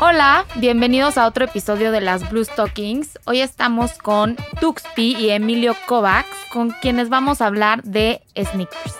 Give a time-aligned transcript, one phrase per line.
[0.00, 3.18] Hola, bienvenidos a otro episodio de las Blue Stockings.
[3.24, 8.94] Hoy estamos con Tuxpi y Emilio Kovacs, con quienes vamos a hablar de sneakers.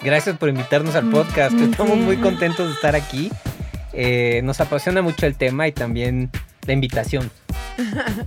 [0.00, 1.52] Gracias por invitarnos al Mm, podcast.
[1.54, 1.98] mm, Estamos sí.
[2.00, 3.30] muy contentos de estar aquí.
[3.92, 6.30] Eh, nos apasiona mucho el tema y también
[6.66, 7.30] la invitación.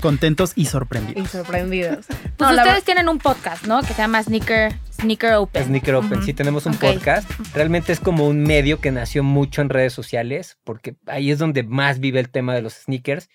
[0.01, 1.29] contentos y Y sorprendidos.
[1.29, 2.05] sorprendidos.
[2.07, 3.81] Pues No, la ustedes tienen un podcast, ¿no?
[3.81, 5.63] Que se llama Sneaker, Sneaker Open.
[5.65, 6.23] Sneaker Open, Ujú.
[6.23, 6.81] sí tenemos un Ok.
[6.81, 7.29] podcast.
[7.53, 11.63] Realmente es como un medio que nació mucho en redes sociales, porque ahí es donde
[11.63, 13.29] más vive el tema de los sneakers.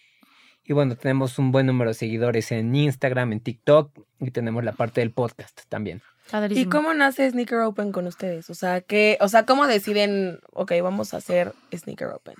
[0.64, 4.72] Y bueno, tenemos un buen número de seguidores en Instagram, en TikTok y tenemos la
[4.72, 6.02] parte del podcast también.
[6.30, 6.66] Padrísimo.
[6.66, 8.50] ¿Y cómo nace Sneaker Open con ustedes?
[8.50, 12.34] O sea, que, o sea, ¿cómo deciden, ok, vamos a hacer Sneaker Open?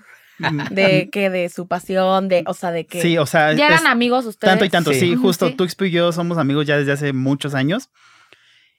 [0.71, 1.29] ¿De qué?
[1.29, 2.27] ¿De su pasión?
[2.29, 3.01] De, o sea, de qué?
[3.01, 4.51] Sí, o sea, ¿Ya eran amigos ustedes?
[4.51, 4.93] tanto y tanto.
[4.93, 4.99] Sí.
[5.01, 5.55] Sí, justo sí.
[5.85, 7.89] Y yo somos amigos ya desde hace muchos años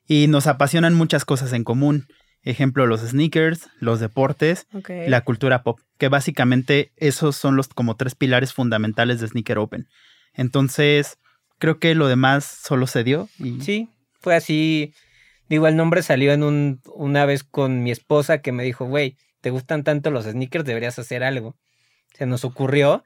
[0.07, 2.07] y nos apasionan muchas cosas en común.
[2.45, 8.17] Ejemplo, los sneakers, los deportes, la cultura pop, que básicamente esos son los como tres
[8.17, 9.87] pilares fundamentales de Sneaker Open.
[10.35, 11.19] Entonces,
[11.59, 13.89] creo que lo demás solo se dio y Sí,
[14.21, 14.93] fue así.
[15.49, 19.17] Digo, el nombre salió en un, una vez con mi esposa que me dijo, güey,
[19.41, 21.57] te gustan tanto los sneakers, deberías hacer algo.
[22.15, 23.05] Se nos ocurrió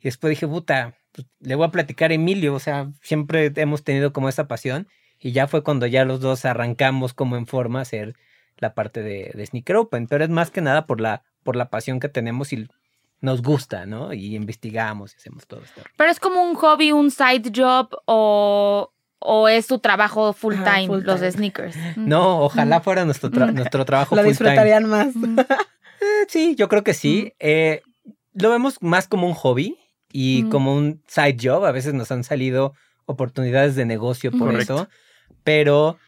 [0.00, 3.84] y después dije, puta, pues, le voy a platicar a Emilio, o sea, siempre hemos
[3.84, 4.88] tenido como esa pasión
[5.20, 8.14] y ya fue cuando ya los dos arrancamos como en forma a hacer
[8.58, 11.70] la parte de, de Sneaker Open, pero es más que nada por la, por la
[11.70, 12.68] pasión que tenemos y
[13.20, 14.12] nos gusta, ¿no?
[14.12, 15.80] Y investigamos y hacemos todo esto.
[15.96, 20.74] Pero es como un hobby, un side job o, o es tu trabajo full Ajá,
[20.74, 21.32] time, full los time.
[21.32, 21.76] sneakers.
[21.96, 22.06] Mm.
[22.08, 23.54] No, ojalá fuera nuestro, tra- Mm.
[23.56, 24.48] nuestro trabajo Lo full time.
[24.50, 25.16] disfrutarían más.
[25.16, 25.38] Mm.
[26.00, 27.32] Eh, sí, yo creo que sí.
[27.38, 27.80] Eh,
[28.34, 29.78] lo vemos más como un hobby
[30.12, 30.50] y Mm.
[30.50, 31.64] como un side job.
[31.64, 32.74] A veces nos han salido
[33.06, 34.74] oportunidades de negocio por Correcto.
[34.74, 34.88] eso,
[35.44, 35.98] pero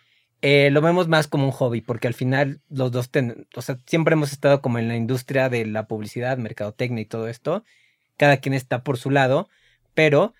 [0.43, 3.79] eh, lo vemos más como un hobby porque al final los dos, ten- o sea,
[3.87, 7.65] siempre hemos estado como en la industria de la publicidad, mercadotecnia y todo esto.
[8.17, 9.49] Cada quien está por su lado,
[9.95, 10.35] pero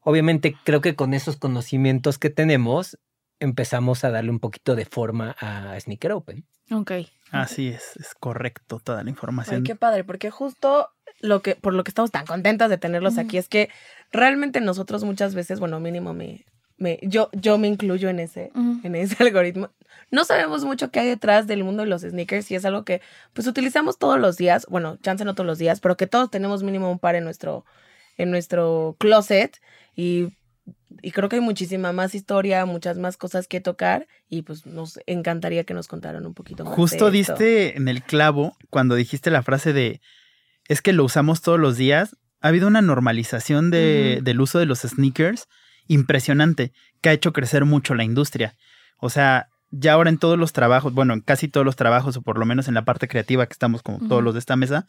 [0.00, 2.98] obviamente creo que con esos conocimientos que tenemos
[3.40, 6.44] empezamos a darle un poquito de forma a Sneaker Open.
[6.70, 6.92] Ok.
[7.32, 9.64] así es, es correcto toda la Ay, información.
[9.64, 10.88] qué padre, porque justo
[11.20, 13.68] lo que, por lo que estamos tan contentas de tenerlos aquí es que
[14.12, 16.44] realmente nosotros muchas veces, bueno, mínimo me,
[16.78, 19.70] me, yo, yo me incluyo en ese, en ese algoritmo.
[20.10, 23.00] No sabemos mucho qué hay detrás del mundo de los sneakers y es algo que
[23.32, 26.62] pues utilizamos todos los días, bueno, chance no todos los días, pero que todos tenemos
[26.62, 27.64] mínimo un par en nuestro,
[28.18, 29.58] en nuestro closet
[29.96, 30.28] y,
[31.02, 34.98] y creo que hay muchísima más historia, muchas más cosas que tocar y pues nos
[35.06, 36.74] encantaría que nos contaran un poquito más.
[36.74, 37.32] Justo de esto.
[37.34, 40.00] diste en el clavo cuando dijiste la frase de
[40.68, 42.16] es que lo usamos todos los días.
[42.40, 45.48] Ha habido una normalización de- del uso de los sneakers
[45.88, 48.54] impresionante que ha hecho crecer mucho la industria.
[48.98, 52.22] O sea, ya ahora en todos los trabajos, bueno, en casi todos los trabajos, o
[52.22, 54.86] por lo menos en la parte creativa que estamos como todos los de esta mesa,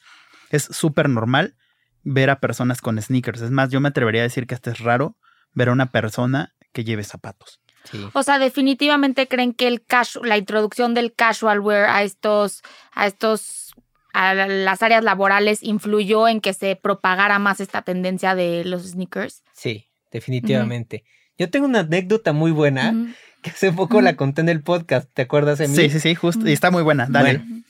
[0.49, 1.55] es súper normal
[2.03, 3.41] ver a personas con sneakers.
[3.41, 5.15] Es más, yo me atrevería a decir que hasta es raro
[5.53, 7.61] ver a una persona que lleve zapatos.
[7.85, 8.05] Sí.
[8.13, 12.61] O sea, definitivamente creen que el casual, la introducción del casual wear a estos,
[12.93, 13.73] a estos,
[14.13, 19.43] a las áreas laborales influyó en que se propagara más esta tendencia de los sneakers.
[19.53, 21.03] Sí, definitivamente.
[21.37, 25.23] Yo tengo una anécdota muy buena que hace poco la conté en el podcast, ¿te
[25.23, 25.75] acuerdas de mí?
[25.75, 26.47] Sí, sí, sí, justo.
[26.47, 27.07] Y está muy buena.
[27.09, 27.39] Dale.
[27.39, 27.63] Bueno.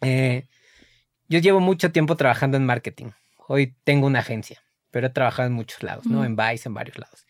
[0.00, 0.46] Eh,
[1.28, 3.10] yo llevo mucho tiempo trabajando en marketing.
[3.46, 6.24] Hoy tengo una agencia, pero he trabajado en muchos lados, ¿no?
[6.24, 7.26] En Vice, en varios lados.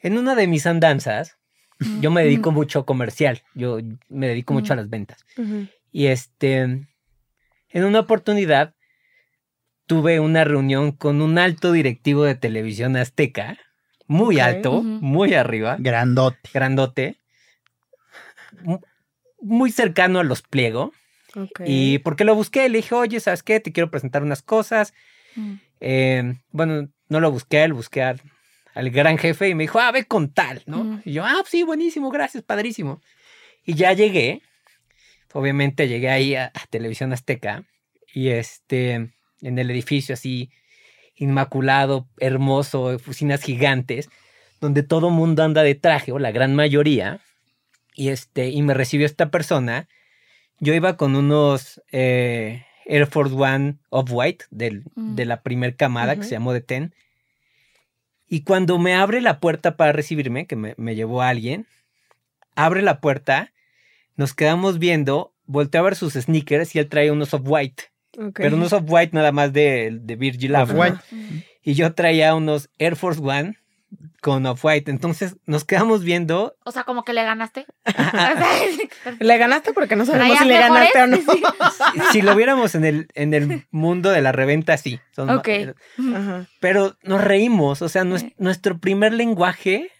[0.00, 1.36] En una de mis andanzas,
[2.00, 5.24] yo me dedico mucho a comercial, yo me dedico mucho a las ventas.
[5.90, 8.74] Y este, en una oportunidad
[9.86, 13.58] tuve una reunión con un alto directivo de televisión azteca,
[14.06, 16.38] muy alto, muy arriba, Grandote.
[16.52, 17.16] grandote,
[18.62, 18.80] mu-
[19.40, 20.92] muy cercano a los pliego.
[21.66, 23.58] Y porque lo busqué, le dije, oye, ¿sabes qué?
[23.60, 24.94] Te quiero presentar unas cosas.
[25.34, 25.54] Mm.
[25.80, 28.20] Eh, bueno, no lo busqué, él busqué al,
[28.74, 30.80] al gran jefe y me dijo, ah, ve con tal, ¿no?
[30.80, 31.00] Ujú.
[31.04, 33.00] Y yo, ah, sí, buenísimo, gracias, padrísimo.
[33.64, 34.42] Y ya llegué,
[35.32, 37.64] obviamente llegué ahí a, a Televisión Azteca
[38.14, 39.10] y este,
[39.44, 40.50] en el edificio así,
[41.16, 44.08] inmaculado, hermoso, oficinas gigantes,
[44.60, 47.20] donde todo mundo anda de traje, o la gran mayoría,
[47.94, 49.88] y este, y me recibió esta persona.
[50.58, 55.14] Yo iba con unos eh, Air Force One Off-White Mm.
[55.14, 56.94] de la primer camada que se llamó de Ten.
[58.28, 61.66] Y cuando me abre la puerta para recibirme, que me, me llevó alguien,
[62.56, 63.52] abre la puerta,
[64.16, 67.84] nos quedamos viendo, volteé a ver sus sneakers y él traía unos Off-White.
[68.18, 68.34] Ok.
[68.36, 70.80] Pero unos Off-White nada más de, de Virgil Abloh.
[70.82, 71.44] Off-White.
[71.62, 73.58] Y yo traía unos Air Force One
[74.20, 74.90] con Off-White.
[74.90, 76.56] Entonces nos quedamos viendo.
[76.64, 77.66] O sea, como que le ganaste.
[79.20, 81.16] Le ganaste porque no sabemos ¿Traías si le ganaste o no.
[81.16, 81.42] Sí.
[82.12, 84.98] Si lo viéramos en el, en el mundo de la reventa, sí.
[85.14, 85.42] son.
[86.60, 87.82] Pero nos reímos.
[87.82, 89.90] O sea, nues- nuestro primer lenguaje,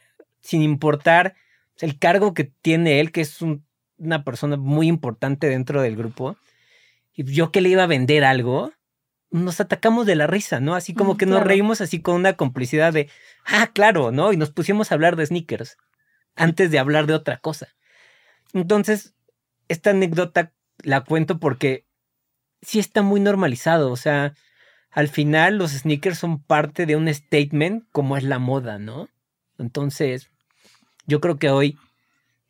[0.40, 1.34] sin importar
[1.81, 3.64] el cargo que tiene él, que es un-
[3.99, 6.37] una persona muy importante dentro del grupo,
[7.14, 8.72] y yo que le iba a vender algo,
[9.31, 10.75] nos atacamos de la risa, ¿no?
[10.75, 13.11] Así como Mm, que nos reímos así con una complicidad de,
[13.46, 14.32] ah, claro, ¿no?
[14.32, 15.76] Y nos pusimos a hablar de sneakers
[16.37, 17.69] antes de hablar de otra cosa.
[18.52, 19.14] Entonces,
[19.69, 20.52] esta anécdota
[20.82, 21.87] la cuento porque
[22.62, 24.34] sí está muy normalizado, o sea,
[24.90, 29.08] al final los sneakers son parte de un statement como es la moda, ¿no?
[29.58, 30.31] Entonces,
[31.06, 31.76] yo creo que hoy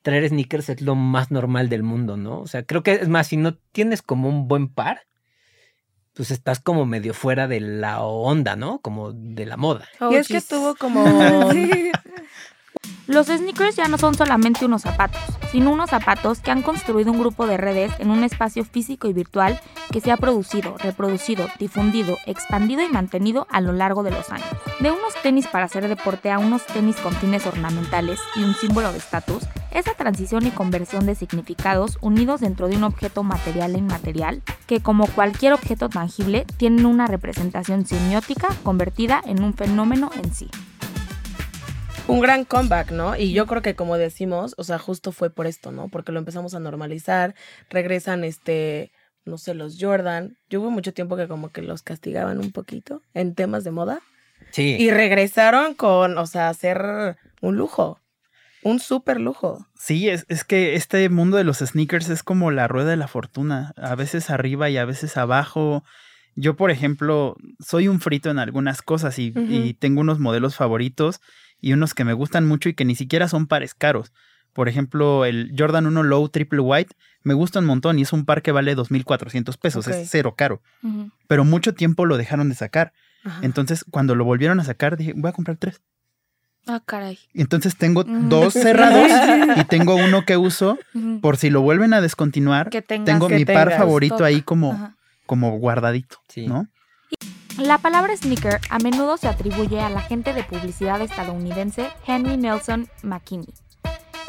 [0.05, 2.39] traer sneakers es lo más normal del mundo, ¿no?
[2.41, 5.07] O sea, creo que es más, si no tienes como un buen par,
[6.13, 8.81] pues estás como medio fuera de la onda, ¿no?
[8.81, 9.89] Como de la moda.
[10.11, 11.05] Y es que Oh, estuvo como...
[11.53, 11.91] Sí.
[13.07, 15.21] Los sneakers ya no son solamente unos zapatos,
[15.53, 19.13] sino unos zapatos que han construido un grupo de redes en un espacio físico y
[19.13, 19.61] virtual
[19.93, 24.49] que se ha producido, reproducido, difundido, expandido y mantenido a lo largo de los años.
[24.81, 28.91] De unos tenis para hacer deporte a unos tenis con fines ornamentales y un símbolo
[28.91, 33.79] de estatus, esa transición y conversión de significados unidos dentro de un objeto material e
[33.79, 40.33] inmaterial, que como cualquier objeto tangible, tienen una representación semiótica convertida en un fenómeno en
[40.33, 40.49] sí.
[42.07, 43.17] Un gran comeback, ¿no?
[43.17, 45.89] Y yo creo que como decimos, o sea, justo fue por esto, ¿no?
[45.89, 47.35] Porque lo empezamos a normalizar,
[47.71, 48.93] regresan este,
[49.25, 50.37] no sé, los Jordan.
[50.51, 54.01] Yo hubo mucho tiempo que como que los castigaban un poquito en temas de moda
[54.51, 54.77] Sí.
[54.79, 57.99] y regresaron con, o sea, hacer un lujo,
[58.63, 59.67] un súper lujo.
[59.75, 63.09] Sí, es, es que este mundo de los sneakers es como la rueda de la
[63.09, 65.83] fortuna, a veces arriba y a veces abajo.
[66.37, 71.21] Yo, por ejemplo, soy un frito en algunas cosas y, y tengo unos modelos favoritos
[71.65, 74.13] y unos que me gustan mucho y que ni siquiera son pares caros.
[74.53, 78.25] Por ejemplo, el Jordan 1 Low Triple White me gusta un montón y es un
[78.25, 80.61] par que vale 2.400 pesos, es cero caro.
[81.27, 82.93] Pero mucho tiempo lo dejaron de sacar.
[83.25, 83.41] Ajá.
[83.43, 85.81] Entonces, cuando lo volvieron a sacar, dije, voy a comprar tres.
[86.67, 87.19] Ah, caray.
[87.35, 88.29] Entonces tengo Mm.
[88.29, 89.11] dos cerrados
[89.57, 90.79] y tengo uno que uso
[91.21, 92.71] por si lo vuelven a descontinuar.
[92.71, 94.27] que tengas tengo que mi par favorito stock.
[94.27, 94.97] ahí como, Ajá.
[95.27, 96.47] como guardadito, Sí.
[96.47, 96.69] ¿no?
[97.59, 103.55] La palabra sneaker a menudo se atribuye al agente de publicidad estadounidense Henry Nelson McKinney.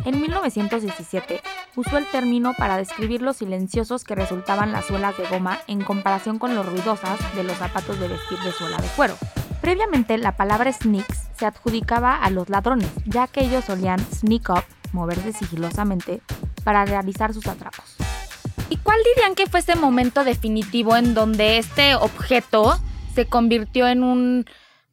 [0.06, 1.42] En 1917
[1.75, 6.38] usó el término para describir los silenciosos que resultaban las suelas de goma en comparación
[6.38, 9.18] con los ruidosas de los zapatos de vestir de suela de cuero.
[9.60, 14.66] Previamente la palabra sneaks se adjudicaba a los ladrones, ya que ellos solían sneak up,
[14.94, 16.21] moverse sigilosamente,
[16.63, 17.95] para realizar sus atracos.
[18.69, 22.80] ¿Y cuál dirían que fue ese momento definitivo en donde este objeto
[23.16, 24.46] se convirtió en un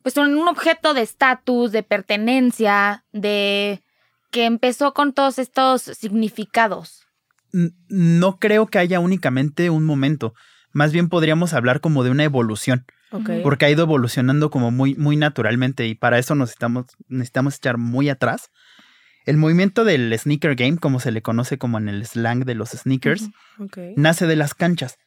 [0.02, 3.82] pues en un objeto de estatus, de pertenencia, de
[4.30, 7.06] que empezó con todos estos significados?
[7.52, 10.34] No creo que haya únicamente un momento.
[10.72, 12.86] Más bien podríamos hablar como de una evolución,
[13.42, 18.08] porque ha ido evolucionando como muy, muy naturalmente y para eso necesitamos, necesitamos echar muy
[18.08, 18.50] atrás.
[19.26, 22.70] El movimiento del sneaker game, como se le conoce como en el slang de los
[22.70, 23.28] sneakers,
[23.96, 24.98] nace de las canchas.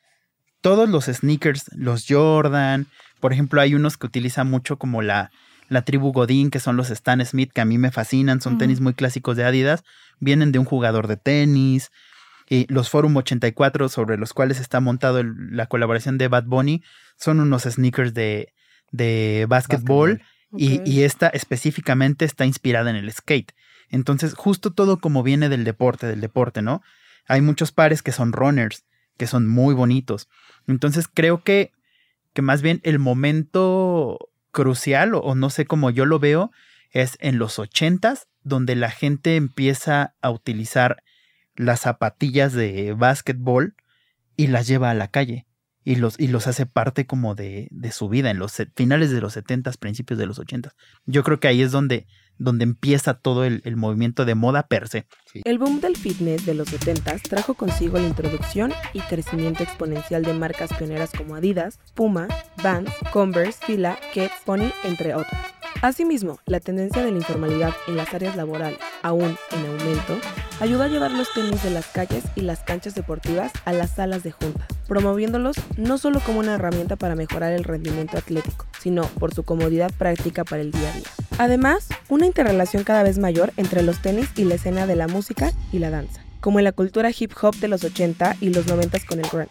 [0.61, 2.87] Todos los sneakers, los Jordan,
[3.25, 5.31] por ejemplo, hay unos que utilizan mucho como la,
[5.67, 8.81] la tribu Godín, que son los Stan Smith, que a mí me fascinan, son tenis
[8.81, 9.83] muy clásicos de Adidas,
[10.19, 11.89] vienen de un jugador de tenis.
[12.47, 16.83] Y los Forum 84, sobre los cuales está montado el- la colaboración de Bad Bunny,
[17.17, 18.53] son unos sneakers de,
[18.91, 20.21] de básquetbol.
[20.57, 23.51] Y, y esta específicamente está inspirada en el skate.
[23.89, 26.81] Entonces, justo todo como viene del deporte, del deporte, ¿no?
[27.27, 28.83] Hay muchos pares que son runners,
[29.17, 30.27] que son muy bonitos.
[30.67, 31.71] Entonces, creo que,
[32.35, 34.19] que más bien el momento
[34.51, 36.51] crucial, o, no sé cómo yo lo veo,
[36.91, 41.01] es en los ochentas, donde la gente empieza a utilizar
[41.55, 43.75] las zapatillas de básquetbol
[44.35, 45.47] y las lleva a la calle
[45.85, 49.21] y los, y los hace parte como de, de su vida en los finales de
[49.21, 50.73] los 70, principios de los 80.
[51.05, 52.05] Yo creo que ahí es donde,
[52.37, 55.05] donde empieza todo el, el movimiento de moda per se.
[55.43, 60.33] El boom del fitness de los 70 trajo consigo la introducción y crecimiento exponencial de
[60.33, 62.27] marcas pioneras como Adidas, Puma,
[62.63, 65.55] Vans, Converse, Fila, Keds, Pony, entre otras.
[65.81, 70.17] Asimismo, la tendencia de la informalidad en las áreas laborales, aún en aumento,
[70.59, 74.23] ayudó a llevar los tenis de las calles y las canchas deportivas a las salas
[74.23, 79.33] de juntas, promoviéndolos no solo como una herramienta para mejorar el rendimiento atlético, sino por
[79.33, 81.07] su comodidad práctica para el día a día.
[81.37, 85.51] Además, una interrelación cada vez mayor entre los tenis y la escena de la música
[85.73, 88.99] y la danza, como en la cultura hip hop de los 80 y los 90
[89.05, 89.49] con el grunge,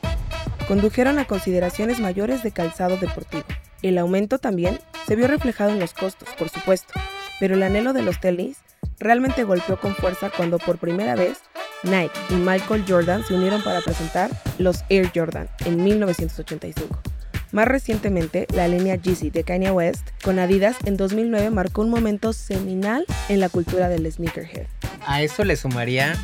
[0.66, 3.44] condujeron a consideraciones mayores de calzado deportivo.
[3.82, 6.94] El aumento también se vio reflejado en los costos, por supuesto,
[7.40, 8.58] Pero el anhelo de los tenis
[8.98, 11.38] realmente golpeó con fuerza cuando por primera vez
[11.82, 17.13] Nike y Michael Jordan se unieron para presentar los Air Jordan en 1985.
[17.54, 22.32] Más recientemente, la línea Yeezy de Kanye West con Adidas en 2009 marcó un momento
[22.32, 24.66] seminal en la cultura del sneakerhead.
[25.06, 26.16] A eso le sumaría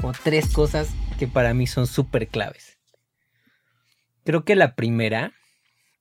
[0.00, 0.88] como tres cosas
[1.18, 2.78] que para mí son súper claves.
[4.24, 5.34] Creo que la primera,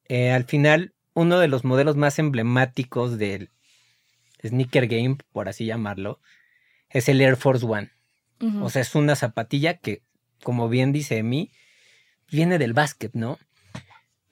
[0.07, 3.49] eh, al final, uno de los modelos más emblemáticos del
[4.41, 6.21] sneaker game, por así llamarlo,
[6.89, 7.91] es el Air Force One.
[8.61, 10.01] O sea, es una zapatilla que,
[10.43, 11.51] como bien dice Emi,
[12.31, 13.37] viene del básquet, ¿no?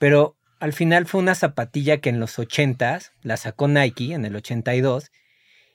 [0.01, 4.36] Pero al final fue una zapatilla que en los 80s la sacó Nike en el
[4.36, 5.12] 82.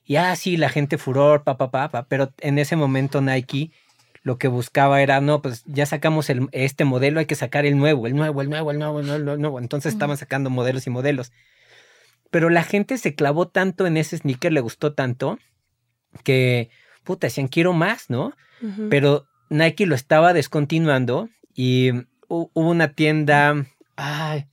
[0.05, 3.71] Y ah, sí, la gente furor, pa, pa, pa, pa, pero en ese momento Nike
[4.23, 7.79] lo que buscaba era, no, pues ya sacamos el- este modelo, hay que sacar el
[7.79, 9.59] nuevo, el nuevo, el nuevo, el nuevo, el nuevo, el nuevo.
[9.61, 11.31] Entonces estaban sacando modelos y modelos.
[12.33, 15.39] Pero la gente se clavó tanto en ese sneaker, le gustó tanto,
[16.25, 16.71] que,
[17.05, 18.33] puta, decían, quiero más, ¿no?
[18.91, 21.91] Pero Nike lo estaba descontinuando y
[22.29, 23.65] hu- hubo una tienda.
[23.97, 24.47] Ay,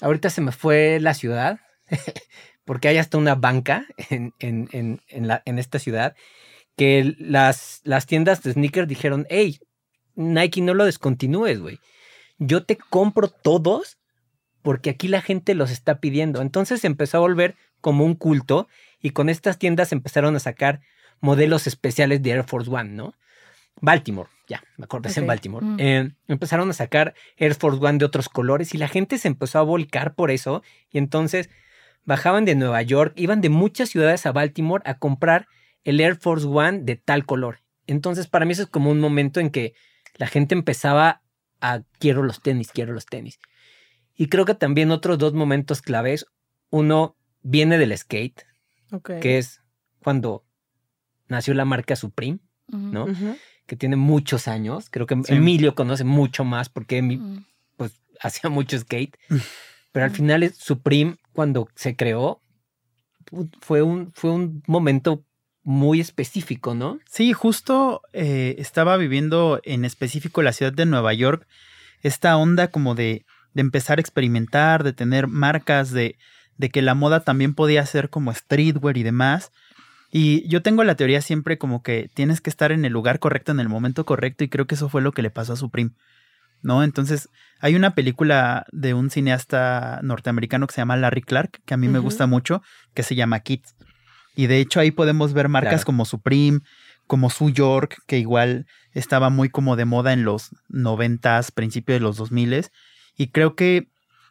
[0.00, 1.60] ahorita se me fue la ciudad,
[2.64, 6.14] porque hay hasta una banca en, en- en- en la- en esta ciudad
[6.76, 9.60] que las, las tiendas de sneakers dijeron: Hey,
[10.14, 11.78] Nike, no lo descontinúes, güey.
[12.38, 13.98] Yo te compro todos
[14.62, 16.42] porque aquí la gente los está pidiendo.
[16.42, 18.68] Entonces empezó a volver como un culto
[19.00, 20.80] y con estas tiendas empezaron a sacar
[21.20, 23.14] modelos especiales de Air Force One, ¿no?
[23.80, 25.26] Baltimore, ya, me acuerdo, es en.
[25.26, 25.64] Baltimore.
[25.64, 25.76] Mm.
[25.78, 29.58] Eh, empezaron a sacar Air Force One de otros colores y la gente se empezó
[29.58, 31.50] a volcar por eso y entonces
[32.04, 35.46] bajaban de Nueva York, iban de muchas ciudades a Baltimore a comprar
[35.84, 37.60] el Air Force One de tal color.
[37.86, 39.74] Entonces para mí eso es como un momento en que
[40.16, 41.22] la gente empezaba
[41.60, 43.38] a quiero los tenis, quiero los tenis.
[44.16, 46.26] Y creo que también otros dos momentos claves,
[46.68, 48.44] uno viene del skate,
[49.20, 49.62] que es
[50.02, 50.44] cuando
[51.28, 52.40] nació la marca Supreme.
[52.72, 53.04] ¿no?
[53.04, 53.36] Ujú.
[53.70, 54.88] Que tiene muchos años.
[54.90, 55.34] Creo que Sí.
[55.34, 57.44] Emilio conoce mucho más porque Ujú.
[57.76, 59.16] pues, hacía mucho skate.
[59.92, 62.42] Pero al final es Supreme, cuando se creó,
[63.60, 65.24] fue un, fue un momento
[65.62, 66.98] muy específico, ¿no?
[67.08, 71.46] Sí, justo eh, estaba viviendo en específico la ciudad de Nueva York
[72.02, 73.24] esta onda como de,
[73.54, 76.16] de empezar a experimentar, de tener marcas, de,
[76.56, 79.52] de que la moda también podía ser como streetwear y demás.
[80.10, 83.52] Y yo tengo la teoría siempre como que tienes que estar en el lugar correcto,
[83.52, 85.90] en el momento correcto, y creo que eso fue lo que le pasó a Supreme.
[86.62, 86.82] ¿No?
[86.84, 91.78] Entonces, hay una película de un cineasta norteamericano que se llama Larry Clark, que a
[91.78, 92.60] mí me gusta mucho,
[92.92, 93.74] que se llama Kids.
[94.36, 95.86] Y de hecho ahí podemos ver marcas Claro.
[95.86, 96.60] como Supreme,
[97.06, 102.00] como Su York, que igual estaba muy como de moda en los noventas, principios de
[102.00, 102.70] los 2000
[103.16, 103.88] Y creo que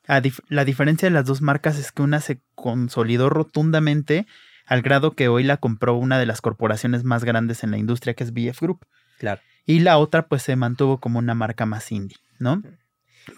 [0.07, 4.27] dif- la diferencia de las dos marcas es que una se consolidó rotundamente
[4.69, 8.13] al grado que hoy la compró una de las corporaciones más grandes en la industria,
[8.13, 8.85] que es BF Group.
[9.17, 9.41] Claro.
[9.65, 12.61] Y la otra pues se mantuvo como una marca más indie, ¿no?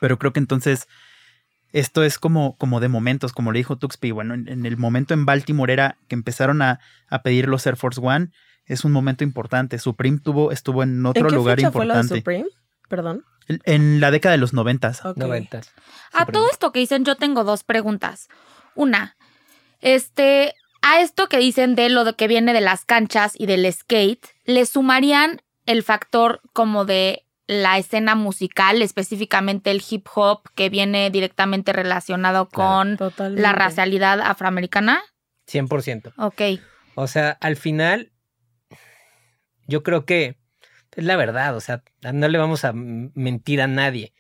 [0.02, 0.90] Pero creo que entonces
[1.72, 4.12] esto es como, como de momentos, como le dijo Tuxpi.
[4.12, 7.78] Bueno, en, en el momento en Baltimore era que empezaron a, a pedir los Air
[7.78, 8.32] Force One.
[8.66, 9.80] Es un momento importante.
[9.80, 12.20] Supreme tuvo, estuvo en otro ¿En qué lugar fecha fue lo de importante.
[12.20, 12.50] Supreme?
[12.90, 13.24] Perdón.
[13.48, 15.06] En la década de los noventas.
[15.06, 15.16] Ok.
[15.16, 15.72] Noventas.
[16.12, 18.28] A todo esto que dicen, yo tengo dos preguntas.
[18.76, 19.16] Una,
[19.80, 23.72] este, a esto que dicen de lo de que viene de las canchas y del
[23.72, 30.70] skate, ¿le sumarían el factor como de la escena musical, específicamente el hip hop, que
[30.70, 35.02] viene directamente relacionado con la racialidad afroamericana?
[35.52, 36.14] 100%.
[36.18, 36.62] Ok.
[36.96, 38.12] O sea, al final,
[39.68, 40.38] yo creo que
[40.96, 41.56] es la verdad.
[41.56, 41.84] O sea,
[42.14, 44.14] no le vamos a mentir a nadie.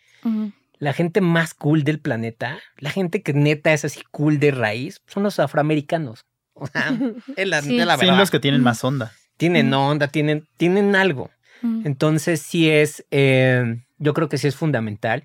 [0.77, 5.01] La gente más cool del planeta, la gente que neta es así cool de raíz,
[5.07, 6.25] son los afroamericanos.
[6.61, 6.95] O sea,
[7.35, 7.75] es la, Sí.
[7.77, 8.19] la Sí, verdad.
[8.19, 9.11] los que tienen más onda.
[9.37, 9.81] Tienen Ujú.
[9.83, 11.31] onda, tienen, tienen algo.
[11.63, 11.81] Ujú.
[11.85, 15.23] Entonces sí es, eh, yo creo que sí es fundamental.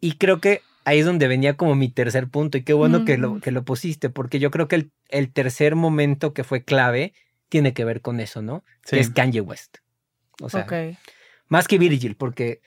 [0.00, 2.56] Y creo que ahí es donde venía como mi tercer punto.
[2.56, 3.40] Y qué bueno que, lo, Ujú.
[3.40, 7.12] que lo pusiste, porque yo creo que el, el tercer momento que fue clave
[7.50, 8.64] tiene que ver con eso, ¿no?
[8.86, 8.96] Sí.
[8.96, 9.78] Que es Kanye West.
[10.40, 10.72] O sea, ok.
[11.48, 12.62] más que Virgil, porque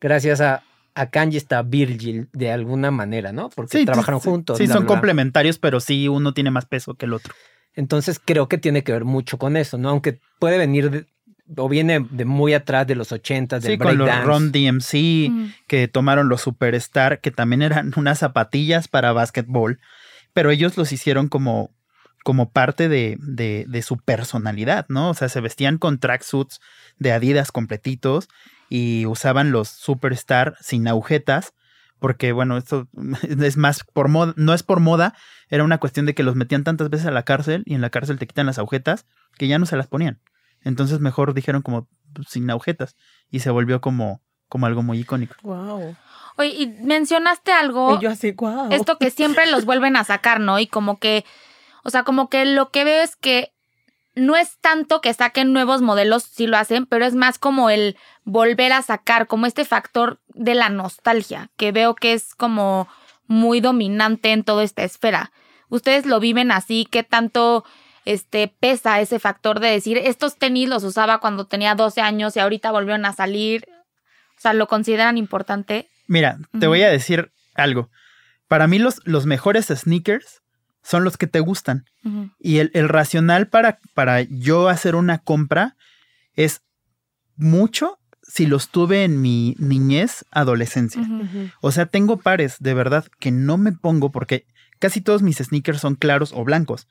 [0.00, 0.62] gracias a,
[1.00, 3.48] a Kanye está Virgil de alguna manera, ¿no?
[3.50, 4.58] Porque Sí, trabajaron sí, juntos.
[4.58, 4.94] Sí, bla, son bla, bla.
[4.96, 7.34] complementarios, pero sí uno tiene más peso que el otro.
[7.74, 9.90] Entonces creo que tiene que ver mucho con eso, ¿no?
[9.90, 11.06] Aunque puede venir de-
[11.56, 14.24] o viene de muy atrás de los ochentas, del Sí, con los.
[14.24, 15.48] Ron DMC, Ujú.
[15.66, 19.78] que tomaron los Superstar, que también eran unas zapatillas para básquetbol,
[20.34, 21.70] pero ellos los hicieron como,
[22.24, 25.10] como parte de, de, de su personalidad, ¿no?
[25.10, 26.60] O sea, se vestían con tracksuits
[26.98, 28.28] de Adidas completitos
[28.68, 31.54] y usaban los Superstar sin agujetas
[31.98, 32.88] porque bueno, esto
[33.22, 35.14] es más por moda, no es por moda,
[35.48, 37.90] era una cuestión de que los metían tantas veces a la cárcel y en la
[37.90, 39.06] cárcel te quitan las agujetas
[39.36, 40.20] que ya no se las ponían.
[40.62, 42.96] Entonces mejor dijeron como pues, sin agujetas
[43.30, 45.34] y se volvió como, como algo muy icónico.
[45.42, 45.96] Wow.
[46.36, 48.68] Oye, y mencionaste algo, Y yo así, wow.
[48.70, 50.58] esto que siempre los vuelven a sacar, ¿no?
[50.58, 51.24] Y como que,
[51.84, 53.52] o sea, como que lo que veo es que
[54.18, 57.96] no es tanto que saquen nuevos modelos, sí lo hacen, pero es más como el
[58.24, 62.88] volver a sacar, como este factor de la nostalgia, que veo que es como
[63.26, 65.32] muy dominante en toda esta esfera.
[65.68, 66.86] ¿Ustedes lo viven así?
[66.90, 67.64] ¿Qué tanto
[68.04, 72.40] este, pesa ese factor de decir, estos tenis los usaba cuando tenía 12 años y
[72.40, 73.66] ahorita volvieron a salir?
[74.36, 75.88] O sea, ¿lo consideran importante?
[76.06, 77.90] Mira, te voy a decir algo.
[78.46, 80.42] Para mí los, los mejores sneakers
[80.88, 81.84] son los que te gustan.
[82.40, 85.76] Y el, el racional para, para yo hacer una compra
[86.34, 86.62] es
[87.36, 91.02] mucho si los tuve en mi niñez, adolescencia.
[91.60, 94.46] O sea, tengo pares de verdad que no me pongo porque
[94.78, 96.88] casi todos mis sneakers son claros o blancos.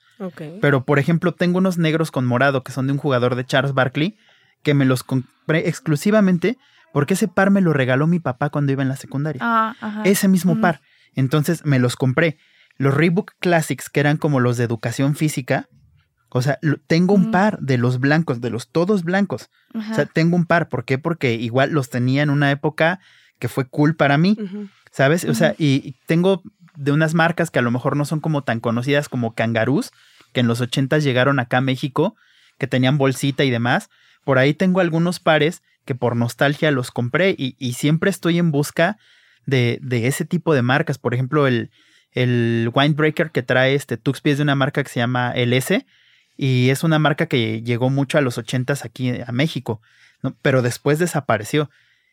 [0.60, 3.74] Pero, por ejemplo, tengo unos negros con morado que son de un jugador de Charles
[3.74, 4.16] Barkley
[4.62, 6.56] que me los compré exclusivamente
[6.92, 9.40] porque ese par me lo regaló mi papá cuando iba en la secundaria.
[9.44, 10.02] Ah, ajá.
[10.04, 10.82] ese mismo par.
[11.14, 12.38] Entonces me los compré.
[12.78, 15.68] Los Reebok Classics, que eran como los de educación física.
[16.30, 19.50] O sea, tengo un par de los blancos, de los todos blancos.
[19.74, 19.92] Ajá.
[19.92, 20.68] O sea, tengo un par.
[20.68, 20.98] ¿Por qué?
[20.98, 23.00] Porque igual los tenía en una época
[23.38, 24.36] que fue cool para mí.
[24.90, 25.24] ¿Sabes?
[25.24, 26.42] O sea, y tengo
[26.76, 29.90] de unas marcas que a lo mejor no son como tan conocidas como Kangaroos,
[30.32, 32.16] que en los 80 llegaron acá a México,
[32.58, 33.90] que tenían bolsita y demás.
[34.24, 38.52] Por ahí tengo algunos pares que por nostalgia los compré y, y siempre estoy en
[38.52, 38.98] busca
[39.46, 40.98] de, de ese tipo de marcas.
[40.98, 41.70] Por ejemplo, el,
[42.12, 45.84] el Winebreaker que trae este Tuxpi es de una marca que se llama LS
[46.36, 49.80] y es una marca que llegó mucho a los 80s aquí a México,
[50.22, 50.36] ¿no?
[50.40, 51.70] pero después desapareció.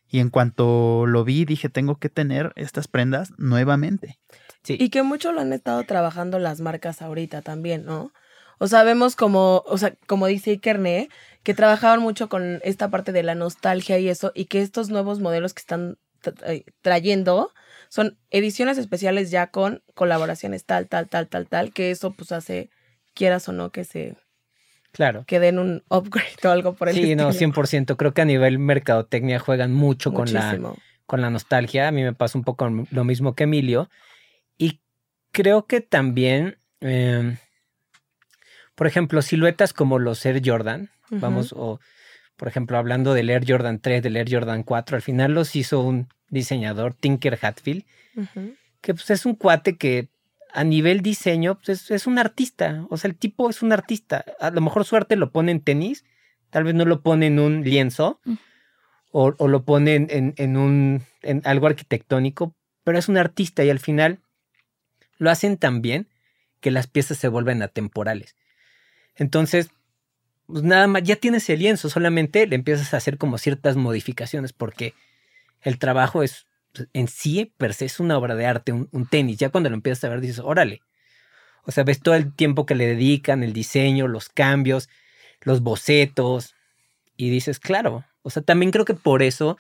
[0.08, 4.20] Y en cuanto lo vi, dije, tengo que tener estas prendas nuevamente.
[4.64, 4.78] Sí.
[4.80, 8.12] Y que mucho lo han estado trabajando las marcas ahorita también, ¿no?
[8.58, 11.10] O sea, vemos como, o sea, como dice Ikerne,
[11.44, 15.20] que trabajaban mucho con esta parte de la nostalgia y eso, y que estos nuevos
[15.20, 15.98] modelos que están
[16.46, 17.52] eh, trayendo
[17.90, 22.70] son ediciones especiales ya con colaboraciones tal, tal, tal, tal, tal, que eso pues hace,
[23.14, 24.16] quieras o no, que se
[24.92, 25.26] Claro.
[25.28, 27.52] que den un upgrade o algo por el Sí, no, estilo.
[27.54, 27.98] 100%.
[27.98, 30.58] Creo que a nivel mercadotecnia juegan mucho con la,
[31.06, 31.90] con la nostalgia.
[31.90, 33.90] A mí me pasa un poco lo mismo que Emilio.
[34.58, 34.80] Y
[35.34, 37.38] creo que también, eh,
[38.76, 41.82] por ejemplo, siluetas como los Air Jordan, vamos, o
[42.36, 45.82] por ejemplo, hablando del Air Jordan 3, del Air Jordan 4, al final los hizo
[45.82, 47.84] un diseñador, Tinker Hatfield,
[48.82, 50.10] que pues es un cuate que
[50.54, 52.86] a nivel diseño pues, es, es un artista.
[52.90, 54.24] O sea, el tipo es un artista.
[54.40, 56.06] A lo mejor su arte lo pone en tenis,
[56.50, 58.34] tal vez no lo pone en un lienzo Mm.
[59.12, 63.64] o, o lo pone en, en- en un en algo arquitectónico, pero es un artista
[63.64, 64.20] y al final
[65.18, 66.08] lo hacen tan bien
[66.60, 68.36] que las piezas se vuelven atemporales.
[69.16, 69.70] Entonces,
[70.48, 74.54] pues nada más, ya tienes el lienzo, solamente le empiezas a hacer como ciertas modificaciones
[74.54, 74.94] porque
[75.62, 79.38] el trabajo es pues, en sí, per se, es una obra de arte, un, tenis.
[79.38, 80.82] Ya cuando lo empiezas a ver dices, órale.
[81.64, 84.90] O sea, ves todo el tiempo que le dedican, el diseño, los cambios,
[85.42, 86.54] los bocetos,
[87.18, 88.06] y dices, claro.
[88.22, 89.58] O sea, también creo que por eso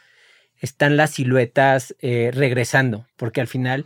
[0.59, 3.85] están las siluetas eh, regresando, porque al final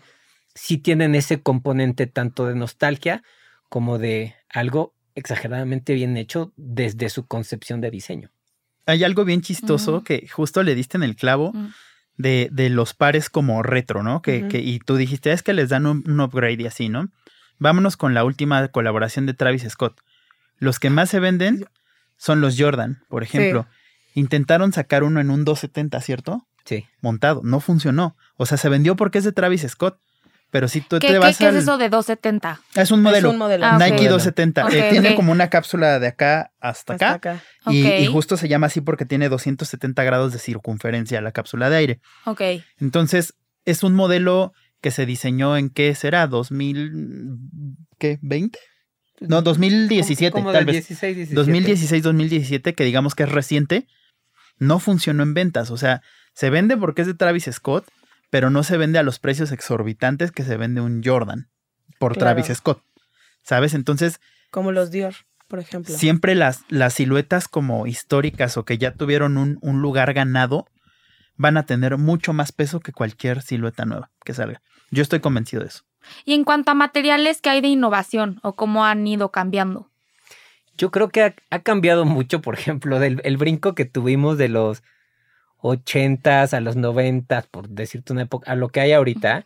[0.55, 3.23] sí tienen ese componente tanto de nostalgia
[3.69, 8.29] como de algo exageradamente bien hecho desde su concepción de diseño.
[8.85, 11.67] Hay algo bien chistoso que justo le diste en el clavo Mm.
[12.17, 14.21] de, de los pares como retro, ¿no?
[14.21, 17.09] Que, que- y tú dijiste, es que les dan un, un upgrade y así, ¿no?
[17.59, 20.01] Vámonos con la última colaboración de Travis Scott.
[20.57, 21.65] Los que más se venden
[22.17, 23.67] son los Jordan, por ejemplo.
[24.15, 26.47] Intentaron sacar uno en un 270, ¿cierto?
[26.65, 26.85] Sí.
[27.01, 27.41] Montado.
[27.43, 28.15] No funcionó.
[28.37, 29.99] O sea, se vendió porque es de Travis Scott.
[30.51, 32.59] Pero si tú ¿Qué, te qué- vas qué es al- eso de 270?
[32.75, 33.27] Es un modelo.
[33.29, 33.65] Es un modelo.
[33.65, 33.77] Ah.
[33.77, 34.11] Nike Modelo.
[34.13, 34.65] 270.
[34.65, 37.31] Ok, Eh, tiene como una cápsula de acá hasta, Hasta acá.
[37.33, 37.43] acá.
[37.71, 41.99] Y, justo se llama así porque tiene 270 grados de circunferencia la cápsula de aire.
[42.25, 42.41] Ok.
[42.79, 43.35] Entonces,
[43.65, 47.37] es un modelo que se diseñó en qué será, 2000,
[47.99, 48.17] ¿qué?
[48.21, 48.57] ¿20?
[49.19, 50.87] No, 2017, Como tal del vez.
[50.87, 51.35] 16, 17.
[51.35, 53.85] 2016, 2017, que digamos que es reciente,
[54.57, 55.69] no funcionó en ventas.
[55.71, 56.01] O sea,
[56.33, 57.85] se vende porque es de Travis Scott,
[58.29, 61.49] pero no se vende a los precios exorbitantes que se vende un Jordan
[61.99, 62.35] por Claro.
[62.35, 62.81] Travis Scott.
[63.43, 63.73] ¿Sabes?
[63.73, 64.19] Entonces,
[64.51, 65.13] Como los Dior,
[65.47, 65.95] por ejemplo.
[65.95, 70.67] siempre las, las siluetas como históricas o que ya tuvieron un, un lugar ganado
[71.35, 74.61] van a tener mucho más peso que cualquier silueta nueva que salga.
[74.91, 75.83] Yo estoy convencido de eso.
[76.25, 79.89] Y en cuanto a materiales, ¿qué hay de innovación o cómo han ido cambiando?
[80.77, 84.47] Yo creo que ha, ha cambiado mucho, por ejemplo, del el brinco que tuvimos de
[84.49, 84.81] los
[85.61, 89.45] 80s, a los 90, por decirte una época, a lo que hay ahorita,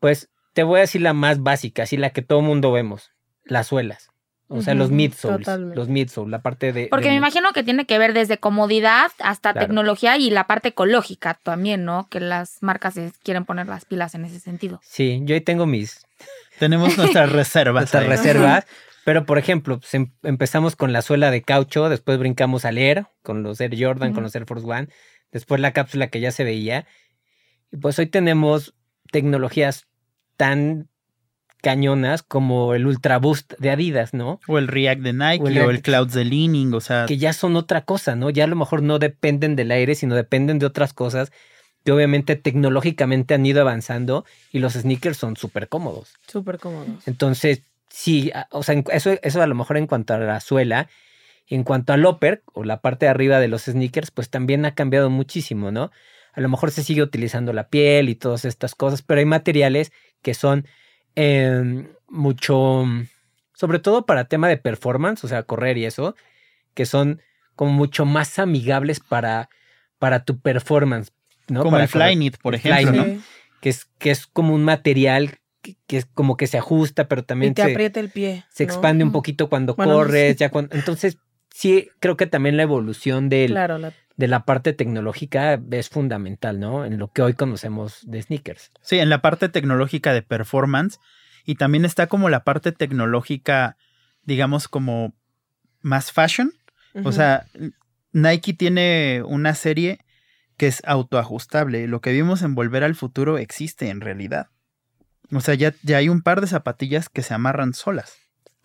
[0.00, 3.12] pues te voy a decir la más básica, así la que todo mundo vemos,
[3.44, 4.10] las suelas.
[4.48, 5.74] O sea, los midsoles, totalmente.
[5.76, 6.86] los midsoles, la parte de...
[6.88, 9.66] Porque de- me imagino que tiene que ver desde comodidad hasta Claro.
[9.66, 12.06] tecnología y la parte ecológica también, ¿no?
[12.08, 12.94] Que las marcas
[13.24, 14.80] quieren poner las pilas en ese sentido.
[14.84, 16.06] Sí, yo ahí tengo mis,
[16.60, 17.82] Tenemos nuestras reservas.
[17.82, 18.08] nuestras ahí.
[18.08, 18.66] reservas.
[19.04, 23.06] Pero, por ejemplo, pues, em- empezamos con la suela de caucho, después brincamos al Air,
[23.24, 24.88] con los Air Jordan, con los Air Force One,
[25.36, 26.86] después la cápsula que ya se veía.
[27.70, 28.74] Y pues hoy tenemos
[29.12, 29.86] tecnologías
[30.38, 30.88] tan
[31.62, 34.40] cañonas como el Ultra Boost de Adidas, ¿no?
[34.46, 35.82] O el React de Nike, O o el.
[35.82, 38.30] Clouds de Leaning, o sea, Que ya son otra cosa, ¿no?
[38.30, 41.32] Ya a lo mejor no dependen del aire, sino dependen de otras cosas
[41.84, 46.14] que obviamente tecnológicamente han ido avanzando y los sneakers son súper cómodos.
[46.26, 47.06] Súper cómodos.
[47.06, 50.88] Entonces, sí, o sea, eso, eso a lo mejor en cuanto a la suela.
[51.48, 54.74] En cuanto al upper, o la parte de arriba de los sneakers, pues también ha
[54.74, 55.90] cambiado muchísimo, ¿no?
[56.32, 59.92] A lo mejor se sigue utilizando la piel y todas estas cosas, pero hay materiales
[60.22, 60.66] que son
[61.14, 62.84] em, mucho,
[63.54, 66.14] sobre todo para tema de performance, o sea, correr y eso,
[66.74, 67.22] que son
[67.54, 69.48] como mucho más amigables para,
[69.98, 71.12] para tu performance,
[71.48, 71.60] ¿no?
[71.60, 73.04] como Para el Flyknit, por El ejemplo,
[73.60, 75.38] que es, que es como un material
[75.86, 78.44] que, es como que se ajusta, pero Y también te se, aprieta el pie.
[78.50, 78.72] se ¿no?
[78.72, 80.38] expande un poquito cuando Bueno, corres, sí.
[80.38, 81.18] ya cuando, entonces
[81.56, 86.60] sí creo que también la evolución del, Claro, la- de la parte tecnológica es fundamental,
[86.60, 86.84] ¿no?
[86.84, 88.72] En lo que hoy conocemos de sneakers.
[88.82, 90.98] Sí, en la parte tecnológica de performance.
[91.44, 93.76] Y también está como la parte tecnológica,
[94.24, 95.14] digamos, como
[95.80, 96.52] más fashion.
[97.04, 97.46] O sea,
[98.12, 100.00] Nike tiene una serie
[100.56, 101.86] que es autoajustable.
[101.86, 104.48] Lo que vimos en Volver al Futuro existe en realidad.
[105.30, 108.16] O sea, ya, ya hay un par de zapatillas que se amarran solas.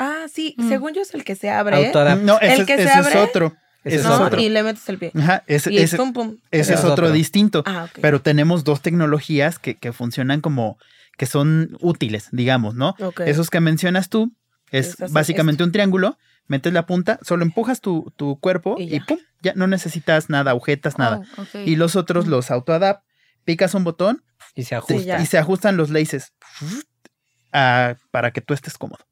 [0.04, 0.68] Ah, sí, Mm.
[0.70, 1.86] según yo es el que se abre.
[1.88, 2.22] Autoadapt.
[2.24, 3.56] No, ese, El es- que se ese es abre, otro.
[3.84, 4.40] Ese es otro.
[4.40, 5.12] Y le metes el pie.
[5.16, 6.38] Ajá, ese, Y ese- pum, pum.
[6.52, 7.12] ese es es otro otro.
[7.12, 7.64] distinto.
[7.66, 8.00] Ah, ok.
[8.02, 10.78] Pero tenemos dos tecnologías que, que funcionan como
[11.18, 12.96] que son útiles, digamos, ¿no?
[13.26, 14.32] Esos que mencionas tú
[14.72, 19.54] es básicamente un triángulo, metes la punta, solo empujas tu, tu cuerpo Y pum, ya
[19.56, 21.22] no necesitas nada, agujetas, nada.
[21.38, 21.50] Oh, ok.
[21.66, 23.04] Y los otros los autoadapt,
[23.46, 24.24] picas un botón
[24.56, 25.20] Y se ajusta.
[25.22, 26.34] y se ajustan los laces
[27.52, 29.04] ah, para que tú estés cómodo.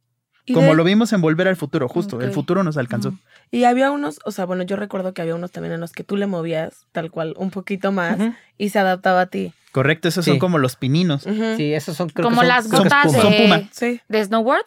[0.53, 3.13] Como de- lo vimos en Volver al Futuro, justo, el futuro nos alcanzó.
[3.51, 6.03] Y había unos, o sea, bueno, yo recuerdo que había unos también en los que
[6.03, 8.17] tú le movías tal cual un poquito más
[8.57, 9.53] y se adaptaba a ti.
[9.71, 10.31] Correcto, esos Sí.
[10.31, 11.23] son como los pininos.
[11.57, 13.03] Sí, esos son creo que Como son- las Puma.
[13.21, 13.69] Son de, Puma.
[13.71, 14.01] Sí.
[14.07, 14.65] de snowboard.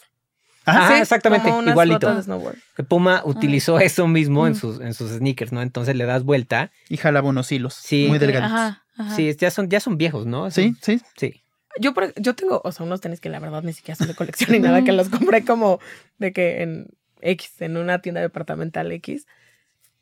[0.65, 1.99] Ajá, Ah, Sí, exactamente, como unas igualito.
[2.07, 2.57] botas de snowboard.
[2.77, 4.57] Que Puma utilizó eso mismo en Mm.
[4.57, 5.61] sus, en sus sneakers, ¿no?
[5.61, 6.71] Entonces le das vuelta.
[6.89, 8.07] y jalaba unos hilos Sí.
[8.09, 8.53] muy delgados.
[8.53, 9.17] Ajá, ajá.
[9.17, 10.51] Sí, ya son, ya son viejos, ¿no?
[10.53, 11.01] Sí, sí.
[11.17, 11.42] Sí.
[11.81, 14.15] Yo, por- yo tengo, o sea, unos tenis que la verdad ni siquiera son de
[14.15, 15.81] colección ni nada, que los compré como
[16.19, 16.89] de que en
[17.21, 19.27] X, en una tienda departamental X.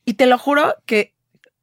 [0.05, 1.15] Y te lo juro que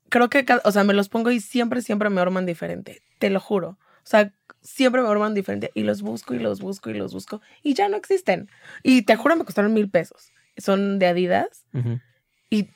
[0.09, 3.01] creo que, o sea, me los pongo y siempre, siempre me arman diferente.
[3.19, 3.77] Te lo juro.
[4.03, 7.41] O sea, siempre me arman diferente y los busco y los busco y los busco
[7.61, 8.49] y ya no existen.
[8.83, 10.31] Y te juro, me costaron mil pesos.
[10.57, 11.65] Son de Adidas.
[11.73, 11.99] Ujú.
[12.49, 12.69] Y,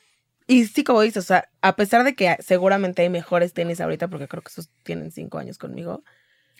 [0.46, 4.08] y sí, como dices, o sea, a pesar de que seguramente hay mejores tenis ahorita,
[4.08, 6.04] porque creo que esos tienen cinco años conmigo,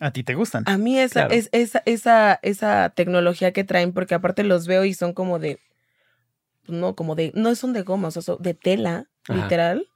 [0.02, 0.64] A ti te gustan.
[0.66, 1.34] a mí esa, Claro.
[1.34, 5.60] es, esa, esa, esa tecnología que traen, porque aparte los veo y son como de,
[6.66, 9.42] pues, no, como de, no son de goma, o sea, son de tela, Ajá.
[9.42, 9.88] literal,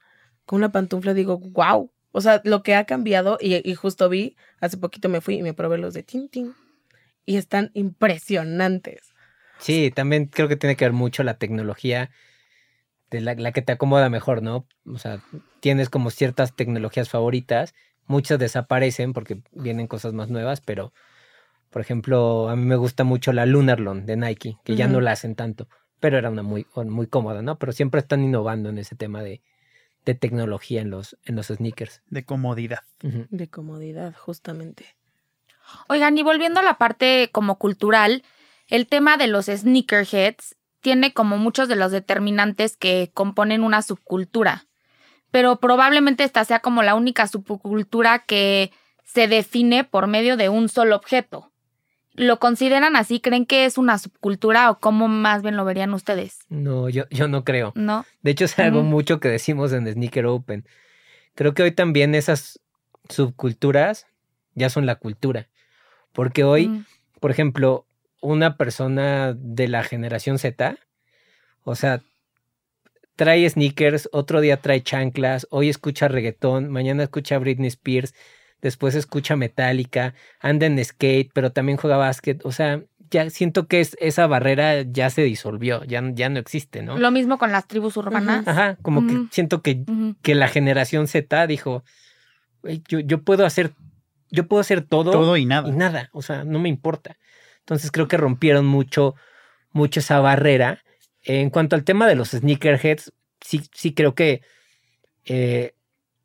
[0.45, 1.91] con una pantufla digo, wow.
[2.13, 5.43] O sea, lo que ha cambiado, y, y justo vi, hace poquito me fui y
[5.43, 6.55] me probé los de Tintin,
[7.25, 9.13] y están impresionantes.
[9.59, 12.11] Sí, también creo que tiene que ver mucho la tecnología
[13.09, 14.67] de la, la que te acomoda mejor, ¿no?
[14.85, 15.21] O sea,
[15.59, 17.73] tienes como ciertas tecnologías favoritas,
[18.07, 20.93] muchas desaparecen porque vienen cosas más nuevas, pero
[21.69, 25.11] por ejemplo, a mí me gusta mucho la Lunarlon de Nike, que ya no la
[25.11, 25.67] hacen tanto,
[25.99, 27.59] pero era una muy, muy cómoda, ¿no?
[27.59, 29.41] Pero siempre están innovando en ese tema de,
[30.05, 32.01] de tecnología en los, en los sneakers.
[32.07, 32.79] De comodidad.
[33.01, 34.95] De comodidad, justamente.
[35.89, 38.23] Oigan, y volviendo a la parte como cultural,
[38.67, 44.66] el tema de los sneakerheads tiene como muchos de los determinantes que componen una subcultura,
[45.31, 48.71] pero probablemente esta sea como la única subcultura que
[49.03, 51.51] se define por medio de un solo objeto.
[52.13, 53.19] ¿Lo consideran así?
[53.19, 56.39] ¿Creen que es una subcultura o cómo más bien lo verían ustedes?
[56.49, 57.73] No, yo, yo no creo.
[57.75, 58.05] ¿No?
[58.23, 60.65] De hecho, es algo mucho que decimos en Sneaker Open.
[61.35, 62.59] Creo que hoy también esas
[63.07, 64.07] subculturas
[64.55, 65.47] ya son la cultura.
[66.11, 66.83] Porque hoy,
[67.19, 67.85] por ejemplo,
[68.19, 70.77] una persona de la generación Z,
[71.63, 72.01] o sea,
[73.17, 78.13] trae sneakers, otro día trae chanclas, hoy escucha reggaetón, mañana escucha Britney Spears,
[78.61, 82.45] después escucha Metallica, anda en skate, pero también juega básquet.
[82.45, 86.83] O sea, ya siento que es, esa barrera ya se disolvió, ya, ya no existe,
[86.83, 86.97] ¿no?
[86.97, 88.47] Lo mismo con las tribus urbanas.
[88.47, 89.83] Ajá, como que siento que,
[90.21, 91.83] que la generación Z dijo,
[92.61, 93.71] "Güey, yo, yo puedo hacer,
[94.29, 95.67] yo puedo hacer todo, Todo y nada.
[95.69, 97.17] y nada, o sea, no me importa.
[97.59, 99.15] Entonces creo que rompieron mucho,
[99.71, 100.83] mucho esa barrera.
[101.29, 103.11] En cuanto al tema de los sneakerheads,
[103.41, 104.41] sí, sí creo que
[105.25, 105.73] eh,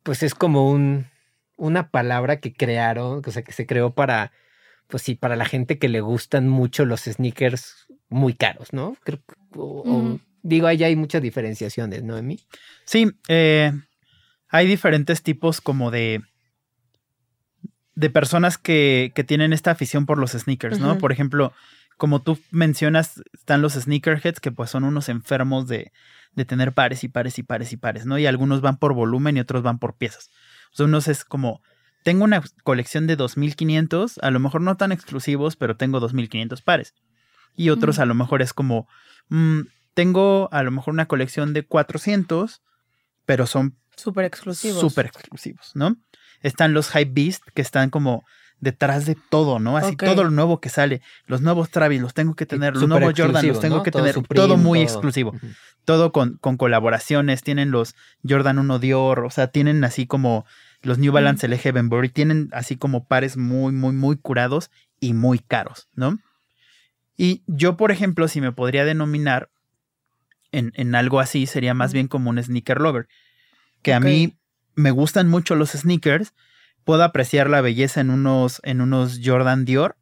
[0.05, 1.07] pues es como un,
[1.57, 4.31] una palabra que crearon, o sea, que se creó para,
[4.87, 8.97] pues sí, para la gente que le gustan mucho los sneakers muy caros, ¿no?
[9.03, 9.21] Creo
[9.57, 12.39] o- digo, ahí hay muchas diferenciaciones, ¿no, Emi?
[12.85, 13.73] Sí, eh,
[14.49, 16.23] hay diferentes tipos como de
[17.95, 20.97] de personas que, que tienen esta afición por los sneakers, ¿no?
[20.99, 21.53] Por ejemplo,
[22.03, 25.93] como tú mencionas, están los sneakerheads que pues son unos enfermos de,
[26.33, 28.19] de tener pares y pares y pares y pares, ¿no?
[28.19, 30.29] Y algunos van por volumen y otros van por piezas.
[30.73, 31.63] O sea, unos es como,
[32.03, 36.93] tengo una colección de 2500, a lo mejor no tan exclusivos, pero tengo 2500 pares.
[37.55, 38.89] Y otros a lo mejor es como,
[39.29, 39.61] mm,
[39.95, 42.63] tengo a lo mejor una colección de 400,
[43.27, 44.81] pero son Súper exclusivos.
[44.81, 45.99] súper exclusivos, ¿no?
[46.41, 48.25] Están los Hype Beast que están como
[48.63, 49.77] detrás de todo, ¿no?
[49.77, 51.03] Así todo lo nuevo que sale.
[51.27, 53.83] Los nuevos Travis los tengo que tener, los nuevos Jordan los tengo ¿no?
[53.83, 54.15] que Todo tener.
[54.15, 54.85] Supreme, todo muy todo.
[54.85, 55.35] exclusivo.
[55.85, 57.43] Todo con, con colaboraciones.
[57.43, 57.97] Tienen los
[58.27, 60.47] Jordan 1 Dior, o sea, tienen así como
[60.81, 62.09] los New Balance LG Benbury.
[62.09, 64.71] Tienen así como pares muy, muy, muy curados
[65.01, 66.21] y muy caros, ¿no?
[67.17, 69.51] Y yo, por ejemplo, si me podría denominar
[70.53, 73.09] en, en algo así, sería más bien como un sneaker lover.
[73.83, 74.37] Que a mí
[74.77, 76.33] me gustan mucho los sneakers.
[76.85, 79.97] Puedo apreciar la belleza en unos, en unos Jordan Dior,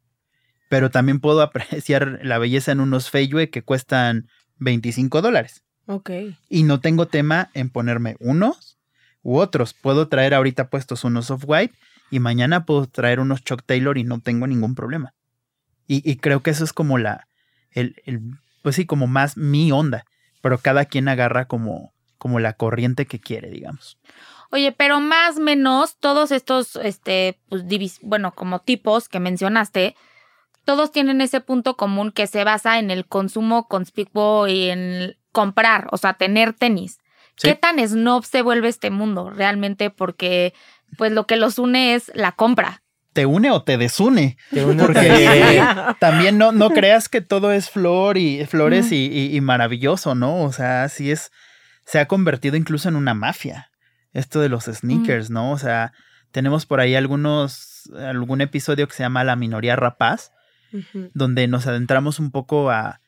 [0.69, 5.63] pero también puedo apreciar la belleza en unos Feyue que cuestan 25 dólares.
[5.87, 6.09] Ok.
[6.49, 8.77] Y no tengo tema en ponerme unos
[9.23, 9.73] u otros.
[9.73, 11.73] Puedo traer ahorita puestos unos off-white
[12.09, 15.13] y mañana puedo traer unos Chuck Taylor y no tengo ningún problema.
[15.87, 17.27] Y, y creo que eso es como la,
[17.71, 18.21] el, el-
[18.61, 20.05] pues sí, como más mi onda.
[20.41, 23.97] Pero cada quien agarra como, como la corriente que quiere, digamos.
[24.51, 29.95] Oye, pero más o menos todos estos, este, pues, divis- bueno, como tipos que mencionaste,
[30.65, 35.87] todos tienen ese punto común que se basa en el consumo conspicuo y en comprar,
[35.91, 36.99] o sea, tener tenis.
[37.37, 37.47] Sí.
[37.47, 39.89] ¿Qué tan snob se vuelve este mundo realmente?
[39.89, 40.53] Porque,
[40.97, 42.83] pues, lo que los une es la compra.
[43.13, 44.37] ¿Te une o te desune?
[44.51, 45.65] De uno Porque también.
[45.99, 48.93] también no, no creas que todo es flor y flores Mm.
[48.93, 50.43] y, y- y maravilloso, ¿no?
[50.43, 51.31] O sea, sí es,
[51.85, 53.70] se ha convertido incluso en una mafia.
[54.13, 55.51] Esto de los sneakers, ¿no?
[55.51, 55.93] O sea,
[56.31, 60.31] tenemos por ahí algunos, algún episodio que se llama La minoría rapaz,
[61.13, 63.01] donde nos adentramos un poco a,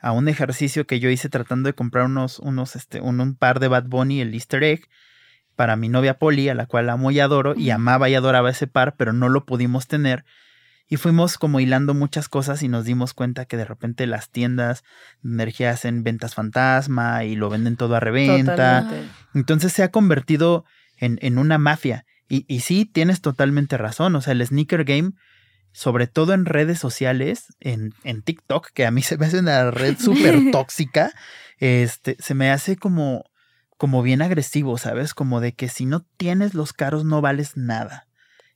[0.00, 3.60] a un ejercicio que yo hice tratando de comprar unos, unos, este, un, un par
[3.60, 4.88] de Bad Bunny, el Easter egg,
[5.56, 8.66] para mi novia Polly, a la cual amo y adoro, y amaba y adoraba ese
[8.66, 10.24] par, pero no lo pudimos tener.
[10.92, 14.82] Y fuimos como hilando muchas cosas y nos dimos cuenta que de repente las tiendas
[15.22, 18.82] de energía hacen ventas fantasma y lo venden todo a reventa.
[18.82, 19.08] Totalmente.
[19.32, 20.64] Entonces se ha convertido
[20.98, 22.04] en, en una mafia.
[22.28, 24.16] Y, y sí, tienes totalmente razón.
[24.16, 25.12] O sea, el sneaker game,
[25.70, 29.70] sobre todo en redes sociales, en, en TikTok, que a mí se me hace una
[29.70, 31.12] red súper tóxica,
[31.58, 33.30] este, se me hace como,
[33.76, 35.14] como bien agresivo, ¿sabes?
[35.14, 38.08] Como de que si no tienes los caros no vales nada.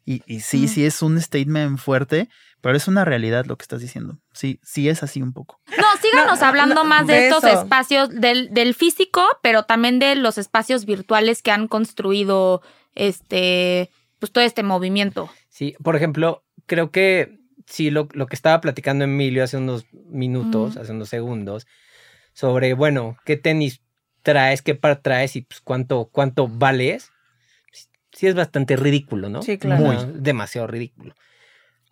[0.06, 0.68] Y, y sí, Mm.
[0.68, 2.28] sí es un statement fuerte,
[2.60, 4.18] pero es una realidad lo que estás diciendo.
[4.32, 5.60] Sí, sí es así un poco.
[5.78, 7.62] No, síganos No, hablando no, más de, de estos eso.
[7.62, 12.60] espacios, del, del físico, pero también de los espacios virtuales que han construido
[12.94, 15.30] este, pues todo este movimiento.
[15.48, 20.76] Sí, por ejemplo, creo que sí, lo, lo que estaba platicando Emilio hace unos minutos,
[20.76, 21.66] hace unos segundos,
[22.32, 23.80] sobre, bueno, qué tenis
[24.22, 27.10] traes, qué par traes y pues cuánto, cuánto vales,
[28.14, 29.42] sí es bastante ridículo, ¿no?
[29.42, 29.84] Sí, claro.
[29.84, 31.14] Muy, demasiado ridículo.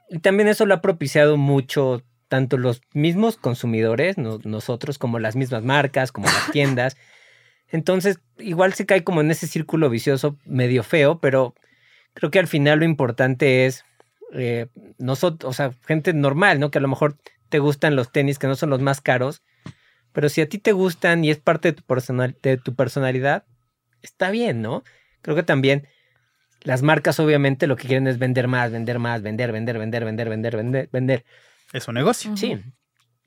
[0.08, 5.36] Y también eso lo ha propiciado mucho tanto los mismos consumidores, no- nosotros, como las
[5.36, 6.96] mismas marcas, como las tiendas.
[7.70, 11.54] Entonces, igual se cae como en ese círculo vicioso medio feo, pero
[12.14, 13.84] creo que al final lo importante es
[14.34, 14.66] eh,
[14.98, 16.70] nosotros, o sea, gente normal, ¿no?
[16.70, 17.16] Que a lo mejor
[17.50, 19.42] te gustan los tenis que no son los más caros,
[20.12, 23.44] pero si a ti te gustan y es parte de tu, personal, de tu personalidad,
[24.02, 24.84] está bien, ¿no?
[25.22, 25.86] Creo que también
[26.64, 30.28] las marcas obviamente lo que quieren es vender más, vender más, vender, vender, vender, vender,
[30.28, 31.24] vender, vender, vender.
[31.72, 32.36] Es un negocio.
[32.36, 32.58] Sí.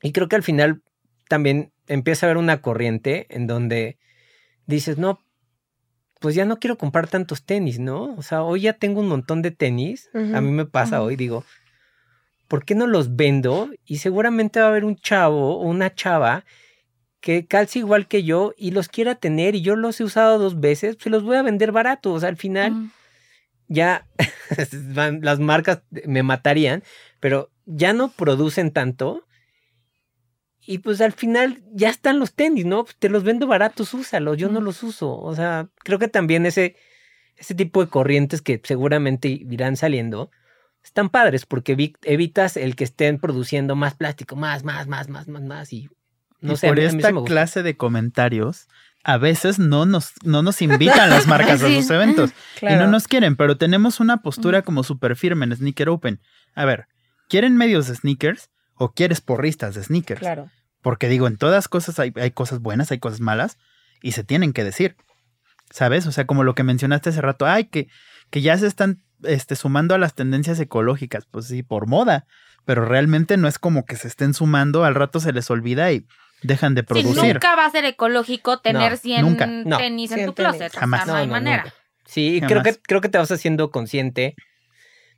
[0.02, 0.82] Y creo que al final
[1.28, 3.98] también empieza a haber una corriente en donde
[4.66, 5.20] dices, no,
[6.20, 8.14] pues ya no quiero comprar tantos tenis, ¿no?
[8.16, 10.10] O sea, hoy ya tengo un montón de tenis.
[10.14, 11.44] A mí me pasa hoy, digo,
[12.48, 13.70] ¿por qué no los vendo?
[13.84, 16.44] Y seguramente va a haber un chavo o una chava
[17.20, 20.60] que calce igual que yo y los quiera tener y yo los he usado dos
[20.60, 22.12] veces, pues los voy a vender barato.
[22.12, 22.90] O sea, al final.
[23.68, 24.06] Ya
[25.20, 26.82] las marcas me matarían,
[27.20, 29.26] pero ya no producen tanto
[30.68, 32.84] Y pues al final ya están los tenis, ¿no?
[32.84, 35.16] Pues te los vendo baratos, úsalos, yo no los uso.
[35.16, 36.76] O sea, creo que también ese,
[37.36, 40.30] ese tipo de corrientes que seguramente irán saliendo
[40.82, 45.28] están padres porque evi- evitas el que estén produciendo más plástico, más, más, más, más,
[45.28, 45.72] más, más.
[45.72, 45.88] Y
[46.40, 48.66] no y sé, a por mí- a mí esta clase de comentarios,
[49.08, 52.32] a veces no nos, no nos invitan las marcas a sus eventos.
[52.58, 52.74] Claro.
[52.76, 56.20] Y no nos quieren, pero tenemos una postura como súper firme en Sneaker Open.
[56.56, 56.88] A ver,
[57.28, 60.18] ¿quieren medios de sneakers o quieres porristas de sneakers?
[60.18, 60.50] Claro.
[60.82, 63.58] Porque digo, en todas cosas hay, hay cosas buenas, hay cosas malas
[64.02, 64.96] y se tienen que decir.
[65.70, 66.08] ¿Sabes?
[66.08, 67.86] O sea, como lo que mencionaste hace rato, ay, que,
[68.30, 71.26] que ya se están este, sumando a las tendencias ecológicas.
[71.26, 72.26] Pues sí, por moda.
[72.64, 76.08] Pero realmente no es como que se estén sumando, al rato se les olvida y
[76.46, 77.34] dejan de Sí, producir.
[77.34, 79.46] nunca va a ser ecológico tener No, 100 nunca.
[79.46, 79.76] No.
[79.78, 80.52] tenis en 100 tu tenis.
[80.52, 80.74] closet.
[80.76, 81.00] O Jamás.
[81.00, 81.62] sea, no, No, hay no, manera.
[81.64, 81.74] nunca.
[82.04, 84.36] Sí, creo que, creo que te vas haciendo consciente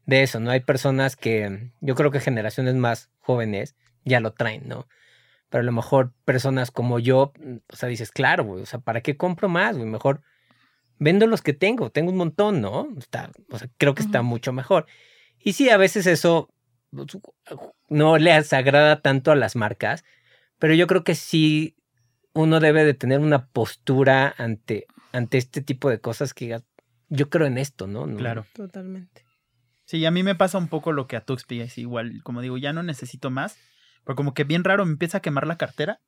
[0.07, 0.51] de eso, ¿no?
[0.51, 4.89] Hay personas que yo creo que generaciones más jóvenes ya lo traen, ¿no?
[5.51, 7.33] Pero a lo mejor personas como yo,
[7.71, 9.89] o sea, dices, claro, güey, o sea, ¿para qué compro más, güey?
[9.89, 10.23] Mejor
[10.99, 12.89] vendo los que tengo, tengo un montón, ¿no?
[12.99, 14.87] Está, o sea, creo que está mucho mejor.
[15.39, 16.49] Y sí, a veces eso
[16.91, 17.07] pues,
[17.89, 20.05] no les agrada tanto a las marcas,
[20.59, 21.77] pero yo creo que sí
[22.35, 26.61] uno debe de tener una postura ante, ante este tipo de cosas que
[27.09, 28.07] yo creo en esto, ¿no?
[28.07, 28.47] No- Claro.
[28.53, 29.25] Totalmente.
[29.87, 32.59] Sí, a mí me pasa un poco lo que a Tuxpi es igual, como digo,
[32.59, 33.57] ya no necesito más,
[34.05, 36.01] pero como que bien raro me empieza a quemar la cartera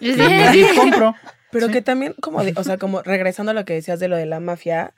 [0.00, 0.06] Sí.
[0.16, 1.14] y ahí compro.
[1.52, 1.72] Pero Sí.
[1.74, 4.24] que también, como, de- o sea, como regresando a lo que decías de lo de
[4.26, 4.94] la mafia,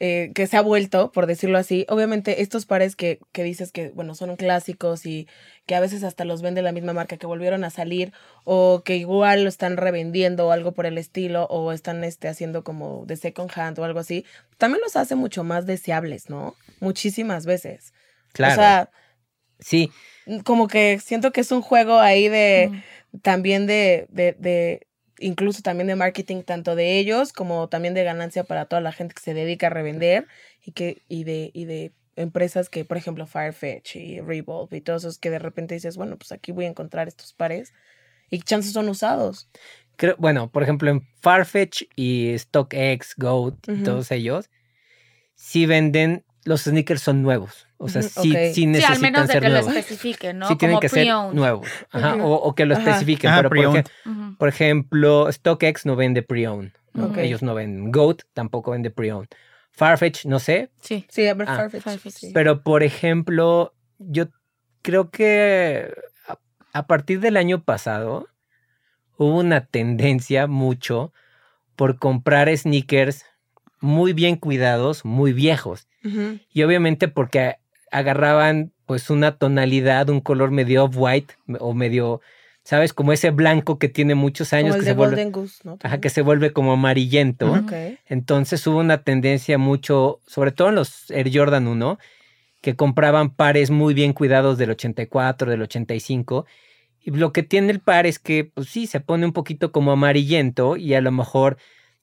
[0.00, 3.90] eh, que se ha vuelto, por decirlo así, obviamente estos pares que, que dices que,
[3.90, 5.26] bueno, son clásicos y
[5.66, 8.12] que a veces hasta los vende la misma marca que volvieron a salir
[8.44, 12.62] o que igual lo están revendiendo o algo por el estilo o están este, haciendo
[12.62, 14.24] como de second hand o algo así,
[14.56, 16.54] también los hace mucho más deseables, ¿no?
[16.80, 17.92] Muchísimas veces.
[18.32, 18.52] Claro.
[18.52, 18.90] O sea,
[19.58, 19.90] sí,
[20.44, 22.70] como que siento que es un juego ahí de
[23.12, 23.18] Mm.
[23.20, 24.86] también de, de, de,
[25.20, 29.14] incluso también de marketing, tanto de ellos como también de ganancia para toda la gente
[29.14, 30.26] que se dedica a revender
[30.64, 35.04] y que, y de, y de empresas que, por ejemplo, Farfetch y Revolve y todos
[35.04, 37.72] esos que de repente dices, bueno, pues aquí voy a encontrar estos pares
[38.30, 39.48] y chances son usados.
[39.96, 44.50] creo, bueno, por ejemplo, en Farfetch y StockX, Goat y todos ellos,
[45.34, 47.66] sí venden, los sneakers son nuevos.
[47.76, 48.36] O sea, sí, ok.
[48.48, 49.76] sí Sí, necesitan al menos de ser que lo nuevos.
[49.76, 50.48] especifiquen, ¿no?
[50.48, 51.68] Sí tienen Como que ser nuevos.
[51.92, 52.82] Ajá, o, o que lo Ajá.
[52.90, 53.30] especifiquen.
[53.30, 54.36] Ah, pero por, ej- Ujú.
[54.36, 56.72] por ejemplo, StockX no vende pre-owned.
[57.16, 57.92] Ellos no venden.
[57.92, 59.28] Goat tampoco vende pre-owned.
[59.70, 60.70] Farfetch, no sé.
[60.80, 61.06] Sí.
[61.08, 61.82] Sí, a ver, Ah, Farfetch.
[61.82, 62.14] Farfetch.
[62.14, 62.30] sí.
[62.34, 64.26] Pero, por ejemplo, yo
[64.82, 65.92] creo que
[66.26, 66.38] a,
[66.72, 68.26] a partir del año pasado
[69.16, 71.12] hubo una tendencia mucho
[71.76, 73.24] por comprar sneakers
[73.80, 75.88] muy bien cuidados, muy viejos.
[76.52, 77.56] Y obviamente porque
[77.90, 82.22] agarraban pues una tonalidad, un color medio off-white o medio,
[82.62, 82.94] ¿sabes?
[82.94, 85.60] Como ese blanco que tiene muchos años Como el que de se, vuelve, Golden Goose,
[85.64, 85.78] ¿no?
[85.82, 87.54] ajá, que se vuelve como amarillento.
[88.06, 91.98] Entonces hubo una tendencia mucho, sobre todo en los Air Jordan 1,
[92.62, 96.46] que compraban pares muy bien cuidados del 84, del 85.
[97.02, 99.92] Y lo que tiene el par es que, pues sí, se pone un poquito como
[99.92, 101.58] amarillento y a lo mejor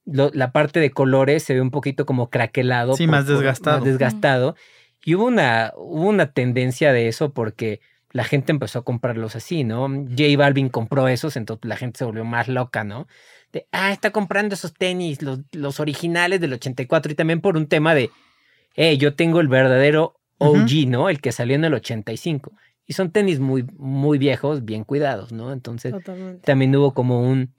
[0.05, 2.95] lo- la parte de colores se ve un poquito como craquelado.
[2.95, 3.77] Sí, más desgastado.
[3.77, 4.55] más desgastado.
[5.03, 7.79] Y hubo una, hubo una tendencia de eso porque
[8.11, 9.87] la gente empezó a comprarlos así, ¿no?
[9.87, 13.07] J Balvin compró esos, entonces la gente se volvió más loca, ¿no?
[13.51, 17.67] De, ah, está comprando esos tenis, los, los originales del 84, y también por un
[17.67, 18.09] tema de,
[18.75, 21.09] eh, yo tengo el verdadero OG, ¿no?
[21.09, 22.51] El que salió en el 85.
[22.87, 25.51] Y son tenis muy, muy viejos, bien cuidados, ¿no?
[25.51, 26.41] Entonces Totalmente.
[26.45, 27.53] también hubo como un,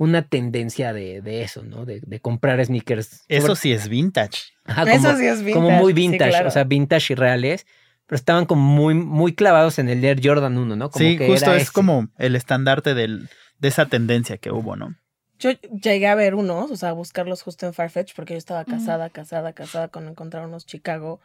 [0.00, 1.84] una tendencia de, de eso, ¿no?
[1.84, 3.22] De, de comprar sneakers.
[3.28, 4.38] Eso sobre- sí es vintage.
[4.64, 5.52] Ajá, como, Eso sí es vintage.
[5.66, 6.48] como muy sí, vintage, claro.
[6.48, 7.66] o sea, vintage y reales,
[8.06, 10.90] pero estaban como muy, muy clavados en el Air Jordan 1, ¿no?
[10.90, 11.72] Como sí, que justo era es ese.
[11.72, 14.96] como el estandarte del, de esa tendencia que hubo, ¿no?
[15.38, 15.50] Yo
[15.82, 19.10] llegué a ver unos, o sea, a buscarlos justo en Farfetch, porque yo estaba casada,
[19.10, 21.20] casada, casada con encontrar unos Chicago.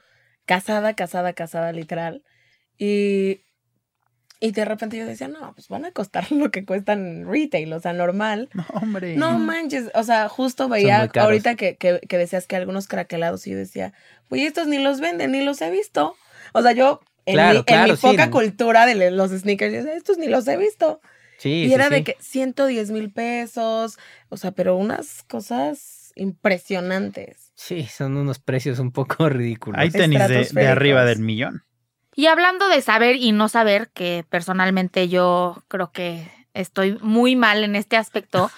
[0.46, 2.24] Casada, casada, casada, literal.
[2.78, 3.40] Y,
[4.40, 7.80] y de repente yo decía, no, pues van a costar lo que cuestan retail, o
[7.80, 8.50] sea, normal.
[8.54, 9.16] No, hombre.
[9.16, 13.52] No manches, o sea, justo veía ahorita que, que, que decías que algunos craquelados y
[13.52, 13.94] yo decía,
[14.30, 16.16] oye, estos ni los venden, ni los he visto.
[16.54, 18.02] O sea, yo en, Claro, mi, en mi sí.
[18.02, 21.02] poca cultura de los sneakers, yo decía, estos ni los he visto.
[21.38, 22.04] Sí, Y sí, era de sí.
[22.06, 23.98] que 110 mil pesos,
[24.30, 27.52] o sea, pero unas cosas impresionantes.
[27.56, 29.80] Sí, son unos precios un poco ridículos.
[29.80, 30.20] Hay tenis
[30.54, 31.64] de, arriba del millón.
[32.16, 37.64] Y hablando de saber y no saber, que personalmente yo creo que estoy muy mal
[37.64, 38.50] en este aspecto,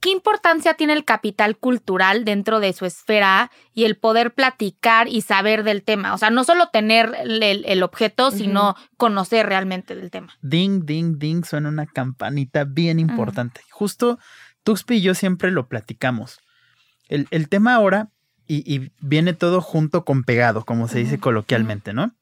[0.00, 5.20] ¿Qué importancia tiene el capital cultural dentro de su esfera y el poder platicar y
[5.20, 6.14] saber del tema?
[6.14, 10.32] O sea, no solo tener el, el objeto, sino conocer realmente del tema.
[10.40, 13.60] Ding, ding, ding, suena una campanita bien importante.
[13.70, 14.18] Justo
[14.64, 16.40] Tuxpi y yo siempre lo platicamos.
[17.08, 18.08] El, el tema ahora,
[18.46, 22.14] y, y, viene todo junto con pegado, como se dice coloquialmente, ¿no?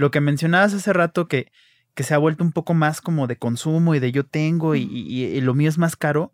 [0.00, 1.52] Lo que mencionabas hace rato que,
[1.94, 4.82] que se ha vuelto un poco más como de consumo y de yo tengo y,
[4.82, 6.32] y- y lo mío es más caro,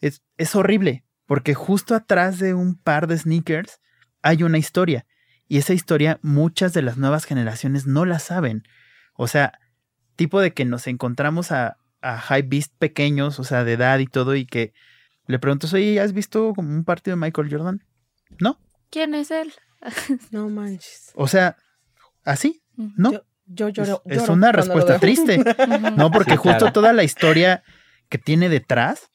[0.00, 3.80] es, es horrible, porque justo atrás de un par de sneakers
[4.22, 5.06] hay una historia.
[5.48, 8.64] Y esa historia muchas de las nuevas generaciones no la saben.
[9.14, 9.58] O sea,
[10.16, 14.06] tipo de que nos encontramos a, a high beast pequeños, o sea, de edad y
[14.06, 14.72] todo, y que
[15.26, 17.82] le pregunto, oye, ¿has visto como un partido de Michael Jordan?
[18.40, 18.58] No.
[18.90, 19.52] ¿Quién es él?
[20.30, 21.12] No manches.
[21.14, 21.56] O sea,
[22.24, 23.12] así, ¿no?
[23.46, 24.02] Yo, yo Es- lloro.
[24.06, 25.42] es, lloro una respuesta triste.
[25.96, 26.72] No, porque Sí, justo claro.
[26.72, 27.62] toda la historia
[28.08, 29.08] que tiene detrás,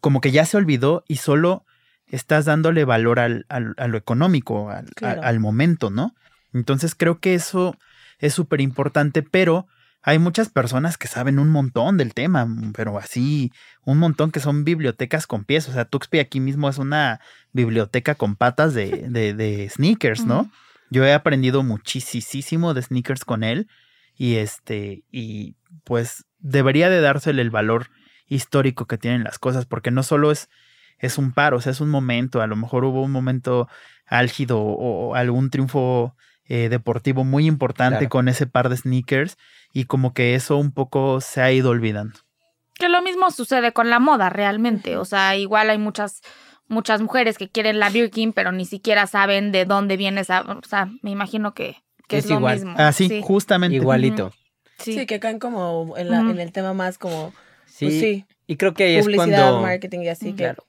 [0.00, 1.64] como que ya se olvidó y solo
[2.06, 5.22] estás dándole valor al, al- a lo económico, al, Claro.
[5.22, 6.14] a- al momento, ¿no?
[6.54, 7.76] Entonces creo que eso
[8.18, 9.66] es súper importante, pero
[10.02, 13.52] hay muchas personas que saben un montón del tema, pero así,
[13.84, 15.68] un montón que son bibliotecas con pies.
[15.68, 17.20] O sea, Tuxpi aquí mismo es una
[17.52, 20.50] biblioteca con patas de, de, de sneakers, ¿no?
[20.90, 23.68] Yo he aprendido muchísimo de sneakers con él
[24.14, 27.88] y este y pues debería de dársele el valor
[28.26, 30.48] histórico que tienen las cosas porque no solo es
[30.98, 33.68] es un par, o sea, es un momento, a lo mejor hubo un momento
[34.06, 36.16] álgido o, o algún triunfo
[36.46, 38.08] eh, deportivo muy importante Claro.
[38.08, 39.36] con ese par de sneakers
[39.72, 42.18] y como que eso un poco se ha ido olvidando.
[42.74, 44.96] Que lo mismo sucede con la moda realmente.
[44.96, 46.20] O sea, igual hay muchas,
[46.68, 50.42] muchas mujeres que quieren la Birkin, pero ni siquiera saben de dónde viene esa.
[50.42, 52.54] O sea, me imagino que, que es, Es lo igual.
[52.56, 52.74] mismo.
[52.78, 53.20] Así, sí.
[53.22, 53.76] justamente.
[53.76, 54.32] Igualito.
[54.78, 54.92] Sí.
[54.94, 57.32] Sí, que caen como en, la- en el tema más como,
[57.66, 57.86] Sí.
[57.86, 59.62] pues sí, Y creo que ahí es publicidad, cuando.
[59.62, 60.26] marketing y así.
[60.32, 60.64] que Claro.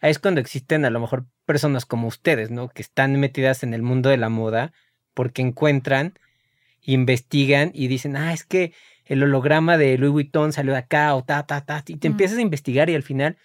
[0.00, 2.68] Ahí es cuando existen a lo mejor personas como ustedes, ¿no?
[2.68, 4.72] Que están metidas en el mundo de la moda
[5.14, 6.14] porque encuentran,
[6.82, 8.72] investigan y dicen, ah, es que
[9.04, 11.82] el holograma de Louis Vuitton salió de acá o ta, ta, ta.
[11.86, 13.36] Y te empiezas a investigar y al final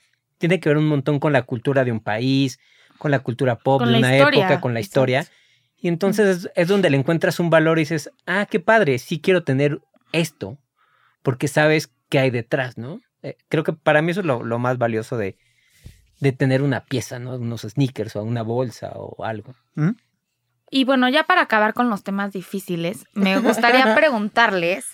[0.41, 2.59] tiene que ver un montón con la cultura de un país,
[2.97, 5.19] con la cultura pop Con de la una historia, época, con la historia.
[5.21, 5.37] exacto.
[5.77, 9.19] Y entonces es, es donde le encuentras un valor y dices, ah, qué padre, sí
[9.21, 9.79] quiero tener
[10.11, 10.57] esto,
[11.23, 12.99] porque sabes qué hay detrás, ¿no?
[13.23, 15.37] Eh, creo que para mí eso es lo, lo más valioso de,
[16.19, 17.35] de tener una pieza, ¿no?
[17.35, 19.55] Unos sneakers o una bolsa o algo.
[19.75, 19.91] ¿Mm?
[20.69, 24.85] Y bueno, ya para acabar con los temas difíciles, me gustaría preguntarles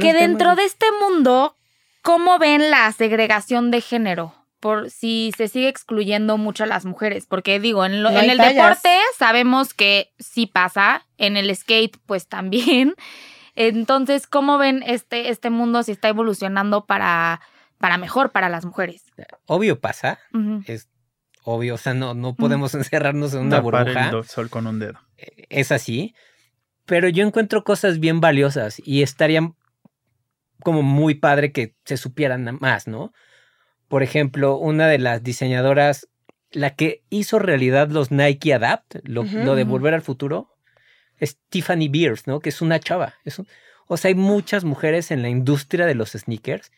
[0.00, 1.56] que dentro de- de este mundo,
[2.06, 4.32] ¿cómo ven la segregación de género?
[4.60, 7.26] Por si se sigue excluyendo mucho a las mujeres.
[7.26, 8.54] Porque digo, en, lo- No en hay el tallas.
[8.54, 12.94] deporte sabemos que sí pasa, en el skate pues también.
[13.54, 17.40] Entonces, ¿cómo ven este, este mundo si está evolucionando para,
[17.78, 19.02] para mejor para las mujeres?
[19.46, 20.18] Obvio pasa,
[20.66, 20.88] es
[21.42, 24.08] obvio, o sea, no, no podemos encerrarnos en una Tapar burbuja.
[24.10, 24.98] el sol con un dedo.
[25.16, 26.14] es así,
[26.84, 29.40] pero yo encuentro cosas bien valiosas y estaría
[30.62, 33.12] como muy padre que se supieran más, ¿no?
[33.88, 36.08] Por ejemplo, una de las diseñadoras,
[36.50, 39.64] la que hizo realidad los Nike Adapt, lo, de.
[39.64, 40.50] Volver al Futuro,
[41.18, 42.40] es Tiffany Beers, ¿no?
[42.40, 43.14] Que es una chava.
[43.24, 43.46] es un-
[43.88, 46.72] o sea, hay muchas mujeres en la industria de los sneakers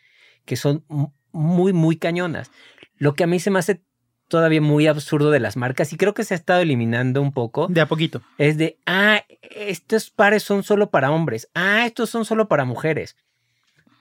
[0.44, 2.50] que son mu- muy, muy cañonas.
[2.96, 3.80] Lo que a mí se me hace
[4.28, 7.66] todavía muy absurdo de las marcas y creo que se ha estado eliminando un poco
[7.68, 8.20] De a poquito.
[8.36, 13.16] es de, ah, estos pares son solo para hombres, ah, estos son solo para mujeres.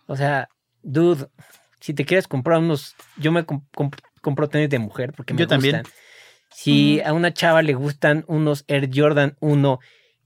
[0.08, 0.47] O sea,
[0.82, 1.28] dude,
[1.80, 5.39] si te quieres comprar unos, yo me comp- comp- compro tenis de mujer porque me
[5.41, 5.78] Yo también.
[5.78, 5.93] gustan.
[6.51, 9.80] Si a una chava le gustan unos Air Jordan 1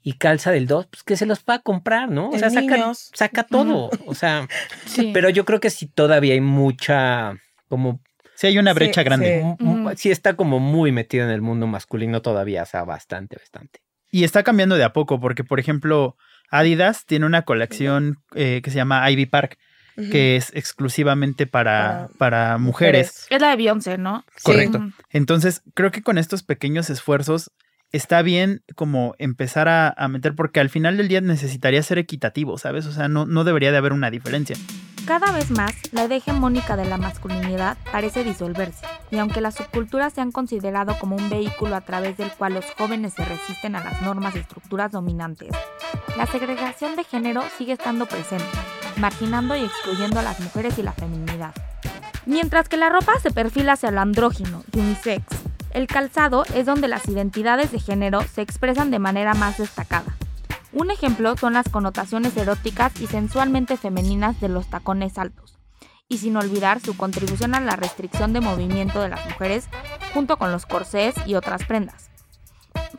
[0.03, 2.29] y calza del 2, pues que se los va a comprar, ¿no?
[2.29, 3.11] O sea, saca, niños.
[3.13, 3.89] saca todo.
[4.05, 4.47] O sea,
[4.85, 5.11] Sí.
[5.13, 7.35] pero yo creo que sí todavía hay mucha,
[7.67, 8.01] como,
[8.35, 9.39] Sí, hay una Sí, brecha grande.
[9.59, 9.63] sí.
[9.63, 9.97] mu- Ujú.
[9.97, 13.81] sí está como muy metido en el mundo masculino todavía, o sea, bastante, bastante.
[14.09, 16.15] Y está cambiando de a poco, porque, por ejemplo,
[16.49, 19.57] Adidas tiene una colección eh, que se llama Ivy Park,
[19.95, 23.27] Que es exclusivamente para, para mujeres.
[23.29, 24.25] Es la de Beyoncé, ¿no?
[24.41, 24.89] Correcto.
[25.09, 27.51] Entonces, creo que con estos pequeños esfuerzos
[27.91, 32.57] está bien como empezar a, a meter, porque al final del día necesitaría ser equitativo,
[32.57, 32.85] ¿sabes?
[32.85, 34.55] O sea, no, no debería de haber una diferencia.
[35.05, 40.13] Cada vez más, la idea hegemónica de la masculinidad parece disolverse, y aunque las subculturas
[40.13, 43.83] se han considerado como un vehículo a través del cual los jóvenes se resisten a
[43.83, 45.49] las normas y estructuras dominantes,
[46.17, 48.45] la segregación de género sigue estando presente,
[49.01, 51.53] marginando y excluyendo a las mujeres y la feminidad.
[52.25, 55.25] Mientras que la ropa se perfila hacia lo andrógino y unisex,
[55.71, 60.15] el calzado es donde las identidades de género se expresan de manera más destacada.
[60.73, 65.57] Un ejemplo son las connotaciones eróticas y sensualmente femeninas de los tacones altos.
[66.07, 69.69] y sin olvidar su contribución a la restricción de movimiento de las mujeres
[70.13, 72.10] junto con los corsés y otras prendas.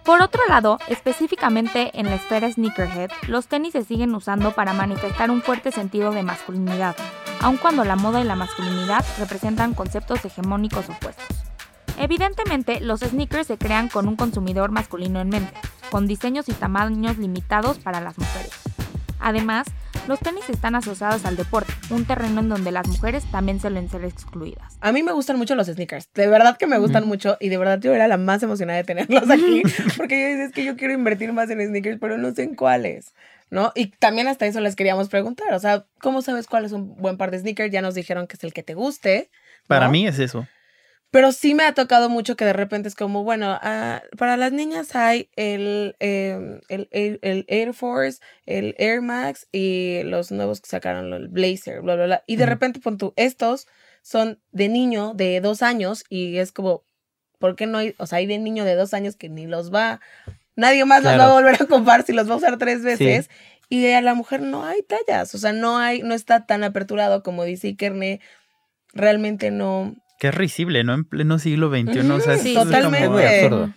[0.04, 5.30] Por otro lado, específicamente en la esfera sneakerhead, los tenis se siguen usando para manifestar
[5.30, 6.96] un fuerte sentido de masculinidad,
[7.40, 11.26] aun cuando la moda y la masculinidad representan conceptos hegemónicos opuestos.
[11.98, 15.54] Evidentemente, los sneakers se crean con un consumidor masculino en mente,
[15.90, 18.61] con diseños y tamaños limitados para las mujeres.
[19.22, 19.66] Además,
[20.08, 24.04] los tenis están asociados al deporte, un terreno en donde las mujeres también suelen ser
[24.04, 24.76] excluidas.
[24.80, 27.56] A mí me gustan mucho los sneakers, de verdad que me gustan mucho y de
[27.56, 29.62] verdad yo era la más emocionada de tenerlos aquí,
[29.96, 32.56] porque yo decía, es que yo quiero invertir más en sneakers, pero no sé en
[32.56, 33.14] cuáles,
[33.50, 33.72] ¿no?
[33.76, 37.16] Y también hasta eso les queríamos preguntar, o sea, ¿cómo sabes cuál es un buen
[37.16, 37.72] par de sneakers?
[37.72, 39.30] Ya nos dijeron que es el que te guste.
[39.68, 40.46] Para mí es eso.
[41.12, 44.50] Pero sí me ha tocado mucho que de repente es como, bueno, ah, para las
[44.50, 50.60] niñas hay el, em, el, el- el Air Force, el Air Max y los nuevos
[50.62, 52.24] que sacaron, el Blazer, bla, bla, bla.
[52.26, 53.68] Y de repente, pon tú, estos
[54.00, 56.82] son de niño de dos años y es como,
[57.38, 57.94] ¿por qué no hay?
[57.98, 60.00] O sea, hay de niño de dos años que ni los va,
[60.56, 63.28] nadie más los va a volver a comprar si los va a usar tres veces.
[63.68, 67.22] Y a la mujer no hay tallas, o sea, no hay, no está tan aperturado
[67.22, 68.20] como dice Ikerne,
[68.94, 70.94] realmente no, Que es risible, ¿no?
[70.94, 72.08] En pleno siglo XXI.
[72.08, 73.06] o sea, sí, totalmente.
[73.06, 73.74] Es muy absurdo.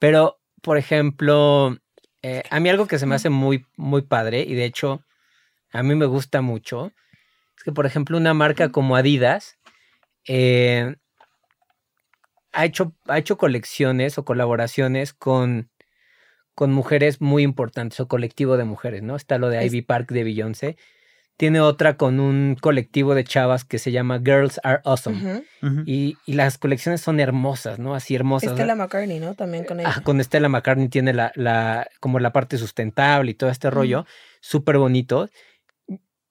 [0.00, 1.78] Pero, por ejemplo,
[2.22, 5.04] eh, a mí algo que se me hace muy, muy padre, y de hecho,
[5.70, 6.90] a mí me gusta mucho,
[7.56, 9.58] es que, por ejemplo, una marca como Adidas
[10.26, 10.96] eh,
[12.50, 15.70] ha, hecho, ha hecho colecciones o colaboraciones con,
[16.56, 19.14] con mujeres muy importantes o colectivo de mujeres, ¿no?
[19.14, 20.76] Está lo de Ivy Park de Beyoncé.
[21.40, 25.16] Tiene otra con un colectivo de chavas que se llama Girls Are Awesome.
[25.16, 25.44] Ujú.
[25.62, 25.82] Ujú.
[25.86, 27.94] Y, y las colecciones son hermosas, ¿no?
[27.94, 28.50] Así hermosas.
[28.50, 29.34] Estela McCartney, ¿no?
[29.34, 29.90] También con ella.
[29.90, 34.04] Ah, con Stella McCartney tiene la, la, como la parte sustentable y todo este rollo,
[34.42, 35.30] súper bonito.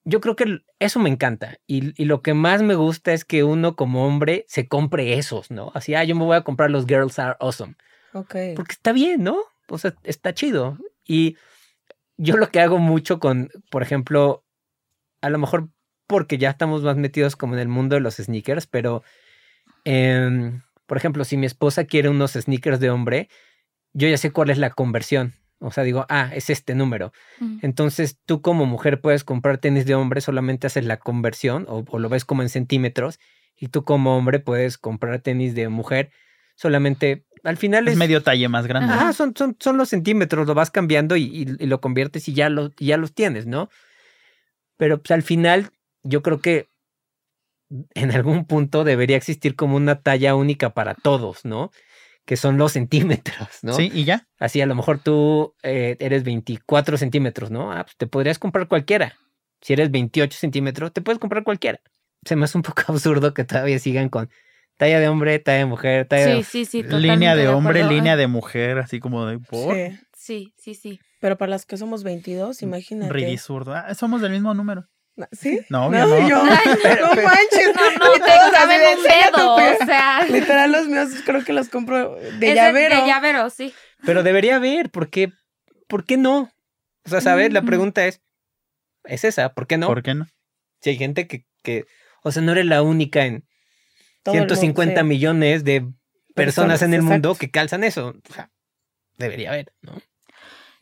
[0.04, 1.56] Yo creo que eso me encanta.
[1.66, 5.50] Y, y lo que más me gusta es que uno como hombre se compre esos,
[5.50, 5.72] ¿no?
[5.74, 7.74] Así, ah, yo me voy a comprar los Girls Are Awesome.
[8.12, 8.36] Ok.
[8.54, 9.38] Porque está bien, ¿no?
[9.68, 10.78] O sea, está chido.
[11.04, 11.36] Y
[12.16, 14.44] yo lo que hago mucho con, por ejemplo,
[15.20, 15.68] a lo mejor
[16.06, 19.02] porque ya estamos más metidos como en el mundo de los sneakers, pero,
[19.84, 23.28] em, por ejemplo, si mi esposa quiere unos sneakers de hombre,
[23.92, 25.34] yo ya sé cuál es la conversión.
[25.62, 27.12] O sea, digo, ah, es este número.
[27.38, 27.58] Mm.
[27.62, 31.98] Entonces, tú como mujer puedes comprar tenis de hombre, solamente haces la conversión o, o
[31.98, 33.18] lo ves como en centímetros.
[33.56, 36.10] Y tú como hombre puedes comprar tenis de mujer,
[36.54, 38.92] solamente al final Es es, medio talle más grande.
[38.98, 42.32] Ah, son, son, son los centímetros, lo vas cambiando y, y- y lo conviertes y
[42.32, 43.68] ya, lo, y ya los tienes, ¿no?
[44.80, 45.72] Pero pues, al final,
[46.02, 46.70] yo creo que
[47.92, 51.70] en algún punto debería existir como una talla única para todos, ¿no?
[52.24, 53.74] Que son los centímetros, ¿no?
[53.74, 54.26] Sí, y ya.
[54.38, 57.70] Así a lo mejor tú eh, eres 24 centímetros, ¿no?
[57.70, 59.18] Ah, pues te podrías comprar cualquiera.
[59.60, 61.80] Si eres 28 centímetros, te puedes comprar cualquiera.
[62.24, 64.30] Se me hace un poco absurdo que todavía sigan con
[64.78, 66.42] talla de hombre, talla de mujer, talla de...
[66.42, 66.82] Sí, sí, sí.
[66.84, 69.76] línea de hombre, línea de mujer, así como de por.
[69.76, 69.98] Sí.
[70.16, 71.00] Sí, sí, sí.
[71.20, 73.12] Pero para las que somos 22, imagínate.
[73.12, 73.74] Ridículo.
[73.74, 74.88] Ah, somos del mismo número.
[75.32, 75.60] ¿Sí?
[75.68, 76.28] No, obvio no.
[76.28, 76.36] yo.
[76.42, 77.74] no manches.
[77.76, 79.76] No, no, te caben un "Enseña tu dedo, pie".
[79.82, 80.24] o sea.
[80.30, 82.96] Literal, los míos creo que los compro de es llavero.
[82.96, 83.74] De llavero, sí.
[84.06, 85.30] Pero debería haber, ¿por qué,
[85.88, 86.50] ¿por qué no?
[87.04, 87.52] O sea, ¿sabes?
[87.52, 87.66] La Ujú.
[87.66, 88.22] pregunta es,
[89.04, 89.88] es esa, ¿por qué no?
[89.88, 90.26] ¿Por qué no?
[90.80, 91.84] Si hay gente que, que,
[92.22, 93.44] o sea, no eres la única en
[94.22, 95.06] Todo el mundo, 150 sí.
[95.06, 95.96] millones de personas
[96.34, 97.40] Personas, en el mundo exacto.
[97.40, 98.14] que calzan eso.
[98.30, 98.50] O sea,
[99.18, 100.00] debería haber, ¿no?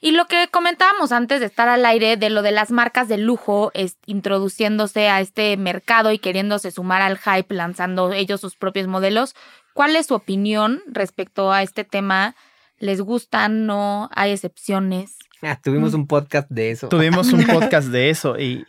[0.01, 3.19] Y lo que comentábamos antes de estar al aire de lo de las marcas de
[3.19, 8.87] lujo es, introduciéndose a este mercado y queriéndose sumar al hype, lanzando ellos sus propios
[8.87, 9.35] modelos.
[9.75, 12.37] ¿Cuál es su opinión respecto a este tema?
[12.79, 13.67] ¿Les gustan?
[13.67, 14.09] ¿No?
[14.15, 15.17] ¿Hay excepciones?
[15.43, 15.97] Ah, tuvimos Mm.
[15.97, 16.89] un podcast de eso.
[16.89, 18.65] Tuvimos un podcast de eso y,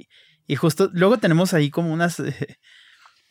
[0.47, 2.33] y justo luego tenemos ahí como unas, eh,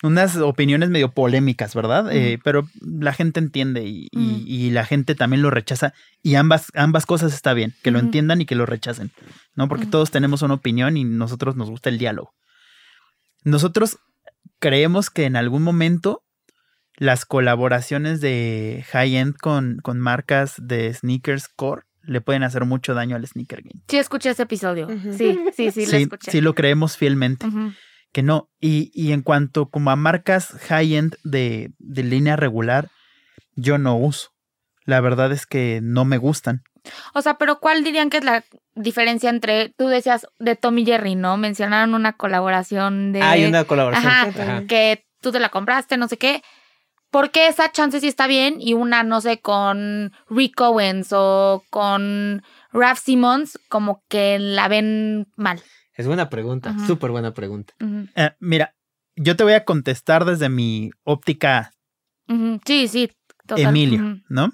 [0.02, 2.12] unas opiniones medio polémicas, ¿verdad?
[2.12, 4.42] Eh, pero la gente entiende y, Mm.
[4.46, 5.92] y la gente también lo rechaza
[6.22, 9.10] y ambas, ambas cosas está bien, que lo entiendan y que lo rechacen,
[9.56, 9.68] ¿no?
[9.68, 9.90] Porque Ujú.
[9.92, 12.32] todos tenemos una opinión y nosotros nos gusta el diálogo.
[13.44, 13.98] Nosotros
[14.58, 16.22] creemos que en algún momento
[16.96, 23.16] las colaboraciones de high-end con, con marcas de sneakers core le pueden hacer mucho daño
[23.16, 23.82] al sneaker game.
[23.88, 24.88] Sí, escuché ese episodio.
[25.16, 26.30] Sí, sí, sí, lo escuché.
[26.30, 27.72] sí lo creemos fielmente, Ujú.
[28.12, 28.50] Que no.
[28.60, 32.88] Y, y en cuanto como a marcas high-end de, de línea regular,
[33.54, 34.30] yo no uso.
[34.84, 36.62] La verdad es que no me gustan.
[37.12, 38.44] O sea, pero ¿cuál dirían que es la
[38.74, 41.36] diferencia entre, tú decías de Tommy Jerry, ¿no?
[41.36, 43.22] Mencionaron una colaboración de...
[43.22, 44.10] Hay una colaboración.
[44.10, 44.66] Ajá, Ajá.
[44.66, 46.42] que tú te la compraste, no sé qué.
[47.10, 51.64] ¿Por qué esa chance sí está bien y una, no sé, con Rick Owens o
[51.70, 52.42] con
[52.72, 55.62] Raf Simmons como que la ven mal?
[55.98, 57.74] Es buena pregunta, súper buena pregunta.
[58.14, 58.74] Eh, mira,
[59.16, 61.72] yo te voy a contestar desde mi óptica
[62.64, 63.10] Sí, sí.
[63.46, 63.66] total.
[63.66, 64.20] Emilio.
[64.28, 64.52] ¿no?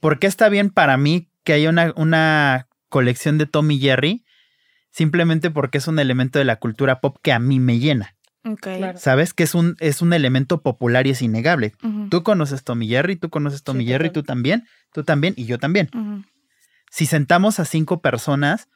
[0.00, 4.24] ¿Por qué está bien para mí que haya una, una colección de Tommy Jerry?
[4.92, 8.16] Simplemente porque es un elemento de la cultura pop que a mí me llena.
[8.44, 8.60] Ok.
[8.62, 8.98] Claro.
[8.98, 9.34] ¿Sabes?
[9.34, 11.74] Que es un, es un elemento popular y es innegable.
[12.10, 15.58] Tú conoces Tommy Jerry, tú conoces Tommy Sí, Jerry, tú también, tú también y yo
[15.58, 15.90] también.
[16.90, 18.68] Si sentamos a cinco personas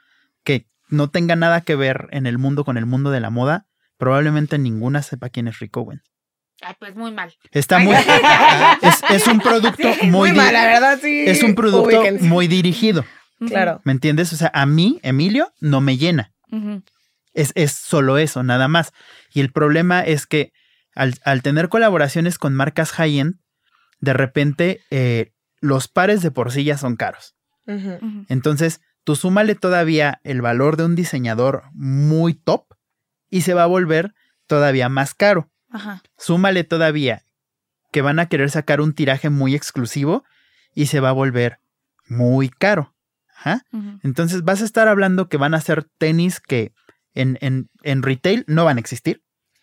[0.44, 3.66] que no tengan nada que ver en el mundo con el mundo de la moda,
[3.96, 6.02] probablemente ninguna sepa quién es Rick Owen.
[6.62, 7.34] Ay, pues muy mal.
[7.50, 7.94] Está muy...
[8.82, 10.30] es, es un producto Sí, muy...
[10.30, 11.24] di- mal, la verdad, sí.
[11.26, 12.24] es un producto Ubíquense.
[12.24, 13.04] muy dirigido.
[13.46, 13.80] Claro.
[13.84, 14.32] ¿Me entiendes?
[14.32, 16.32] O sea, a mí, Emilio, no me llena.
[17.34, 18.92] Es, es solo eso, nada más.
[19.34, 20.52] Y el problema es que
[20.94, 23.34] al, al tener colaboraciones con marcas high-end,
[24.00, 27.34] de repente eh, los pares de por sí ya son caros.
[28.28, 32.66] Entonces, tú súmale todavía el valor de un diseñador muy top
[33.30, 34.14] y se va a volver
[34.46, 35.50] todavía más caro.
[35.70, 36.02] Ajá.
[36.18, 37.24] Súmale todavía
[37.92, 40.24] que van a querer sacar un tiraje muy exclusivo
[40.74, 41.58] y se va a volver
[42.08, 42.94] muy caro.
[43.36, 43.64] Ajá.
[44.02, 46.72] Entonces vas a estar hablando que van a ser tenis que
[47.14, 49.22] en, en, en retail no van a existir,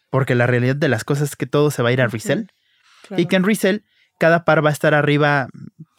[0.09, 2.47] porque la realidad de las cosas es que todo se va a ir a resell
[3.07, 3.21] Claro.
[3.21, 3.79] y que en resell
[4.19, 5.47] cada par va a estar arriba,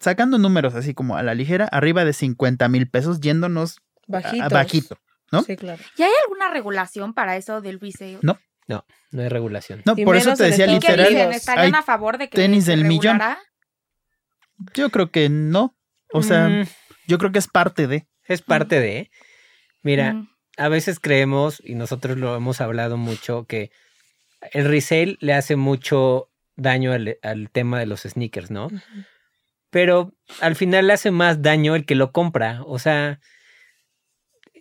[0.03, 4.21] sacando números así como a la ligera, arriba de 50 mil pesos yéndonos a- a
[4.21, 4.49] Bajitos.
[4.51, 4.97] bajito.
[5.31, 5.41] ¿no?
[5.41, 5.81] Sí, claro.
[5.97, 8.19] ¿Y hay alguna regulación para eso del resale?
[8.21, 8.39] No.
[9.11, 9.81] No hay regulación.
[9.85, 11.33] No, Y por eso te decía ¿Y qué Estados literal, dicen?
[11.33, 13.19] ¿Estarían hay a favor de que tenis del millón.
[14.73, 15.75] yo creo que no.
[16.11, 16.65] O sea, Mm,
[17.07, 18.07] yo creo que es parte de.
[18.27, 19.11] es parte de.
[19.83, 20.27] Mira, Ujú.
[20.57, 23.71] a veces creemos, y nosotros lo hemos hablado mucho, que
[24.51, 28.69] el resale le hace mucho daño al, al tema de los sneakers, ¿no?
[29.73, 32.61] Pero al final le hace más daño el que lo compra.
[32.67, 33.19] O sea,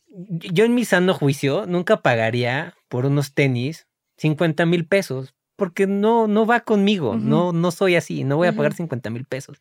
[0.09, 3.87] yo en mi sano juicio nunca pagaría por unos tenis
[4.17, 5.35] 50 mil pesos.
[5.55, 7.15] Porque no, no va conmigo.
[7.15, 8.25] No, no soy así.
[8.25, 8.79] No voy a pagar Ujú.
[8.79, 9.59] 50 mil pesos.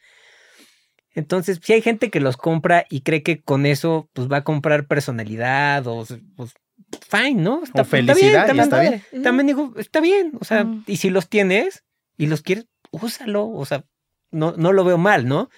[1.14, 4.44] Entonces, si hay gente que los compra y cree que con eso pues va a
[4.46, 6.06] comprar personalidad o
[6.38, 6.54] pues,
[7.10, 7.62] fine, ¿no?
[7.62, 9.04] Está, O felicidad, también, está bien.
[9.22, 10.32] También digo, está bien.
[10.40, 11.84] O sea, y si los tienes
[12.18, 13.50] y los quieres, úsalo.
[13.50, 13.84] O sea,
[14.32, 15.50] no, no lo veo mal, ¿no?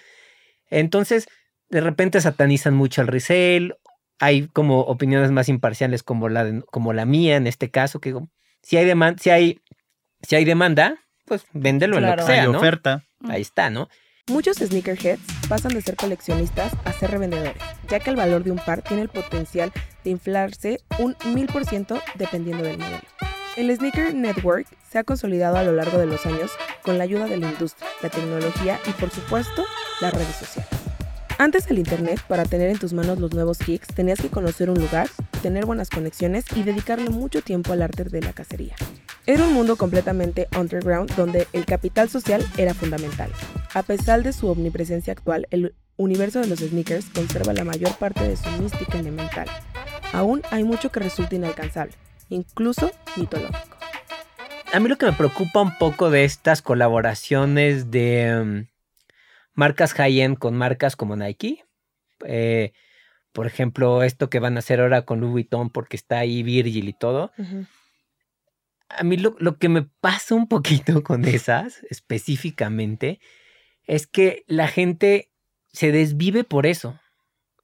[0.70, 1.28] Entonces,
[1.70, 3.76] de repente satanizan mucho el resale.
[4.20, 8.10] Hay como opiniones más imparciales como la, de- como la mía en este caso, que
[8.10, 8.30] digo,
[8.62, 9.60] si hay, demanda, si hay,
[10.28, 12.26] si hay demanda, pues véndelo en lo que Claro.
[12.34, 12.58] sea, hay ¿no?
[12.58, 13.04] oferta.
[13.28, 13.90] Ahí está, ¿no?
[14.28, 17.56] Muchos sneakerheads pasan de ser coleccionistas a ser revendedores,
[17.90, 19.72] ya que el valor de un par tiene el potencial
[20.06, 23.02] de inflarse un 1000% dependiendo del modelo.
[23.58, 26.52] El Sneaker Network se ha consolidado a lo largo de los años
[26.84, 29.66] con la ayuda de la industria, la tecnología y por supuesto
[30.02, 30.70] las redes sociales.
[31.40, 34.80] Antes del Internet, para tener en tus manos los nuevos kicks, tenías que conocer un
[34.80, 35.10] lugar,
[35.42, 38.76] tener buenas conexiones y dedicarle mucho tiempo al arte de la cacería.
[39.26, 43.32] Era un mundo completamente underground donde el capital social era fundamental.
[43.74, 48.28] A pesar de su omnipresencia actual, el universo de los sneakers conserva la mayor parte
[48.28, 49.48] de su mística elemental.
[50.12, 51.96] Aún hay mucho que resulta inalcanzable,
[52.30, 53.73] incluso mitológico.
[54.74, 58.66] A mí lo que me preocupa un poco de estas colaboraciones de um,
[59.54, 61.64] marcas high-end con marcas como Nike,
[62.26, 62.74] eh,
[63.34, 66.90] por ejemplo, esto que van a hacer ahora con Louis Vuitton porque está ahí Virgil
[66.90, 67.32] y todo,
[68.90, 73.20] a mí lo, lo que me pasa un poquito con esas específicamente
[73.86, 75.30] es que la gente
[75.72, 77.00] se desvive por eso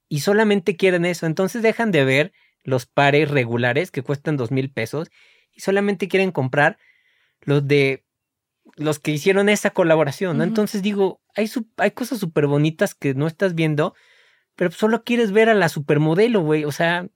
[0.09, 1.25] y solamente quieren eso.
[1.25, 2.33] Entonces dejan de ver
[2.63, 5.09] los pares regulares que cuestan dos mil pesos
[5.51, 6.77] y solamente quieren comprar
[7.49, 8.05] los de
[8.75, 10.37] los que hicieron esa colaboración.
[10.37, 10.43] ¿no?
[10.43, 13.93] Entonces digo, hay, hay cosas súper bonitas que no estás viendo.
[14.55, 16.65] Pero solo quieres ver a la supermodelo, güey.
[16.65, 17.07] O sea,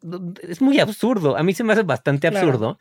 [0.41, 1.37] es muy absurdo.
[1.37, 2.47] A mí se me hace bastante Claro.
[2.47, 2.79] absurdo.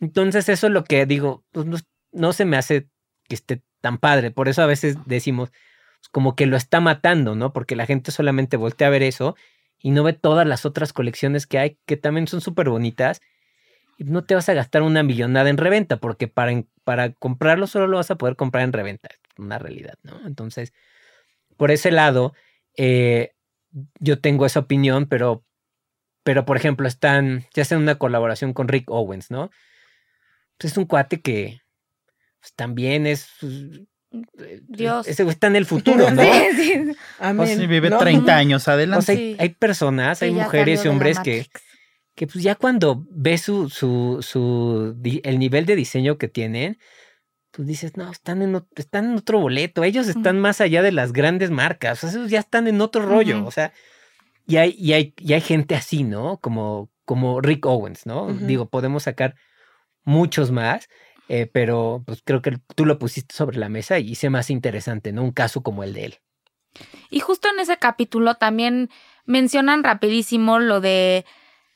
[0.00, 1.76] Entonces, eso es lo que digo, pues, no,
[2.12, 2.88] no se me hace
[3.28, 4.30] que esté tan padre.
[4.32, 7.52] Por eso a veces decimos, pues, como que lo está matando, ¿no?
[7.52, 9.36] Porque la gente solamente voltea a ver eso
[9.78, 13.20] y no ve todas las otras colecciones que hay, que también son súper bonitas.
[13.98, 17.66] Y no te vas a gastar una millonada en reventa, porque para, en- para comprarlo
[17.66, 19.08] solo lo vas a poder comprar en reventa.
[19.38, 20.26] Una realidad, ¿no?
[20.26, 20.72] Entonces,
[21.56, 22.34] por ese lado,
[22.76, 23.32] eh,
[23.98, 25.44] yo tengo esa opinión, pero,
[26.22, 29.50] pero por ejemplo, están, ya hacen una colaboración con Rick Owens, ¿no?
[30.58, 31.60] Pues es un cuate que
[32.40, 33.28] pues, también es.
[33.40, 35.08] pues, Dios.
[35.08, 36.22] Ese está en el futuro, ¿no?
[36.22, 36.92] Sí, sí.
[37.18, 37.58] Amén.
[37.58, 37.98] Sí, vive ¿No?
[37.98, 38.98] 30 años adelante.
[38.98, 41.71] O sea, hay, hay personas, hay mujeres y hombres que, Matrix.
[42.14, 46.78] Que pues ya cuando ves su, su, su, el nivel de diseño que tienen,
[47.50, 50.92] pues dices, no, están en, ot- están en otro boleto, ellos están más allá de
[50.92, 53.72] las grandes marcas, o sea, esos ya están en otro rollo, o sea,
[54.46, 56.38] y hay, y hay, y hay gente así, ¿no?
[56.38, 58.32] Como, como Rick Owens, ¿no?
[58.32, 59.34] Digo, podemos sacar
[60.04, 60.88] muchos más.
[61.28, 65.12] Eh, pero pues creo que tú lo pusiste sobre la mesa y hice más interesante,
[65.12, 65.22] ¿no?
[65.22, 66.14] Un caso como el de él.
[67.10, 68.90] Y justo en ese capítulo también
[69.24, 71.24] mencionan rapidísimo lo de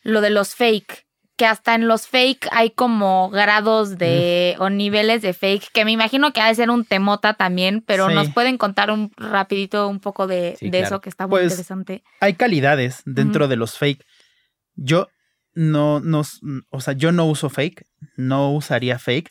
[0.07, 1.04] lo de los fake,
[1.36, 5.92] que hasta en los fake hay como grados de o niveles de fake, que me
[5.92, 8.14] imagino que ha de ser un temota también, pero Sí.
[8.14, 10.86] nos pueden contar un rapidito un poco de, Sí, de claro.
[10.86, 12.02] eso que está muy Pues, interesante.
[12.20, 14.02] Hay calidades dentro de los fake.
[14.76, 15.09] Yo
[15.52, 16.38] no, no, s-
[16.70, 17.84] o sea, yo no uso fake,
[18.16, 19.30] no usaría fake.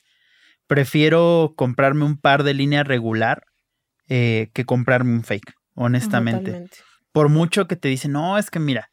[0.67, 3.43] Prefiero comprarme un par de línea regular
[4.07, 6.51] eh, que comprarme un fake, honestamente.
[6.51, 6.78] Totalmente.
[7.11, 8.89] por mucho que te dicen, no, es que mira,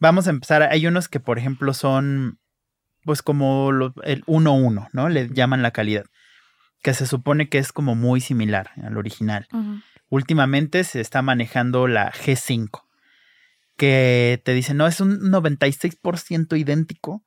[0.00, 0.62] vamos a empezar.
[0.64, 2.38] Hay unos que, por ejemplo, son
[3.04, 5.08] pues como lo- el 1-1, ¿no?
[5.08, 6.04] Le llaman la calidad,
[6.82, 9.46] que se supone que es como muy similar al original.
[10.10, 12.82] Últimamente se está manejando la G5,
[13.76, 17.24] que te dice, no, es un 96% idéntico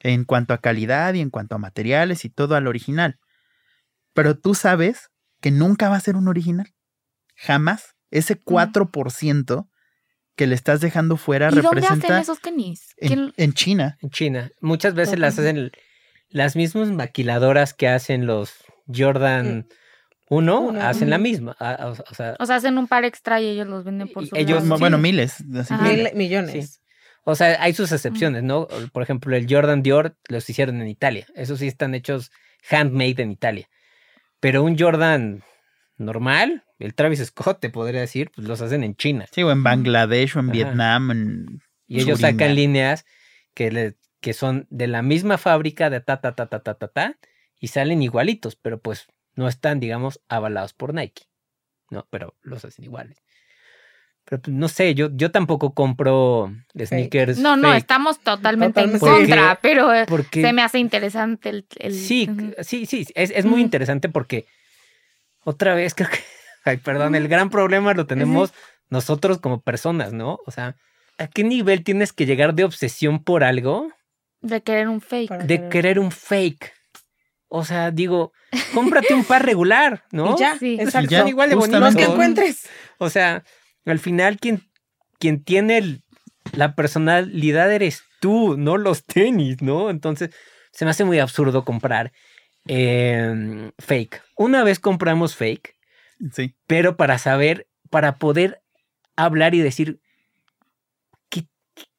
[0.00, 3.20] en cuanto a calidad y en cuanto a materiales y todo al original.
[4.14, 5.10] Pero tú sabes
[5.40, 6.74] que nunca va a ser un original.
[7.36, 7.94] Jamás.
[8.10, 9.68] Ese 4%
[10.36, 12.94] que le estás dejando fuera ¿Y dónde hacen representa esos tenis?
[12.98, 13.98] en, ¿Quién- en China.
[14.02, 14.50] En China.
[14.60, 15.70] Muchas veces las hacen
[16.30, 18.52] las mismas maquiladoras que hacen los
[18.92, 19.66] Jordan
[20.28, 21.54] 1, Uno, hacen la misma.
[21.60, 24.26] Ah, O, o sea, O sea, hacen un par extra y ellos los venden por
[24.26, 24.78] su ellos- lado.
[24.78, 25.44] Bueno, miles.
[25.44, 26.80] Mil millones.
[27.24, 28.66] o sea, hay sus excepciones, ¿no?
[28.92, 31.26] Por ejemplo, el Jordan Dior los hicieron en Italia.
[31.34, 32.32] Esos sí están hechos
[32.70, 33.68] handmade en Italia.
[34.40, 35.42] Pero un Jordan
[35.98, 39.26] normal, el Travis Scott, te podría decir, pues los hacen en China.
[39.30, 40.52] Sí, o en Bangladesh o en Ajá.
[40.52, 41.10] Vietnam.
[41.10, 42.32] en Y ellos Surinam.
[42.38, 43.04] sacan líneas
[43.54, 46.88] que, le- que son de la misma fábrica de ta, ta, ta, ta, ta, ta,
[46.88, 47.18] ta,
[47.60, 51.24] y salen igualitos, pero pues no están, digamos, avalados por Nike.
[51.90, 53.22] No, pero los hacen iguales.
[54.24, 57.38] Pero pues, no sé, yo, yo tampoco compro sneakers.
[57.38, 61.66] No, no, fake, estamos totalmente en contra, pero eh, porque se me hace interesante el...
[61.78, 62.28] el- Sí,
[62.62, 64.46] sí, sí, es, es muy interesante porque
[65.44, 66.18] otra vez creo que,
[66.84, 68.52] perdón, el gran problema lo tenemos
[68.90, 70.38] nosotros como personas, ¿no?
[70.46, 70.76] O sea,
[71.18, 73.88] ¿a qué nivel tienes que llegar de obsesión por algo?
[74.40, 75.28] de querer un fake.
[75.28, 76.72] Para de querer un fake.
[77.46, 78.32] O sea, digo,
[78.74, 80.34] cómprate un par regular, ¿no?
[80.34, 80.76] Y ya, Sí.
[80.80, 81.06] exacto.
[81.06, 81.54] Y ya, Son igual de.
[81.56, 82.08] Los que bonitos.
[82.08, 82.68] encuentres.
[82.98, 83.44] O sea,
[83.86, 84.62] al final quien,
[85.20, 86.02] quien tiene el-
[86.54, 89.90] la personalidad eres tú, no los tenis, ¿no?
[89.90, 90.30] Entonces,
[90.72, 92.10] se me hace muy absurdo comprar
[92.66, 94.22] em, fake.
[94.36, 95.74] Una vez compramos fake,
[96.32, 96.54] Sí.
[96.66, 98.62] pero para saber, para poder
[99.16, 100.00] hablar y decir
[101.28, 101.46] qué,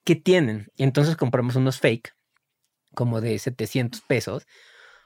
[0.03, 0.67] qué tienen.
[0.76, 2.15] Y entonces compramos unos fake,
[2.95, 4.45] como de 700 pesos,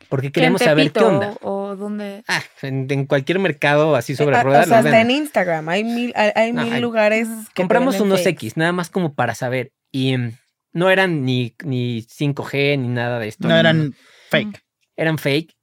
[0.10, 1.36] porque ¿Que en queremos saber qué onda.
[1.42, 2.24] O, o dónde...
[2.28, 4.66] Ah, en, en cualquier mercado así sobre Eh, ruedas.
[4.68, 5.12] o sea, hasta en.
[5.12, 5.68] Instagram.
[5.70, 7.28] Hay mil, hay, hay No, mil hay- lugares.
[7.54, 8.30] que Compramos unos fakes.
[8.48, 9.74] X, nada más como para saber.
[9.92, 10.34] Y em,
[10.74, 13.48] no eran ni, ni 5G ni nada de esto.
[13.48, 13.96] No eran
[14.30, 14.64] fake.
[14.96, 15.56] Eran fake.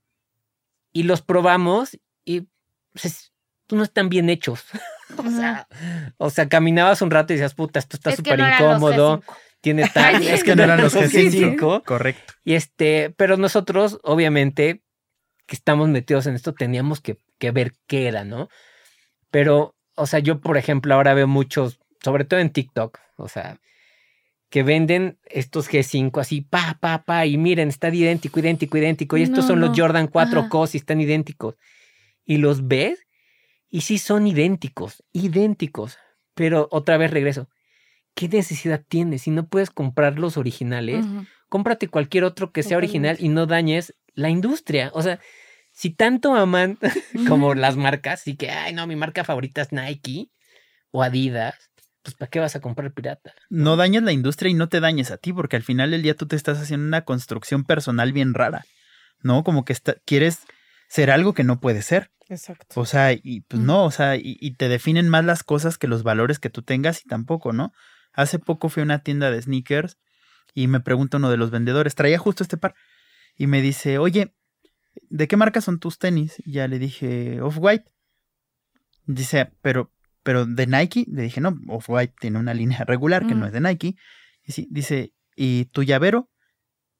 [0.92, 2.48] Y los probamos y
[2.92, 3.32] pues,
[3.70, 4.64] no están bien hechos.
[5.16, 5.68] o, sea,
[6.16, 8.60] o sea, caminabas un rato y decías, puta, esto está Es que súper no los
[8.60, 9.20] incómodo.
[9.20, 9.36] G5.
[9.60, 10.22] Tiene tal.
[10.22, 11.56] Es que no eran los G5.
[11.56, 11.84] G5.
[11.84, 12.34] Correcto.
[12.44, 14.82] Y este, pero nosotros, obviamente,
[15.46, 18.48] que estamos metidos en esto, teníamos que, que ver qué era, ¿no?
[19.30, 23.58] Pero, o sea, yo, por ejemplo, ahora veo muchos, sobre todo en TikTok, o sea,
[24.54, 29.24] que venden estos G5 así, pa, pa, pa, y miren, están idéntico, idéntico, idéntico, y
[29.24, 29.76] estos No, son los.
[29.76, 30.48] Jordan 4 Ajá.
[30.48, 31.56] Cos y están idénticos.
[32.24, 33.03] Y los ves,
[33.74, 35.98] y sí son idénticos, idénticos.
[36.34, 37.48] Pero otra vez regreso.
[38.14, 39.22] ¿Qué necesidad tienes?
[39.22, 41.26] Si no puedes comprar los originales, Ujú.
[41.48, 44.92] cómprate cualquier otro que sea original y no dañes la industria.
[44.94, 45.18] O sea,
[45.72, 46.78] si tanto aman
[47.28, 50.30] como las marcas y que, ay, no, mi marca favorita es Nike
[50.92, 51.56] o Adidas,
[52.04, 53.34] pues ¿para qué vas a comprar pirata?
[53.50, 56.14] No dañes la industria y no te dañes a ti, porque al final del día
[56.14, 58.66] tú te estás haciendo una construcción personal bien rara,
[59.20, 59.42] ¿no?
[59.42, 60.38] Como que está- quieres
[60.88, 62.10] ser algo que no puede ser.
[62.28, 62.80] Exacto.
[62.80, 65.88] O sea, y pues no, o sea, y, y te definen más las cosas que
[65.88, 67.72] los valores que tú tengas y tampoco, ¿no?
[68.12, 69.98] Hace poco fui a una tienda de sneakers
[70.54, 72.74] y me pregunta uno de los vendedores, traía justo este par,
[73.36, 74.34] y me dice, oye,
[75.10, 76.40] ¿de qué marca son tus tenis?
[76.46, 77.90] Y ya le dije, Off-White.
[79.06, 83.44] Dice, pero, pero de Nike, le dije, no, Off-White tiene una línea regular que no
[83.44, 83.48] Mm.
[83.48, 83.96] es de Nike.
[84.44, 86.30] Y sí, dice, ¿y tu llavero?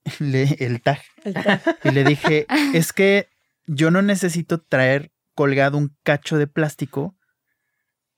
[0.19, 1.01] Le, el tag.
[1.25, 1.63] El tag.
[1.85, 3.29] Y le dije, es que
[3.67, 7.15] yo no necesito traer colgado un cacho de plástico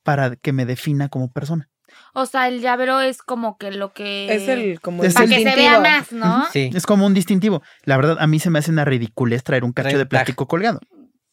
[0.02, 1.68] para que me defina como persona.
[2.14, 4.32] O sea, el llavero es como que lo que...
[4.34, 6.44] Es el como Es el Para que se vea más, ¿no?
[6.52, 6.70] Sí.
[6.74, 7.62] Es como un distintivo.
[7.84, 10.08] La verdad, a mí se me hace una ridiculez traer un cacho de tag.
[10.08, 10.80] plástico colgado.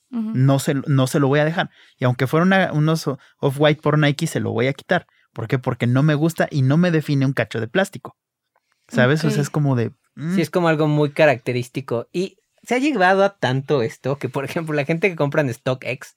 [0.09, 1.71] No se, no se lo voy a dejar.
[1.97, 3.07] Y aunque fuera una- unos
[3.39, 5.07] off-white por Nike, se lo voy a quitar.
[5.33, 5.57] ¿Por qué?
[5.57, 8.15] Porque no me gusta y no me define un cacho de plástico.
[8.87, 9.23] ¿Sabes?
[9.25, 9.91] O sea, es como de...
[10.15, 12.07] mm, Sí, es como algo muy característico.
[12.13, 15.53] Y se ha llevado a tanto esto que, por ejemplo, la gente que compra en
[15.53, 16.15] StockX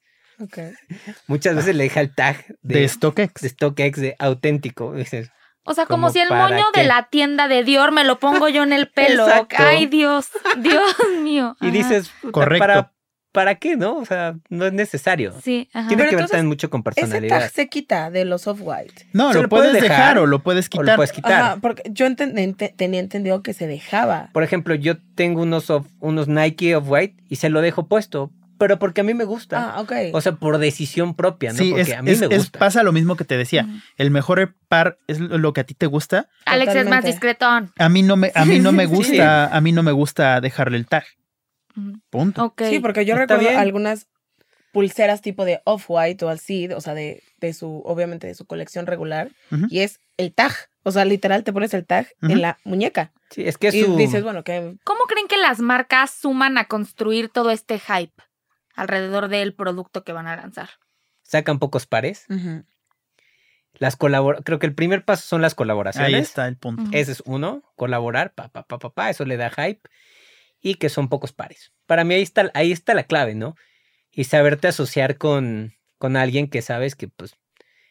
[1.27, 3.41] muchas veces le deja el tag De, de, StockX.
[3.41, 4.93] de StockX de auténtico.
[4.93, 5.31] Dices,
[5.63, 6.81] O sea, como ¿Cómo si el moño qué?
[6.81, 9.25] de la tienda de Dior me lo pongo yo en el pelo.
[9.57, 11.55] Ay, Dios, Dios mío.
[11.59, 11.73] y Ajá.
[11.75, 12.59] dices, Correcto.
[12.67, 12.93] ¿para,
[13.31, 13.97] ¿para qué, no?
[13.97, 15.33] O sea, no es necesario.
[15.43, 15.87] Sí, ajá.
[15.87, 17.39] Tiene Pero que ver entonces, también mucho con Ese personalidad.
[17.39, 19.07] tag se quita de los off-white.
[19.13, 20.85] No, lo, lo puedes puedes dejar, dejar o lo puedes O quitar.
[20.85, 21.41] lo puedes quitar.
[21.41, 24.29] Ajá, porque yo enten- tenía entendido que se dejaba.
[24.33, 28.79] Por ejemplo, yo tengo unos, off- unos Nike Off-White y se lo dejo puesto, pero
[28.79, 29.75] porque a mí me gusta.
[29.75, 29.91] Ah, ok.
[30.13, 31.59] O sea, por decisión propia, ¿no?
[31.59, 32.57] Sí, porque es, a mí es- me es- gusta.
[32.57, 33.67] pasa lo mismo que te decía.
[33.97, 36.27] El mejor par es lo que a ti te gusta.
[36.45, 37.71] Alex es más discretón.
[37.77, 38.95] A mí no me, a mí no me Sí.
[38.95, 41.03] gusta, a mí no me gusta dejarle el tag.
[42.09, 42.43] Punto.
[42.45, 42.63] Ok.
[42.69, 43.59] Sí, porque yo Está recuerdo bien.
[43.59, 44.07] algunas
[44.71, 48.85] pulseras tipo de off-white o así, o sea, de, de su, obviamente de su colección
[48.85, 49.29] regular,
[49.69, 50.53] y es el tag.
[50.83, 53.11] O sea, literal, te pones el tag en la muñeca.
[53.31, 53.97] Sí, es que es Y su...
[53.97, 58.13] dices, bueno, que ¿Cómo creen que las marcas suman a construir todo este hype
[58.75, 60.69] alrededor del producto que van a lanzar?
[61.23, 62.25] sacan pocos pares.
[63.73, 66.13] Las colabor Creo que el primer paso son las colaboraciones.
[66.13, 66.83] Ahí está el punto.
[66.93, 69.81] Ese es uno, colaborar, pa, pa, pa, pa, pa, eso le da hype.
[70.61, 71.71] Y que son pocos pares.
[71.85, 73.55] Para mí ahí está, ahí está la clave, ¿no?
[74.11, 77.35] Y saberte asociar con, con alguien que sabes que, pues.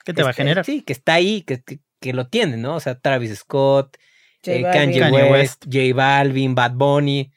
[0.04, 0.64] ¿Qué te va a está- generar?
[0.64, 2.76] Sí, que está ahí, que, que, que lo tiene, ¿no?
[2.76, 3.96] O sea, Travis Scott,
[4.44, 4.62] J eh.
[4.62, 7.32] Kanye, Kanye West, J Balvin, Bad Bunny.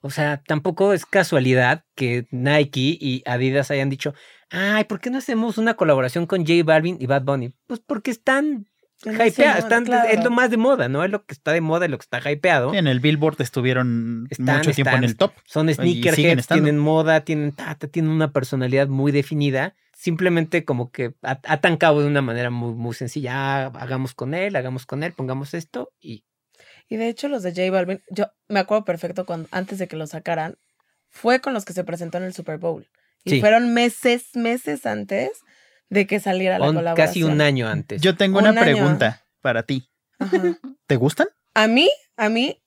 [0.00, 4.14] O sea, tampoco es casualidad que Nike y Adidas hayan dicho,
[4.50, 7.54] ay, ¿por qué no hacemos una colaboración con J Balvin y Bad Bunny?
[7.66, 8.66] Pues porque están
[9.04, 10.08] Están, claro.
[10.08, 11.02] es lo más de moda, ¿no?
[11.04, 12.70] Es lo que está de moda y lo que está hypeado.
[12.72, 15.32] Sí, En el Billboard estuvieron Están, mucho tiempo están, en el top.
[15.44, 19.74] Son sneakerheads, tienen moda, tienen tata, tienen una personalidad muy definida.
[19.96, 23.32] Simplemente como que at- atan cabo de una manera muy, muy sencilla.
[23.66, 26.24] Ah, hagamos con él, hagamos con él, pongamos esto y
[26.88, 29.96] Y de hecho, los de J Balvin, yo me acuerdo perfecto cuando antes de que
[29.96, 30.56] lo sacaran,
[31.08, 32.88] fue con los que se presentó en el Super Bowl.
[33.24, 33.40] Y Sí.
[33.40, 35.30] fueron meses, meses antes
[35.92, 37.06] de que saliera la un- colaboración.
[37.06, 38.00] casi un año antes.
[38.00, 38.60] Yo tengo Un una año.
[38.62, 39.88] pregunta para ti.
[40.18, 40.58] Ajá.
[40.86, 41.28] ¿Te gustan?
[41.54, 42.62] A mí, a mí,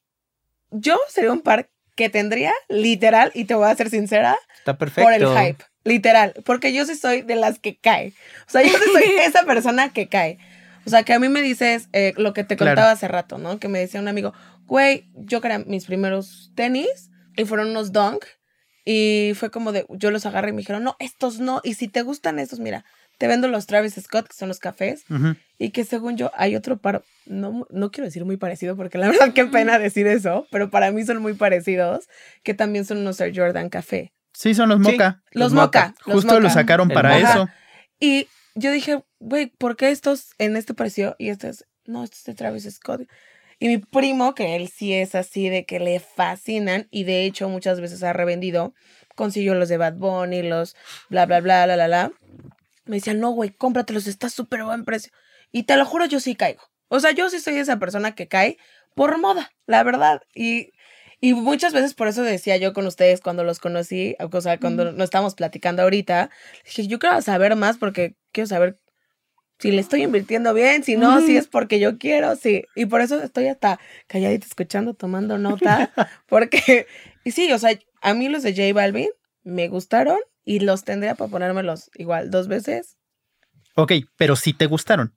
[0.71, 5.03] yo sería un par que tendría, literal, y te voy a ser sincera, Está perfecto.
[5.09, 5.63] por el hype.
[5.85, 6.33] Literal.
[6.45, 8.13] Porque yo sí soy de las que cae.
[8.47, 10.37] O sea, yo sí soy esa persona que cae.
[10.85, 12.71] O sea, que a mí me dices eh, lo que te Claro.
[12.75, 13.59] contaba hace rato, ¿no?
[13.59, 14.33] Que me decía un amigo,
[14.65, 18.23] güey, yo quería mis primeros tenis y fueron unos dunk.
[18.87, 21.59] Y fue como de, yo los agarré y me dijeron, no, estos no.
[21.63, 22.85] Y si te gustan estos, mira,
[23.17, 25.03] te vendo los Travis Scott, que son los cafés.
[25.09, 25.35] Ujú.
[25.57, 29.07] Y que según yo hay otro par, no, no quiero decir muy parecido porque la
[29.11, 32.07] verdad qué pena decir eso, pero para mí son muy parecidos,
[32.43, 34.11] que también son unos Air Jordan Café.
[34.33, 34.91] Sí, son los Sí.
[34.91, 35.21] Moca.
[35.31, 35.87] Los, Los Moca.
[35.87, 35.95] Moca.
[36.05, 36.53] los Justo lo Moca.
[36.53, 37.31] sacaron El para Moca.
[37.31, 37.49] eso.
[37.99, 42.17] Y yo dije, güey, ¿por qué estos en este precio y este es, no, este
[42.17, 43.01] es de Travis Scott?
[43.57, 47.47] Y mi primo, que él sí es así de que le fascinan y de hecho
[47.47, 48.73] muchas veces ha revendido,
[49.15, 50.75] consiguió los de Bad Bunny, los
[51.09, 52.11] bla, bla, bla, la, la, la.
[52.85, 55.11] Me decía, no, güey, cómpratelos, está súper buen precio.
[55.51, 56.63] Y te lo juro, yo sí caigo.
[56.87, 58.57] O sea, yo sí soy esa persona que cae
[58.93, 60.21] por moda, la verdad.
[60.33, 60.71] Y,
[61.19, 64.91] y muchas veces por eso decía yo con ustedes cuando los conocí, o sea, cuando
[64.91, 66.29] nos estamos platicando ahorita,
[66.65, 68.79] dije, yo quiero saber más porque quiero saber
[69.59, 72.65] si le estoy invirtiendo bien, si no, si es porque yo quiero, sí.
[72.75, 75.91] Y por eso estoy hasta calladita escuchando, tomando nota,
[76.27, 76.87] porque,
[77.23, 79.09] y sí, o sea, a mí los de J Balvin
[79.43, 82.97] me gustaron y los tendría para ponérmelos igual dos veces.
[83.75, 85.13] Ok, pero sí te gustaron.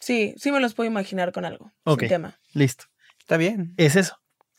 [0.00, 2.00] Sí, sí me los puedo imaginar con algo, Ok.
[2.00, 2.40] sin tema.
[2.54, 2.86] Listo.
[3.20, 3.74] Está bien.
[3.76, 4.16] Es eso.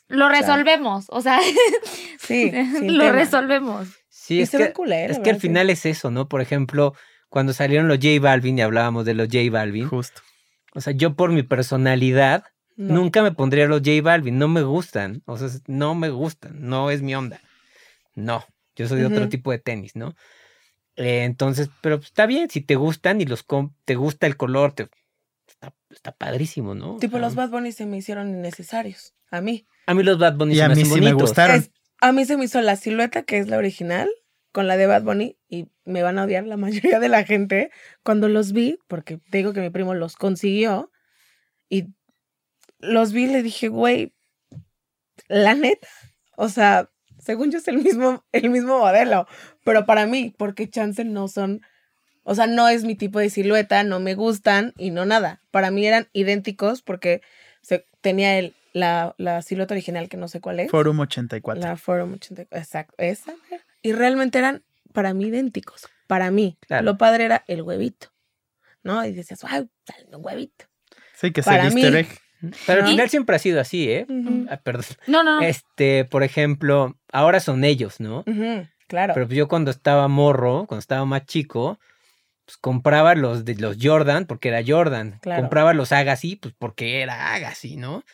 [0.08, 1.38] Lo resolvemos, o sea,
[2.18, 2.50] Sí,
[2.82, 3.12] lo tema.
[3.12, 3.88] resolvemos.
[4.08, 6.28] Sí, Y es se que, culé, es que al final es eso, ¿no?
[6.28, 6.94] Por ejemplo,
[7.28, 10.22] cuando salieron los J Balvin y hablábamos de los J Balvin, Justo.
[10.74, 12.44] o sea, yo por mi personalidad
[12.76, 12.94] No.
[12.94, 16.90] nunca me pondría los J Balvin, no me gustan, o sea, no me gustan, no
[16.90, 17.40] es mi onda.
[18.14, 18.44] No,
[18.76, 19.28] yo soy de otro Ujú.
[19.28, 20.14] tipo de tenis, ¿no?
[20.96, 23.44] Eh, entonces, pero pues, está bien, si te gustan y los
[23.84, 24.88] te gusta el color, te,
[25.48, 26.94] está, está padrísimo, ¿no?
[26.96, 29.14] O Tipo, sea, los Bad Bunny se me hicieron innecesarios.
[29.30, 29.66] A mí.
[29.86, 31.56] A mí los Bad Bunny Y se a me mí hacen sí me gustaron.
[31.56, 31.70] Es-
[32.00, 34.10] a mí se me hizo la silueta, que es la original,
[34.52, 36.56] con la de Bad Bunny, y me van a odiar la
[36.96, 37.70] mayoría de la gente
[38.02, 40.92] cuando los vi, porque te digo que mi primo los consiguió,
[41.68, 41.86] y
[42.78, 44.14] los vi y le dije, güey,
[45.28, 45.88] la neta,
[46.36, 46.90] o sea,
[47.24, 49.26] según yo es el mismo, el mismo modelo,
[49.64, 51.62] pero para mí, porque chance no son,
[52.22, 55.40] o sea, no es mi tipo de silueta, no me gustan y no nada.
[55.50, 57.22] Para mí eran idénticos porque
[57.62, 60.70] se, tenía el, la, la silueta original que no sé cuál es.
[60.70, 61.62] Forum 84.
[61.62, 63.34] La Forum 84, exacto, esa.
[63.82, 64.62] Y realmente eran
[64.92, 66.58] para mí idénticos, para mí.
[66.66, 66.84] Claro.
[66.84, 68.12] Lo padre era el huevito,
[68.82, 69.04] ¿no?
[69.04, 70.66] Y decías, wow, sale un huevito.
[71.14, 71.82] Sí, que para el mí-.
[72.66, 74.06] Pero al final siempre ha sido así, ¿eh?
[74.50, 74.84] Ah, perdón.
[75.06, 75.46] No, no, no.
[75.46, 78.24] Este, por ejemplo, ahora son ellos, ¿no?
[78.86, 79.14] Claro.
[79.14, 81.78] Pero yo cuando estaba morro, cuando estaba más chico,
[82.44, 85.18] pues compraba los de los Jordan porque era Jordan.
[85.22, 85.42] Claro.
[85.42, 88.04] Compraba los Agassi, pues porque era Agassi, ¿no?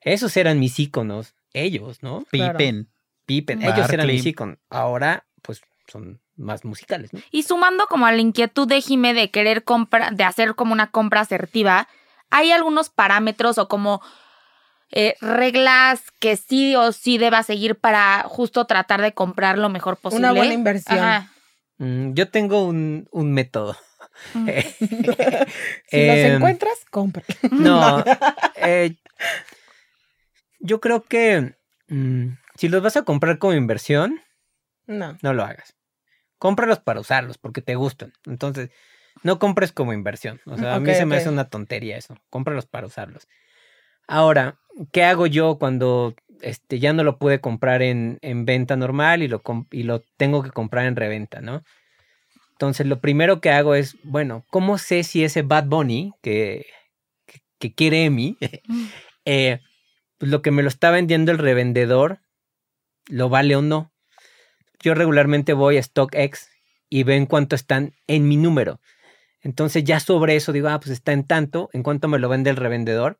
[0.00, 2.24] Esos eran mis íconos, ellos, ¿no?
[2.30, 2.58] Claro.
[2.58, 2.88] Pippen.
[3.26, 4.58] Pippen, ellos eran mis íconos.
[4.70, 7.20] Ahora, pues son más musicales, ¿no?
[7.30, 10.90] Y sumando como a la inquietud de Jime de querer comprar, de hacer como una
[10.90, 11.88] compra asertiva,
[12.30, 14.00] hay algunos parámetros o como
[14.90, 19.96] eh, reglas que sí o sí deba seguir para justo tratar de comprar lo mejor
[19.98, 20.26] posible.
[20.26, 20.98] Una buena inversión.
[20.98, 21.30] Ajá.
[21.78, 23.76] Mm, yo tengo un, un método.
[24.34, 24.48] Mm.
[25.90, 27.22] Si los Em, encuentras, compra.
[27.50, 28.02] No,
[28.56, 28.96] eh,
[30.58, 31.54] yo creo que
[31.88, 34.20] mm, si los vas a comprar como inversión,
[34.86, 35.16] No.
[35.22, 35.74] no lo hagas.
[36.38, 38.12] Cómpralos para usarlos, porque te gustan.
[38.24, 38.70] Entonces,
[39.22, 40.40] no compres como inversión.
[40.46, 42.16] O sea, a mí se me hace una tontería eso.
[42.30, 43.28] Cómpralos para usarlos.
[44.06, 44.58] Ahora,
[44.92, 49.28] ¿qué hago yo cuando este, ya no lo pude comprar en, en venta normal y
[49.28, 51.62] lo, y lo tengo que comprar en reventa, ¿no?
[52.52, 56.66] Entonces, lo primero que hago es, bueno, ¿cómo sé si ese Bad Bunny que,
[57.26, 58.36] que, que quiere Emi,
[59.24, 59.60] eh,
[60.18, 62.20] pues lo que me lo está vendiendo el revendedor,
[63.06, 63.92] lo vale o no?
[64.80, 66.48] Yo regularmente voy a StockX
[66.88, 68.80] y ven cuánto están en mi número.
[69.42, 72.50] Entonces ya sobre eso digo, ah, pues está en tanto, en cuánto me lo vende
[72.50, 73.18] el revendedor.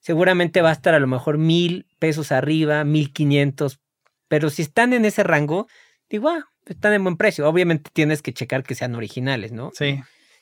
[0.00, 3.80] Seguramente va a estar a lo mejor mil pesos arriba, mil quinientos,
[4.28, 5.66] pero si están en ese rango,
[6.08, 7.48] digo, ah, están en buen precio.
[7.48, 9.70] Obviamente tienes que checar que sean originales, ¿no?
[9.74, 10.00] Sí.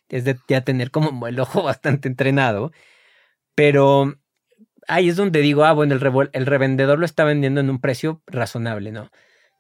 [0.09, 2.73] es de ya tener como el ojo bastante entrenado.
[3.55, 4.15] Pero
[4.87, 8.23] ahí es donde digo, ah, bueno, el, el revendedor lo está vendiendo en un precio
[8.27, 9.11] razonable, ¿no?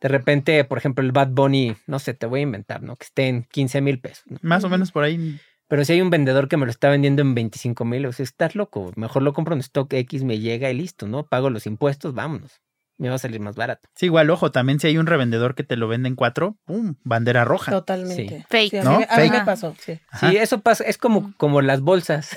[0.00, 2.96] De repente, por ejemplo, el Bad Bunny, no sé, te voy a inventar, ¿no?
[2.96, 4.24] Que esté en 15 mil pesos.
[4.28, 4.38] ¿no?
[4.42, 5.38] Más o menos por ahí.
[5.68, 8.24] Pero si hay un vendedor que me lo está vendiendo en 25 mil, o sea,
[8.24, 8.92] estás loco.
[8.96, 11.26] Mejor lo compro en stock X, me llega y listo, ¿no?
[11.26, 12.60] Pago los impuestos, vámonos.
[13.00, 13.88] Me va a salir más barato.
[13.94, 16.96] Sí, igual, ojo, también si hay un revendedor que te lo vende en cuatro, ¡pum!
[17.02, 17.72] Bandera roja.
[17.72, 18.44] Totalmente.
[18.50, 18.70] Fake.
[18.72, 18.98] Sí, a, ¿No?
[18.98, 19.32] mí, a mí Fake.
[19.38, 19.98] me pasó, sí.
[20.10, 20.28] Ajá.
[20.30, 22.36] Sí, eso pasa, es como, como las bolsas.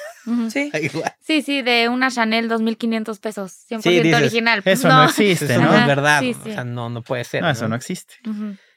[0.49, 0.71] Sí.
[0.81, 1.13] Igual.
[1.19, 4.61] Sí, sí, de una Chanel 2.500 pesos, 100% Sí, dices, original.
[4.63, 5.75] Eso no, existe, Eso ¿no?
[5.75, 6.21] es verdad.
[6.21, 6.43] sí, ¿no?
[6.45, 6.49] sí.
[6.51, 7.41] O sea, no, no puede ser.
[7.41, 7.69] No, eso ¿no?
[7.71, 8.13] no existe.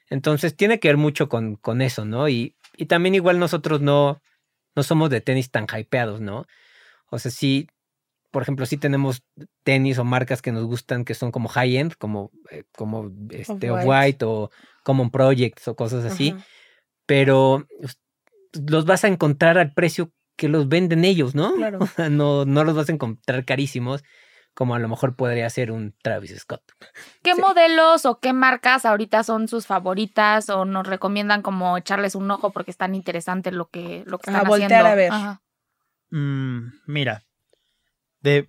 [0.09, 2.27] Entonces tiene que ver mucho con, con eso, ¿no?
[2.27, 4.21] Y, y también igual nosotros no,
[4.75, 6.47] no somos de tenis tan hypeados, ¿no?
[7.09, 7.69] O sea, sí,
[8.37, 9.23] por ejemplo, sí tenemos
[9.63, 13.87] tenis o marcas que nos gustan que son como high-end, como, eh, como este, Off-White.
[13.89, 14.51] White o
[14.83, 16.45] Common Projects o cosas así, Ajá.
[17.07, 17.99] pero pues,
[18.69, 21.51] los vas a encontrar al precio que los venden ellos, ¿no?
[21.55, 21.79] Claro.
[21.81, 24.03] O sea, no, no los vas a encontrar carísimos
[24.53, 26.61] como a lo mejor podría ser un Travis Scott.
[27.23, 27.41] ¿Qué Sí.
[27.41, 32.51] modelos o qué marcas ahorita son sus favoritas o nos recomiendan como echarles un ojo
[32.51, 34.89] porque están interesantes lo que, lo que Ajá, están voltear haciendo?
[34.89, 35.11] a ver.
[35.11, 35.41] Ajá.
[36.11, 37.23] Mm, mira,
[38.27, 38.47] de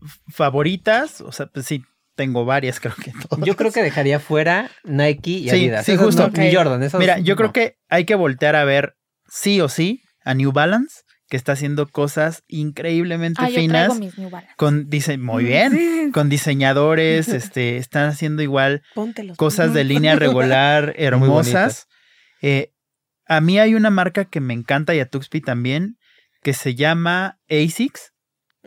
[0.48, 1.84] favoritas, o sea, pues sí,
[2.16, 3.44] tengo varias, creo que todas.
[3.46, 5.84] Yo creo que dejaría fuera Nike y Sí, Adidas.
[5.86, 6.22] sí, Esos justo.
[6.28, 6.54] no- ni Ok.
[6.56, 6.82] Jordan.
[6.82, 8.96] esos Mira, yo creo que hay que voltear a ver
[9.28, 13.86] sí o sí a New Balance, que está haciendo cosas increíblemente Ah, yo finas.
[13.88, 14.54] traigo mis New Balance.
[14.56, 19.36] Con dise muy bien, con diseñadores, este, están haciendo igual Póntelos.
[19.36, 21.86] cosas de línea regular hermosas.
[22.40, 22.72] Eh,
[23.26, 25.98] a mí hay una marca que me encanta y a Tuxpi también,
[26.42, 28.12] que se llama ASICS,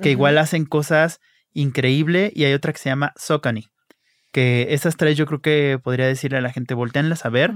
[0.02, 1.20] que igual hacen cosas
[1.54, 3.70] increíble y hay otra que se llama Socony.
[4.32, 7.54] Que esas tres yo creo que podría decirle a la gente, volteanlas a ver.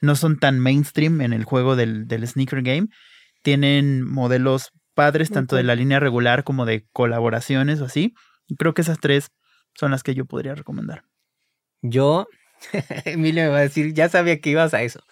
[0.00, 2.88] No son tan mainstream en el juego del, del sneaker game.
[3.42, 8.14] Tienen modelos padres, tanto de la línea regular como de colaboraciones o así.
[8.58, 9.32] Creo que esas tres
[9.74, 11.04] son las que yo podría recomendar.
[11.82, 12.26] Yo,
[13.04, 15.02] Emilio me va a decir, ya sabía que ibas a eso.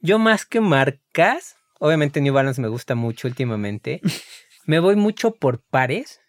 [0.00, 4.00] Yo más que marcas, obviamente New Balance me gusta mucho últimamente,
[4.66, 6.20] me voy mucho por pares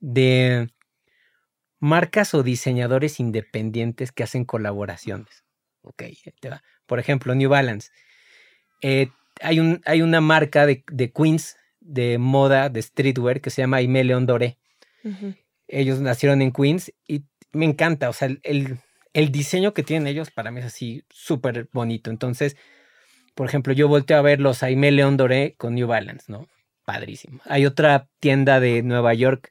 [0.00, 0.70] de
[1.78, 5.44] marcas o diseñadores independientes que hacen colaboraciones.
[5.82, 6.04] Ok,
[6.40, 6.62] te va.
[6.86, 7.90] Por ejemplo, New Balance.
[8.82, 9.08] Eh,
[9.40, 13.78] hay, un, hay una marca de, de Queens de moda, de streetwear, que se llama
[13.78, 14.58] Aimé León Doré
[15.72, 18.78] ellos nacieron en Queens y me encanta, o sea, el, el,
[19.12, 22.10] el diseño que tienen ellos para mí es así súper bonito.
[22.10, 22.56] Entonces,
[23.34, 26.46] por ejemplo, yo volteo a ver los Aimé León Doré con New Balance, ¿no?
[26.84, 27.40] Padrísimo.
[27.44, 29.50] Hay otra tienda de Nueva York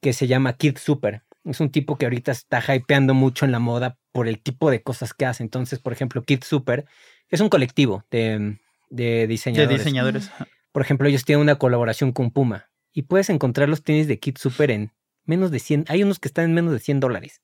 [0.00, 1.22] que se llama Kid Super.
[1.44, 4.82] Es un tipo que ahorita está hypeando mucho en la moda por el tipo de
[4.82, 5.42] cosas que hace.
[5.42, 6.84] Entonces, por ejemplo, Kid Super
[7.28, 8.58] es un colectivo de,
[8.90, 9.78] de De diseñadores.
[9.78, 10.30] diseñadores.
[10.72, 14.36] Por ejemplo, ellos tienen una colaboración con Puma y puedes encontrar los tenis de Kid
[14.38, 14.92] Super en
[15.24, 15.86] menos de 100.
[15.88, 17.40] Hay unos que están en menos de 100 dólares.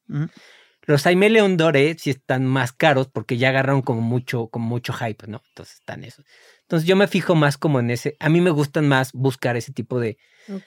[0.83, 4.93] Los Aimé León Dore sí están más caros porque ya agarraron como mucho, como mucho
[4.93, 5.43] hype, ¿no?
[5.49, 6.25] Entonces están esos.
[6.69, 8.17] Entonces yo me fijo más como en ese.
[8.21, 10.19] A mí me gustan más buscar ese tipo de,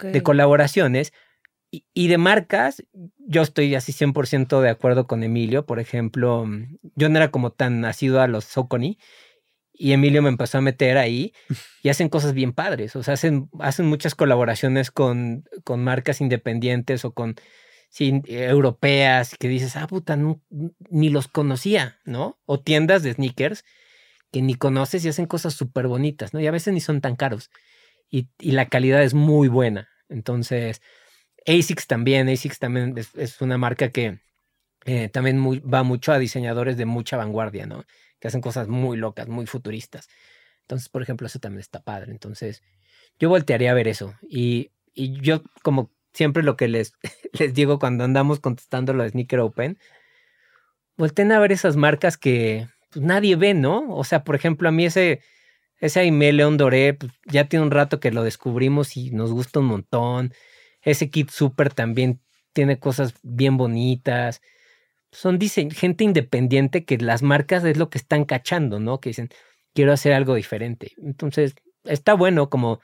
[0.02, 1.14] de colaboraciones.
[1.70, 2.84] Y, y de marcas,
[3.20, 5.68] yo estoy así 100% de acuerdo con Emilio.
[5.68, 6.47] Por ejemplo,
[6.95, 8.97] yo no era como tan nacido a los Socony
[9.74, 11.34] y Emilio me empezó a meter ahí
[11.84, 12.95] y hacen cosas bien padres.
[12.95, 17.36] O sea, hacen, hacen muchas colaboraciones con, con marcas independientes o con
[17.89, 20.41] sí, europeas que dices, ah, puta, no,
[20.89, 22.39] ni los conocía, ¿no?
[22.45, 23.64] O tiendas de sneakers
[24.32, 26.40] que ni conoces y hacen cosas súper bonitas, ¿no?
[26.40, 27.50] Y a veces ni son tan caros.
[28.10, 29.90] Y, la calidad es muy buena.
[30.10, 30.82] Entonces,
[31.48, 34.20] ASICS también, ASICS también es, una marca que
[34.86, 37.86] eh, también va mucho a diseñadores de mucha vanguardia, ¿no?
[38.20, 40.08] Que hacen cosas muy locas, muy futuristas.
[40.62, 42.12] Entonces, por ejemplo, eso también está padre.
[42.12, 42.64] Entonces,
[43.20, 44.16] yo voltearía a ver eso.
[44.22, 46.94] Y, y yo, como siempre lo que les,
[47.34, 49.78] les digo cuando andamos contestando lo de Sneaker Open,
[50.98, 53.94] volteen a ver esas marcas que pues, nadie ve, ¿no?
[53.96, 55.22] O sea, por ejemplo, a mí ese,
[55.80, 59.60] ese Aimé León Doré, pues, ya tiene un rato que lo descubrimos y nos gusta
[59.60, 60.34] un montón.
[60.82, 62.22] Ese Kit Super también
[62.54, 64.42] tiene cosas bien bonitas.
[65.12, 69.00] Son dicen, gente independiente que las marcas es lo que están cachando, ¿no?
[69.00, 69.30] Que dicen,
[69.74, 70.94] quiero hacer algo diferente.
[70.98, 72.80] Entonces, está bueno como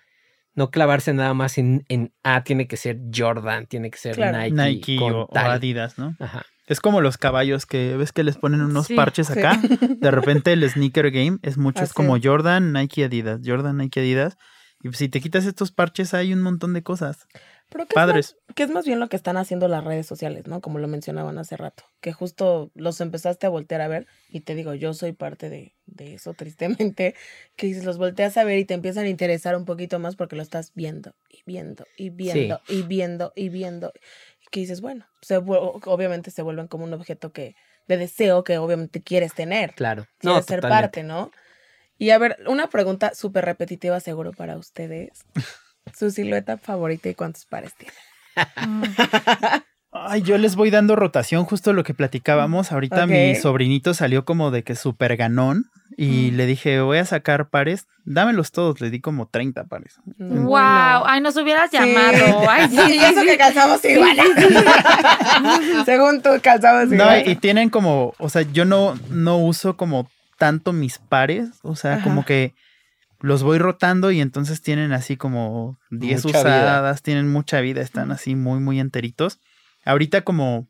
[0.55, 4.39] no clavarse nada más en, en ah, tiene que ser Jordan, tiene que ser Claro.
[4.39, 4.55] Nike.
[4.55, 5.37] Nike con o, o.
[5.37, 6.15] Adidas, ¿no?
[6.19, 6.45] Ajá.
[6.67, 9.39] Es como los caballos que ves que les ponen unos Sí, parches sí.
[9.39, 9.59] acá.
[9.99, 12.17] De repente el sneaker game es mucho, es como.
[12.21, 14.37] Jordan, Nike, Adidas, Jordan, Nike, Adidas.
[14.83, 17.27] Y si te quitas estos parches hay un montón de cosas.
[17.69, 18.27] Pero que Padres.
[18.27, 20.61] Es más, que es más bien lo que están haciendo las redes sociales, ¿no?
[20.61, 21.83] Como lo mencionaban hace rato.
[21.99, 24.05] Que justo los empezaste a voltear a ver.
[24.29, 27.15] Y te digo, yo soy parte de, de eso, tristemente.
[27.55, 30.35] Que dices, los volteas a ver y te empiezan a interesar un poquito más porque
[30.35, 33.91] lo estás viendo y viendo y viendo y viendo y viendo.
[34.51, 37.55] Que dices, bueno, se obviamente se vuelven como un objeto que
[37.87, 39.73] de deseo que obviamente quieres tener.
[39.73, 40.05] Claro.
[40.19, 40.69] Quieres No, ser totalmente.
[40.69, 41.31] parte, ¿no?
[41.97, 45.25] Y a ver, una pregunta súper repetitiva seguro para ustedes.
[45.97, 47.93] ¿Su silueta favorita y cuántos pares tiene?
[50.03, 50.11] Mm.
[50.11, 52.71] Ay, yo les voy dando rotación, justo lo que platicábamos.
[52.71, 55.65] Ahorita mi sobrinito salió como de que súper ganón.
[55.99, 56.35] Y Mm.
[56.35, 57.87] le dije, voy a sacar pares.
[58.05, 58.79] Dámelos todos.
[58.81, 59.95] Le di como 30 pares.
[60.17, 61.03] No, Wow, bueno.
[61.07, 61.77] ay, nos hubieras Sí.
[61.77, 62.47] llamado.
[62.49, 64.17] Ay, sí, y eso sí, que calzamos igual.
[65.85, 67.27] Según tú, calzamos No, igual.
[67.27, 71.49] y tienen como, o sea, yo no, no uso como tanto mis pares.
[71.63, 72.03] O sea, Ajá.
[72.03, 72.53] como que
[73.19, 76.57] los voy rotando y entonces tienen así como 10 Mucha vida.
[76.57, 79.39] usadas, tienen mucha vida, están así muy, muy enteritos.
[79.87, 80.67] Ahorita como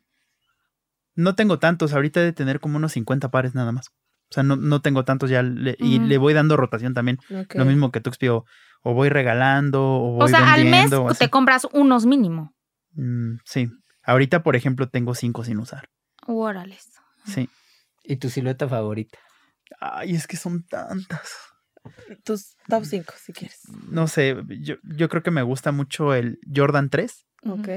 [1.14, 3.88] no tengo tantos, ahorita he de tener como unos 50 pares nada más.
[4.30, 7.18] O sea, no, no tengo tantos ya le- y le voy dando rotación también.
[7.54, 8.44] Lo mismo que Tuxpi, o,
[8.82, 11.04] o voy regalando, o voy O sea, al mes vendiendo.
[11.04, 11.18] o así.
[11.20, 12.54] te compras unos mínimo.
[12.92, 13.68] Mm, sí.
[14.04, 15.88] Ahorita, por ejemplo, tengo cinco sin usar.
[16.26, 16.86] Órales.
[17.24, 17.48] Sí.
[18.04, 19.18] ¿Y tu silueta favorita?
[19.80, 21.30] Ay, es que son tantas.
[22.24, 23.60] Tus top 5, si quieres.
[23.90, 27.26] No sé, yo, yo creo que me gusta mucho el Jordan 3.
[27.44, 27.68] Ok.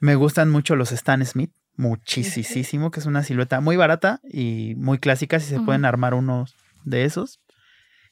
[0.00, 4.98] Me gustan mucho los Stan Smith, muchísimo, que es una silueta muy barata y muy
[4.98, 5.38] clásica.
[5.40, 7.40] Si se pueden armar unos de esos,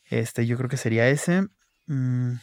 [0.05, 1.49] este, yo creo que sería ese.
[1.87, 2.35] Mm,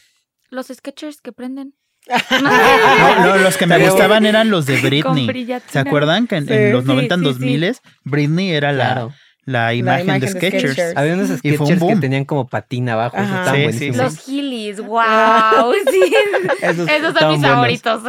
[0.50, 1.74] Los Skechers que prenden.
[2.42, 5.60] No, no, los que me gustaban eran los de Britney.
[5.68, 8.84] ¿Se acuerdan que en, Sí, en los sí, 90 en sí, 2000 Britney era la,
[8.92, 9.14] Claro.
[9.46, 10.72] La imagen, imagen de de Skechers?
[10.72, 10.96] Skechers.
[10.96, 13.16] Había unos Y fue un sketchers que tenían como patina abajo.
[13.54, 13.92] Sí, sí.
[13.92, 15.72] Los Heelys, wow.
[15.90, 16.14] Sí.
[16.60, 17.42] Esos, Esos son mis buenos.
[17.42, 18.02] favoritos.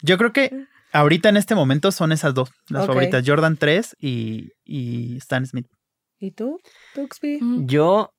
[0.00, 0.52] Yo creo que
[0.92, 5.66] ahorita en este momento son esas dos, las favoritas, Jordan 3 y, y Stan Smith.
[6.20, 6.60] ¿Y tú,
[6.94, 7.38] Tuxby?
[7.40, 7.66] Mm.
[7.66, 8.14] Yo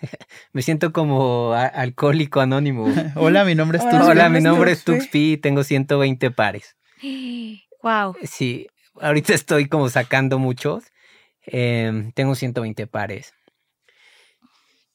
[0.52, 2.86] me siento como alcohólico anónimo.
[3.16, 4.10] Hola, mi nombre es Hola, Tuxpi.
[4.12, 4.84] Hola, mi mi nombre es.
[4.84, 6.76] Tuxpi y tengo 120 pares.
[7.80, 8.16] Wow.
[8.24, 8.66] Sí,
[9.00, 10.82] ahorita estoy como sacando muchos.
[11.50, 13.34] Em, tengo 120 pares.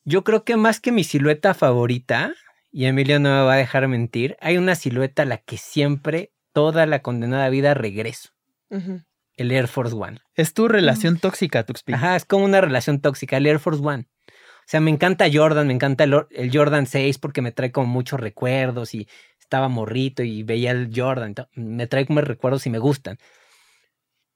[0.05, 2.33] Yo creo que más que mi silueta favorita,
[2.71, 6.31] y Emilio no me va a dejar mentir, hay una silueta a la que siempre,
[6.51, 8.29] toda la condenada vida, regreso.
[8.69, 9.01] Ujú.
[9.35, 10.19] El Air Force One.
[10.35, 11.93] Es tu relación tóxica, Tuxpi.
[11.93, 14.07] Ajá, es como una relación tóxica, el Air Force One.
[14.27, 17.87] O sea, me encanta Jordan, me encanta el, el Jordan 6 porque me trae como
[17.87, 19.07] muchos recuerdos y
[19.39, 21.35] estaba morrito y veía el Jordan.
[21.55, 23.17] Me trae como recuerdos y me gustan.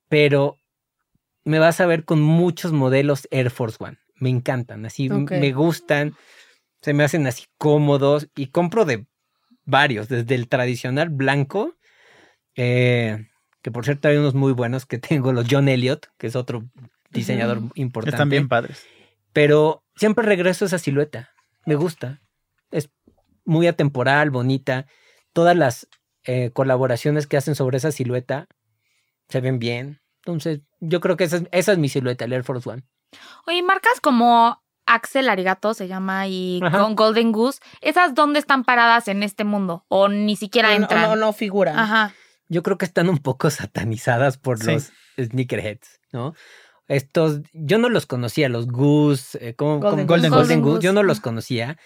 [0.10, 0.58] Pero
[1.48, 3.98] me vas a ver con muchos modelos Air Force One.
[4.16, 6.16] Me encantan, así me gustan,
[6.82, 9.06] se me hacen así cómodos y compro de
[9.64, 11.76] varios, desde el tradicional blanco,
[12.56, 13.28] eh,
[13.62, 16.66] que por cierto hay unos muy buenos que tengo, los John Elliott, que es otro
[17.12, 18.16] diseñador importante.
[18.16, 18.86] Están bien padres.
[19.32, 21.32] Pero siempre regreso a esa silueta.
[21.66, 22.22] Me gusta.
[22.72, 22.90] Es
[23.46, 24.88] muy atemporal, bonita.
[25.32, 25.88] Todas las
[26.24, 28.48] eh, colaboraciones que hacen sobre esa silueta
[29.30, 30.02] se ven bien.
[30.28, 32.84] Entonces, yo creo que esa es, esa es mi silueta, el Air Force One.
[33.48, 36.80] Oye, marcas como Axel Arigato se llama y Ajá.
[36.82, 39.86] con Golden Goose, ¿esas dónde están paradas en este mundo?
[39.88, 41.04] O ni siquiera No, entran.
[41.04, 41.80] no, no figuran.
[41.80, 42.14] Ajá.
[42.50, 44.74] Yo creo que están un poco satanizadas por Sí.
[44.74, 46.34] los sneakerheads, ¿no?
[46.90, 50.08] Estos, yo no los conocía, los Goose, eh, ¿cómo- Golden cómo- Goose.
[50.08, 51.22] Golden Golden Goose, yo no los ah.
[51.22, 51.78] conocía,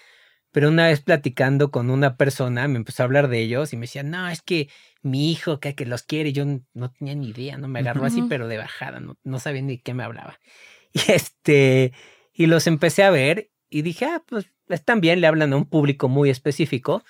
[0.52, 3.82] pero una vez platicando con una persona me empezó a hablar de ellos y me
[3.82, 4.68] decía, no, es que
[5.02, 8.20] mi hijo que, que los quiere, yo no tenía ni idea, no me agarró así,
[8.28, 10.38] pero de bajada, no, no sabía ni de qué me hablaba.
[10.94, 11.92] Y este,
[12.34, 15.64] y los empecé a ver y dije, ah, pues están bien, le hablan a un
[15.64, 17.02] público muy específico.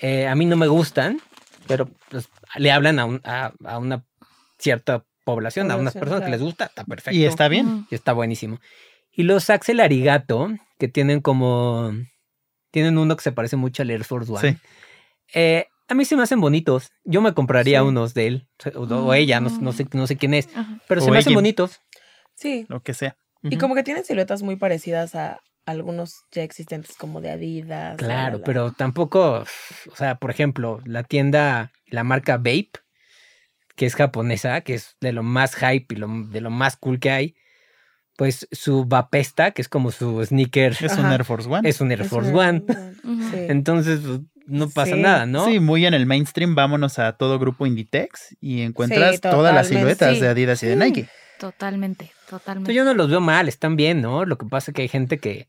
[0.00, 1.20] Eh, a mí no me gustan,
[1.66, 4.04] pero pues, le hablan a, un- a, a una
[4.58, 7.14] cierta población, a unas personas que les gusta, está perfecto.
[7.18, 7.86] Y está bien.
[7.90, 8.58] Y está buenísimo.
[9.12, 10.48] Y los Axel Arigato,
[10.78, 11.92] que tienen como.
[12.76, 14.52] Tienen uno que se parece mucho al Air Force One.
[14.52, 14.58] Sí.
[15.32, 16.90] Eh, a mí se me hacen bonitos.
[17.04, 17.86] Yo me compraría Sí.
[17.86, 18.48] unos de él.
[18.74, 20.50] O, o ella, no, no sé, no sé quién es.
[20.54, 20.78] Ajá.
[20.86, 21.80] Pero O se me hacen bonitos.
[22.34, 22.66] Sí.
[22.68, 23.16] Lo que sea.
[23.42, 27.92] Y como que tienen siluetas muy parecidas a algunos ya existentes, como de Adidas.
[27.92, 28.44] la, Claro, la, la.
[28.44, 29.44] pero tampoco.
[29.90, 32.72] O sea, por ejemplo, la tienda, la marca Vape,
[33.74, 37.00] que es japonesa, que es de lo más hype y lo- de lo más cool
[37.00, 37.36] que hay.
[38.16, 41.12] Pues su Vapesta, que es como su sneaker, Es un Ajá.
[41.14, 41.68] Air Force One.
[41.68, 42.64] es un Air Es Force One.
[43.04, 43.36] Sí.
[43.48, 45.00] Entonces, pues, no pasa Sí.
[45.02, 45.44] nada, ¿no?
[45.46, 46.54] Sí, muy en el mainstream.
[46.54, 50.20] Vámonos a todo grupo Inditex y encuentras Sí, todas las siluetas sí.
[50.20, 50.76] de Adidas y de.
[50.76, 51.08] Nike.
[51.38, 52.70] Totalmente, totalmente.
[52.72, 54.24] Entonces, yo no los veo mal, están bien, ¿no?
[54.24, 55.48] Lo que pasa es que hay gente que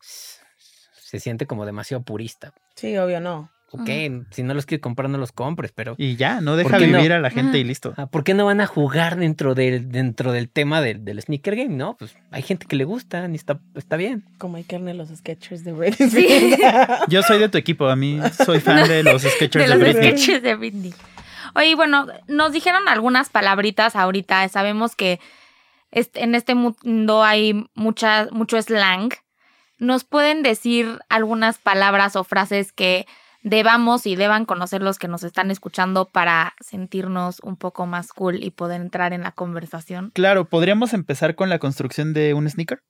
[0.00, 2.52] se siente como demasiado purista.
[2.74, 3.50] Sí, obvio, no.
[3.72, 3.88] Ok,
[4.30, 6.98] si no los quieres comprar, no los compres, pero Y ya, no ¿Por deja no?
[6.98, 7.94] vivir a la gente y listo.
[7.96, 11.56] ah, ¿por qué no van a jugar dentro del, dentro del tema del, del sneaker
[11.56, 11.74] game?
[11.74, 14.24] No, pues hay gente que le gusta y está, está bien.
[14.38, 16.08] Como hay carne los sketchers de Britney.
[16.10, 16.56] Sí.
[17.08, 19.78] Yo soy de tu equipo, a mí soy fan de los sketchers de de, los
[19.80, 20.10] Britney.
[20.18, 20.94] sketches de Britney.
[21.54, 24.48] Oye, bueno, nos dijeron algunas palabritas ahorita.
[24.48, 25.18] Sabemos que
[25.90, 29.10] en este mundo hay mucha, mucho slang.
[29.78, 33.06] ¿Nos pueden decir algunas palabras o frases que
[33.48, 38.42] debamos y deban conocer los que nos están escuchando para sentirnos un poco más cool
[38.42, 40.10] y poder entrar en la conversación?
[40.14, 42.82] Claro, podríamos empezar con la construcción de un sneaker.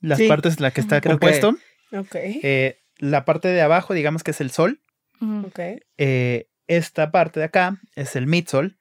[0.00, 0.26] Las Sí.
[0.28, 1.56] partes en las que está Creo que- compuesto.
[1.96, 2.14] ok.
[2.42, 4.80] Eh, la parte de abajo, digamos que es el sol.
[5.20, 5.46] Ujú.
[5.46, 5.60] Ok.
[5.96, 8.76] Eh, esta parte de acá es el midsole.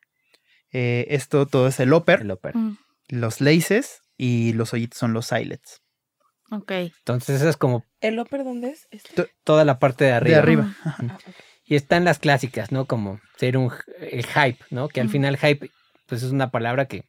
[0.73, 2.21] Eh, esto todo es el upper.
[2.21, 2.53] El upper.
[3.07, 5.81] Los laces y los hoyitos son los eyelets.
[6.51, 6.71] Ok.
[6.71, 8.87] Entonces, esa es como ¿El upper dónde es?
[8.91, 9.29] Este.
[9.43, 10.35] toda la parte de arriba.
[10.35, 10.75] De arriba.
[10.85, 11.35] Ah, ok.
[11.65, 12.85] Y están las clásicas, ¿no?
[12.85, 14.87] Como ser un el hype, ¿no?
[14.87, 15.69] Que al final hype,
[16.05, 17.03] pues es una palabra que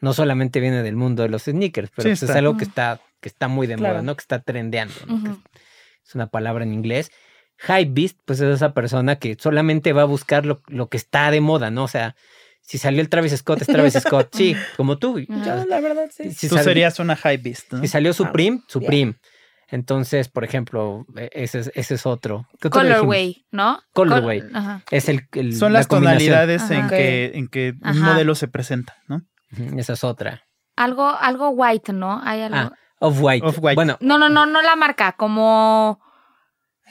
[0.00, 3.00] no solamente viene del mundo de los sneakers, pero Sí, pues, es algo que está,
[3.20, 4.00] que está muy de moda.
[4.00, 4.14] ¿no?
[4.14, 5.22] Que está trendeando, ¿no?
[5.22, 5.30] Que
[6.06, 7.10] es una palabra en inglés.
[7.58, 11.30] Hype beast, pues es esa persona que solamente va a buscar lo, lo que está
[11.30, 11.84] de moda, ¿no?
[11.84, 12.14] O sea,
[12.68, 15.18] si salió el Travis Scott, es Travis Scott, sí, como tú.
[15.20, 16.32] Yo, la verdad, sí.
[16.32, 17.80] Si Tú serías una high beast, ¿no?
[17.80, 18.64] si salió Supreme, ya.
[18.68, 19.14] Supreme.
[19.70, 22.46] Entonces, por ejemplo, e- ese es, ese es otro.
[22.70, 23.80] Colorway, ¿no?
[23.94, 24.40] Colorway.
[24.40, 24.82] Col-.
[24.90, 26.18] Es el, el- Son la las combinación.
[26.32, 29.22] tonalidades en que, en que un modelo se presenta, ¿no?
[29.78, 30.42] Esa es otra.
[30.76, 32.20] Algo, algo white, ¿no?
[32.22, 32.56] Hay algo.
[32.56, 33.46] Ah, Off-White.
[33.46, 33.74] Off-White.
[33.76, 36.00] Bueno, No, no, no, no la marca, como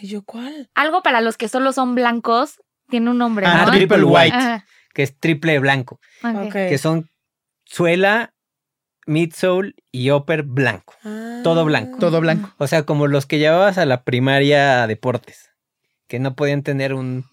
[0.01, 0.69] ¿yo cuál?
[0.75, 2.59] algo para los que solo son blancos,
[2.89, 3.71] tiene un nombre, Ah, ¿no?
[3.71, 4.35] triple white.
[4.35, 4.65] Ajá,
[4.97, 5.99] que es triple blanco.
[6.51, 7.07] Que son
[7.65, 8.33] suela,
[9.05, 10.95] midsole y upper blanco.
[11.43, 11.99] todo blanco.
[11.99, 12.51] Todo blanco.
[12.57, 15.51] O sea, como los que llevabas a la primaria a deportes.
[16.07, 17.25] Que no podían tener un,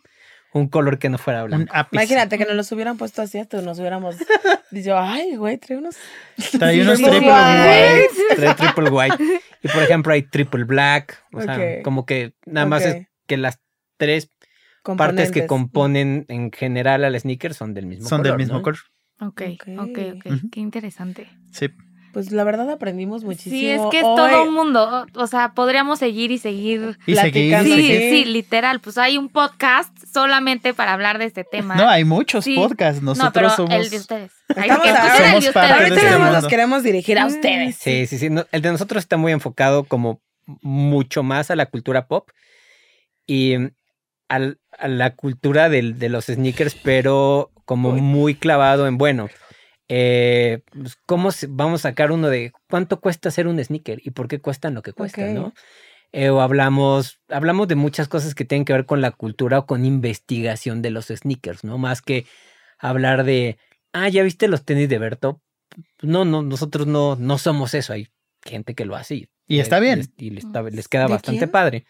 [0.52, 1.74] un color que no fuera Un blanco.
[1.92, 4.16] Imagínate que nos los hubieran puesto así, hasta nos hubiéramos.
[4.70, 5.96] Dicho, ay, güey, trae unos.
[6.58, 8.08] Trae unos triple white.
[8.36, 9.16] Trae triple white.
[9.62, 11.24] Y por ejemplo, hay triple black.
[11.32, 13.58] O sea, como que nada más es que las
[13.96, 14.28] tres
[14.96, 18.32] partes que componen en general al sneaker son del mismo Son color.
[18.36, 18.62] del mismo ¿no?
[18.62, 18.78] color.
[19.20, 19.42] Ok,
[19.78, 20.26] ok, ok.
[20.26, 20.50] Ujú.
[20.50, 21.28] Qué interesante.
[21.52, 21.68] Sí.
[22.12, 23.56] Pues la verdad aprendimos muchísimo.
[23.56, 24.14] Sí, es que es hoy.
[24.16, 25.04] todo un mundo.
[25.14, 26.96] O sea, podríamos seguir y seguir.
[27.08, 27.74] Y seguir, y Platicando.
[27.74, 28.00] Sí, seguir.
[28.12, 28.80] sí, literal.
[28.80, 31.74] Pues hay un podcast solamente para hablar de este tema.
[31.74, 32.54] No, hay muchos Sí.
[32.54, 33.02] podcasts.
[33.02, 33.74] No, Nosotros pero somos.
[33.74, 34.32] el de ustedes.
[34.54, 36.40] Hay Estamos que a- somos parte de Ahorita este nada más mundo.
[36.42, 37.28] los queremos dirigir a Mm.
[37.28, 37.76] ustedes.
[37.76, 38.30] Sí, sí, sí.
[38.30, 40.20] no, el de nosotros está muy enfocado como
[40.62, 42.28] mucho más a la cultura pop
[43.26, 43.54] y
[44.28, 48.00] al- a la cultura del- de los sneakers, pero como Uy.
[48.00, 49.28] muy clavado en, bueno,
[49.88, 54.10] eh, pues, ¿cómo se- vamos a sacar uno de cuánto cuesta hacer un sneaker y
[54.10, 55.34] por qué cuestan lo que cuestan.
[55.34, 55.54] ¿no?
[56.12, 59.66] Eh, o hablamos, hablamos de muchas cosas que tienen que ver con la cultura o
[59.66, 61.76] con investigación de los sneakers, ¿no?
[61.76, 62.24] Más que
[62.78, 63.58] hablar de,
[63.92, 65.42] ah, ¿ya viste los tenis de Berto?
[66.02, 67.92] No, no, nosotros no, no somos eso.
[67.92, 68.08] Hay
[68.44, 69.98] gente que lo hace y, Y está bien.
[69.98, 71.50] les- y les, está- les queda ¿De bastante quién?
[71.50, 71.84] padre.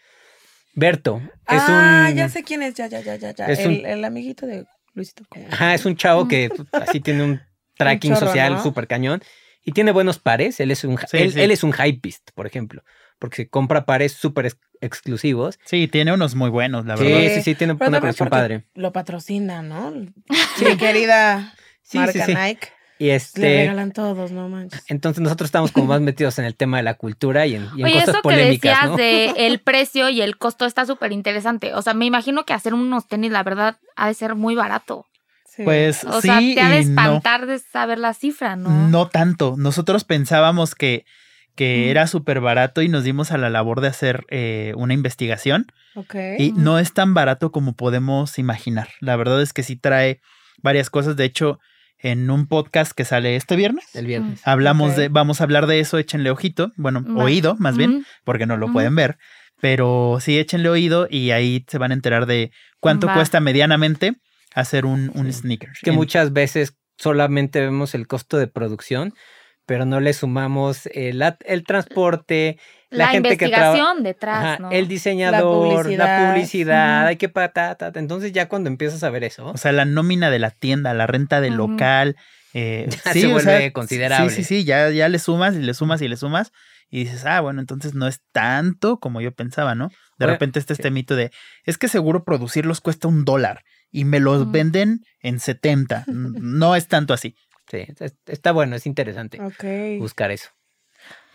[0.75, 2.15] Berto es ah, un.
[2.15, 3.45] ya sé quién es, ya, ya, ya, ya, ya.
[3.47, 5.23] es el, un- el amiguito de Luisito.
[5.29, 5.55] Comunica.
[5.55, 7.41] Ajá, es un chavo que así tiene un
[7.77, 8.63] tracking chorro, social ¿no?
[8.63, 9.21] súper cañón.
[9.63, 10.59] Y tiene buenos pares.
[10.59, 11.41] Él es un, Sí, él, sí.
[11.41, 12.83] él es un hypeist, por ejemplo.
[13.17, 15.57] Porque se compra pares súper ex- exclusivos.
[15.65, 17.33] Sí, tiene unos muy buenos, la Sí, verdad.
[17.35, 18.65] sí, sí, tiene Pero una colección padre.
[18.75, 19.91] Lo patrocina, ¿no?
[19.91, 22.35] Mi querida Sí, marca sí, sí.
[22.35, 22.67] Nike.
[22.97, 23.41] Y Le este.
[23.41, 24.83] regalan todos, no manches.
[24.87, 27.81] Entonces nosotros estamos como más metidos en el tema de la cultura y en, y
[27.81, 28.95] en Oye, cosas eso que polémicas, decías ¿no?
[28.97, 31.73] de el precio y el costo está súper interesante.
[31.73, 35.05] O sea, me imagino que hacer unos tenis, la verdad, ha de ser muy barato.
[35.45, 35.63] Sí.
[35.63, 36.89] Pues O sí sea, te ha de y no.
[36.91, 38.87] espantar de saber la cifra, ¿no?
[38.89, 39.55] No tanto.
[39.57, 41.05] Nosotros pensábamos que,
[41.55, 41.89] que Mm.
[41.89, 45.67] era súper barato y nos dimos a la labor de hacer eh, una investigación.
[45.95, 46.15] Ok.
[46.39, 48.89] Y no es tan barato como podemos imaginar.
[48.99, 50.19] La verdad es que sí trae
[50.61, 51.15] varias cosas.
[51.15, 51.59] De hecho,
[52.11, 54.41] en un podcast que sale este viernes, El viernes.
[54.45, 54.97] hablamos Ok.
[54.97, 57.23] de, vamos a hablar de eso, échenle ojito, bueno, Va.
[57.23, 59.17] oído más bien, porque no lo pueden ver.
[59.61, 63.13] Pero sí, échenle oído y ahí se van a enterar de cuánto Va.
[63.15, 64.13] cuesta medianamente
[64.53, 65.39] hacer un, un Sí.
[65.41, 65.69] sneaker.
[65.81, 69.13] que En- muchas veces solamente vemos el costo de producción,
[69.65, 72.59] pero no le sumamos el, el transporte,
[72.95, 73.67] la, La, gente que trabaja.
[73.77, 74.71] investigación detrás, ¿no?
[74.71, 77.07] El diseñador, la publicidad, publicidad.
[77.07, 77.91] hay que patata.
[77.95, 81.07] Entonces ya cuando empiezas a ver eso, O sea, la nómina de la tienda, la
[81.07, 82.15] renta del local.
[82.53, 84.29] eh, Ya sí, se o vuelve sea, considerable.
[84.29, 86.51] Sí, sí, sí, ya, ya le sumas y le sumas y le sumas.
[86.89, 89.87] Y dices, ah, bueno, entonces no es tanto como yo pensaba, ¿no?
[89.89, 90.81] De Bueno, repente está sí.
[90.81, 91.31] este mito de,
[91.65, 96.05] es que seguro producirlos cuesta un dólar y me los venden en 70.
[96.07, 97.35] N- no es tanto así.
[97.69, 99.99] sí, es- está bueno, es interesante Ok.
[99.99, 100.49] buscar eso.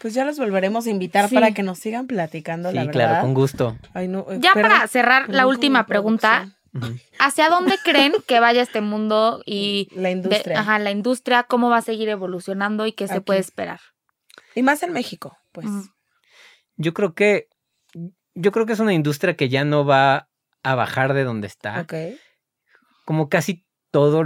[0.01, 1.35] Pues ya los volveremos a invitar Sí.
[1.35, 2.93] para que nos sigan platicando, Sí, la verdad.
[2.93, 3.77] claro, con gusto.
[3.94, 6.56] Ay, no, eh, Ya para cerrar, la última pregunta.
[7.18, 10.60] ¿Hacia dónde creen que vaya este mundo y La de- industria.
[10.60, 13.24] ajá, la industria, cómo va a seguir evolucionando y qué se Aquí.
[13.24, 13.81] puede esperar?
[14.55, 15.66] Y más en México, pues.
[16.77, 17.48] Yo creo que
[18.35, 20.28] yo creo que es una industria que ya no va
[20.62, 21.81] a bajar de donde está.
[21.81, 21.94] Ok.
[23.05, 24.22] como casi todo,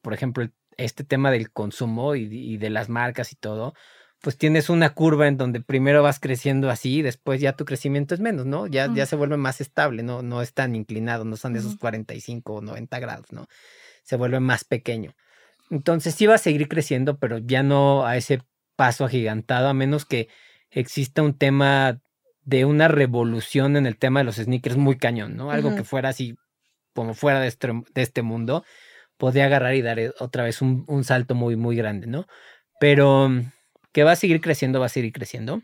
[0.00, 3.74] por ejemplo, este tema del consumo y, y de las marcas y todo,
[4.22, 8.14] pues tienes una curva en donde primero vas creciendo así y después ya tu crecimiento
[8.14, 8.68] es menos, ¿no?
[8.68, 10.22] Ya, ya se vuelve más estable, ¿no?
[10.22, 11.80] No es tan inclinado, no son de esos Ujú.
[11.80, 13.48] 45 o 90 grados, ¿no?
[14.04, 15.14] Se vuelve más pequeño.
[15.70, 18.42] Entonces sí va a seguir creciendo, pero ya no a ese
[18.76, 20.28] paso agigantado, a menos que
[20.70, 22.00] exista un tema
[22.44, 25.50] de una revolución en el tema de los sneakers muy cañón, ¿no?
[25.50, 26.36] Algo que fuera así
[26.94, 28.64] como fuera de este, de este mundo,
[29.16, 32.26] podría agarrar y dar eh, otra vez un, un salto muy, muy grande, ¿no?
[32.78, 33.30] Pero
[33.92, 35.62] que va a seguir creciendo, va a seguir creciendo.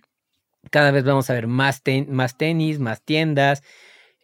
[0.71, 3.63] Cada vez vamos a ver más, ten- más tenis, más tiendas.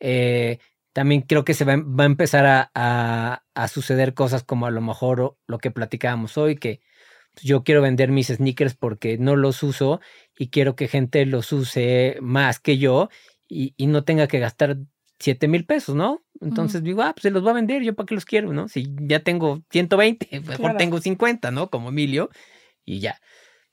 [0.01, 0.59] eh,
[0.93, 4.67] también creo que se va, a- va a empezar a, a- a suceder cosas como
[4.67, 6.81] a lo mejor lo que platicábamos hoy, que
[7.43, 10.01] yo quiero vender mis sneakers porque no los uso
[10.39, 13.09] y quiero que gente los use más que yo
[13.49, 14.77] y, y no tenga que gastar
[15.19, 16.23] 7 mil pesos, ¿no?
[16.41, 18.69] Entonces digo, ah, pues se los voy a vender, yo para qué los quiero, ¿no?
[18.69, 20.79] Si ya tengo 120, mejor Claro.
[20.79, 21.71] tengo 50, ¿no?
[21.71, 22.31] Como Emilio
[22.85, 23.21] y ya.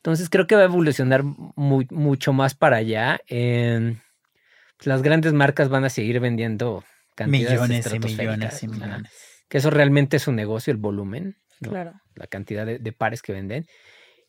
[0.01, 3.21] Entonces creo que va a evolucionar muy, mucho más para allá.
[3.27, 6.83] pues, las grandes marcas van a seguir vendiendo
[7.13, 9.11] cantidades Millones y millones y millones.
[9.47, 11.69] que eso realmente es un negocio, el volumen, ¿no?
[11.69, 11.93] Claro.
[12.15, 13.67] la cantidad de, de pares que venden.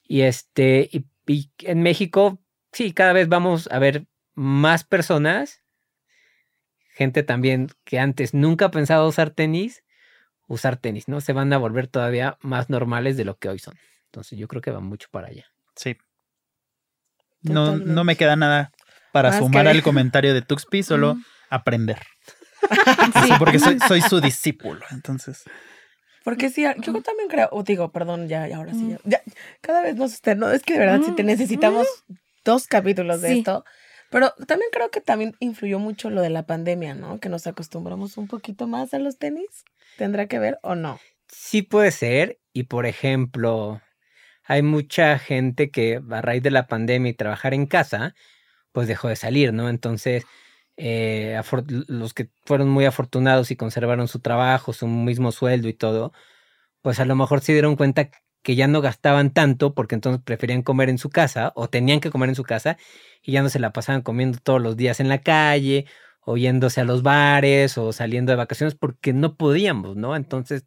[0.02, 2.38] Y este, y, y en México,
[2.70, 4.04] sí, cada vez vamos a ver
[4.34, 5.62] más personas,
[6.90, 9.84] gente también que antes nunca pensaba usar tenis,
[10.48, 11.22] usar tenis, ¿no?
[11.22, 13.78] Se van a volver todavía más normales de lo que hoy son.
[14.06, 15.51] Entonces yo creo que va mucho para allá.
[15.76, 15.96] Sí.
[17.42, 18.70] No, no me queda nada
[19.12, 21.16] para Más sumar que- al comentario de Tuxpi, solo
[21.50, 21.98] aprender.
[23.26, 23.32] Sí.
[23.40, 25.42] Porque soy, soy su discípulo, entonces.
[26.24, 28.90] Porque sí, yo también creo, o digo, perdón, ya, ya, ahora sí, Mm.
[28.90, 29.22] ya, ya,
[29.60, 31.88] cada vez más usted, no, es que de verdad sí te Mm, necesitamos
[32.44, 33.38] dos capítulos de Sí.
[33.40, 33.64] esto,
[34.10, 37.18] pero también creo que también influyó mucho lo de la pandemia, ¿no?
[37.18, 39.64] Que nos acostumbramos un poquito más a los tenis,
[39.98, 41.00] ¿tendrá que ver o no?
[41.28, 43.80] Sí puede ser, y por ejemplo,
[44.44, 48.14] hay mucha gente que a raíz de la pandemia y trabajar en casa,
[48.72, 49.68] pues dejó de salir, ¿no?
[49.68, 50.24] Entonces,
[50.76, 51.40] eh,
[51.88, 56.12] los que fueron muy afortunados y conservaron su trabajo, su mismo sueldo y todo,
[56.82, 58.10] pues a lo mejor se dieron cuenta
[58.42, 62.10] que ya no gastaban tanto porque entonces preferían comer en su casa o tenían que
[62.10, 62.76] comer en su casa
[63.22, 65.86] y ya no se la pasaban comiendo todos los días en la calle
[66.20, 70.16] o yéndose a los bares o saliendo de vacaciones porque no podíamos, ¿no?
[70.16, 70.64] Entonces,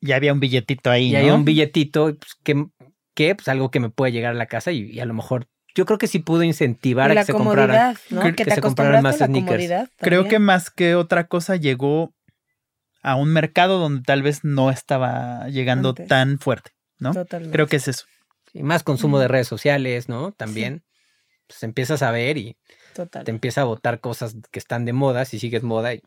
[0.00, 1.18] Ya había un billetito ahí, y ¿no?
[1.18, 2.66] hay un billetito pues, que,
[3.14, 5.48] que pues algo que me puede llegar a la casa y, y a lo mejor
[5.74, 7.94] yo creo que sí pudo incentivar a que se compraran.
[7.96, 9.88] que- Que, que te se compraran más sneakers.
[9.98, 12.14] Creo que más que otra cosa llegó
[13.02, 16.08] a un mercado donde tal vez no estaba llegando Antes.
[16.08, 17.12] tan fuerte, ¿no?
[17.14, 17.52] Totalmente.
[17.54, 18.04] Creo que es eso.
[18.52, 20.32] Y más consumo de redes sociales, ¿no?
[20.32, 20.84] También
[21.46, 22.56] pues empiezas a ver y
[22.94, 23.24] Total.
[23.24, 26.02] te empieza a botar cosas que están de moda si sigues moda y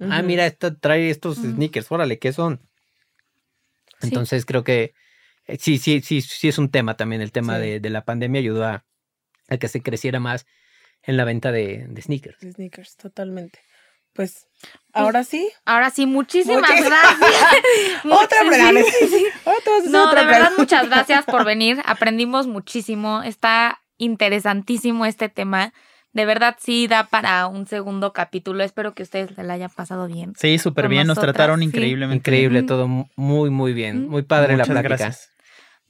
[0.00, 0.26] ah, Ujú.
[0.26, 2.60] mira, esto trae estos sneakers, órale, ¿qué son?
[4.00, 4.08] Sí.
[4.08, 4.94] Entonces creo que
[5.58, 7.22] sí, sí, sí, sí es un tema también.
[7.22, 7.62] El tema Sí.
[7.62, 8.84] de, de la pandemia ayudó a,
[9.48, 10.46] a que se creciera más
[11.02, 12.38] en la venta de, de sneakers.
[12.40, 13.60] De sneakers, totalmente.
[14.12, 14.48] Pues,
[14.92, 15.48] ahora sí.
[15.64, 18.04] Ahora sí, muchísimas Muchis- gracias.
[18.04, 18.90] Otra pregunta.
[19.90, 20.54] No, otra de verdad, pregunta.
[20.58, 21.80] muchas gracias por venir.
[21.86, 23.22] Aprendimos muchísimo.
[23.22, 25.72] Está interesantísimo este tema.
[26.12, 28.64] De verdad, sí da para un segundo capítulo.
[28.64, 30.32] Espero que ustedes se la hayan pasado bien.
[30.36, 31.66] Sí, súper bien, nos trataron sí.
[31.66, 32.16] increíblemente.
[32.30, 34.08] Increíble, todo mu- muy, muy bien.
[34.08, 34.96] Muy padre Muchas la plática.
[34.96, 35.30] gracias.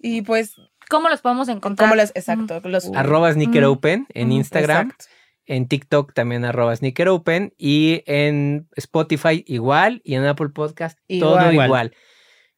[0.00, 0.56] Y pues,
[0.90, 1.88] ¿Cómo los podemos encontrar?
[1.88, 3.74] ¿cómo exacto, los Arroba Sneaker Ujú.
[3.74, 4.88] Open en Instagram.
[4.88, 5.04] Exacto.
[5.46, 7.54] En TikTok también arroba Sneaker Open.
[7.56, 10.00] Y en Spotify igual.
[10.04, 11.66] Y en Apple Podcast todo Igual.
[11.66, 11.96] igual.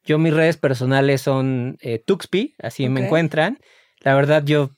[0.03, 3.59] Yo mis redes personales son eh, Tuxpi, así me encuentran.
[3.99, 4.71] La verdad yo,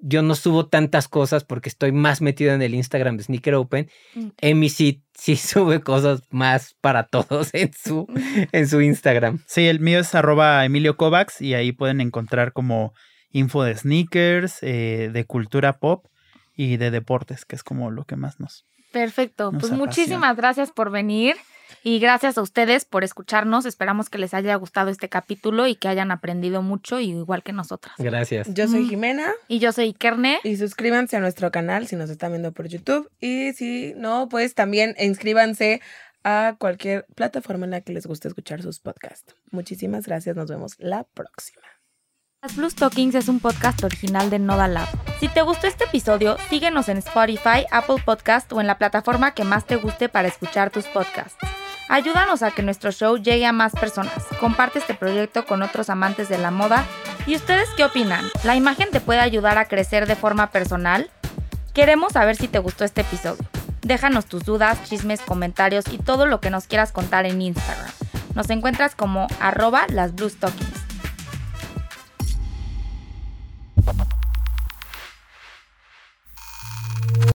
[0.00, 3.90] yo no subo tantas cosas porque estoy más metido en el Instagram de Sneaker Open.
[4.16, 4.32] Ok.
[4.40, 8.06] Emi sí, sí sube cosas más para todos en su,
[8.52, 9.42] en su Instagram.
[9.46, 12.92] Sí, el mío es arroba Emilio Kovacs y ahí pueden encontrar como
[13.30, 16.06] info de sneakers, eh, de cultura pop
[16.54, 18.66] y de deportes, que es como lo que más nos...
[18.92, 19.52] Perfecto.
[19.52, 19.84] Nos Pues apasiona.
[19.86, 21.36] muchísimas gracias por venir
[21.82, 23.66] y gracias a ustedes por escucharnos.
[23.66, 27.94] Esperamos que les haya gustado este capítulo y que hayan aprendido mucho, igual que nosotras.
[27.98, 28.52] Gracias.
[28.54, 28.90] Yo soy Ujú.
[28.90, 30.38] Jimena Y yo soy Kerne.
[30.44, 33.10] y suscríbanse a nuestro canal si nos están viendo por YouTube.
[33.20, 35.80] Y si no, pues también inscríbanse
[36.24, 39.34] a cualquier plataforma en la que les guste escuchar sus podcasts.
[39.50, 40.36] Muchísimas gracias.
[40.36, 41.62] Nos vemos la próxima.
[42.40, 44.86] Las Blues Talkings es un podcast original de Noda Lab.
[45.18, 49.42] Si te gustó este episodio, síguenos en Spotify, Apple Podcast o en la plataforma que
[49.42, 51.36] más te guste para escuchar tus podcasts.
[51.88, 54.24] Ayúdanos a que nuestro show llegue a más personas.
[54.38, 56.84] Comparte este proyecto con otros amantes de la moda.
[57.26, 58.24] ¿Y ustedes qué opinan?
[58.44, 61.10] ¿La imagen te puede ayudar a crecer de forma personal?
[61.74, 63.44] Queremos saber si te gustó este episodio.
[63.80, 67.90] Déjanos tus dudas, chismes, comentarios y todo lo que nos quieras contar en Instagram.
[68.36, 70.87] Nos encuentras como arroba las Blues Talkings.
[73.88, 74.17] Thank you.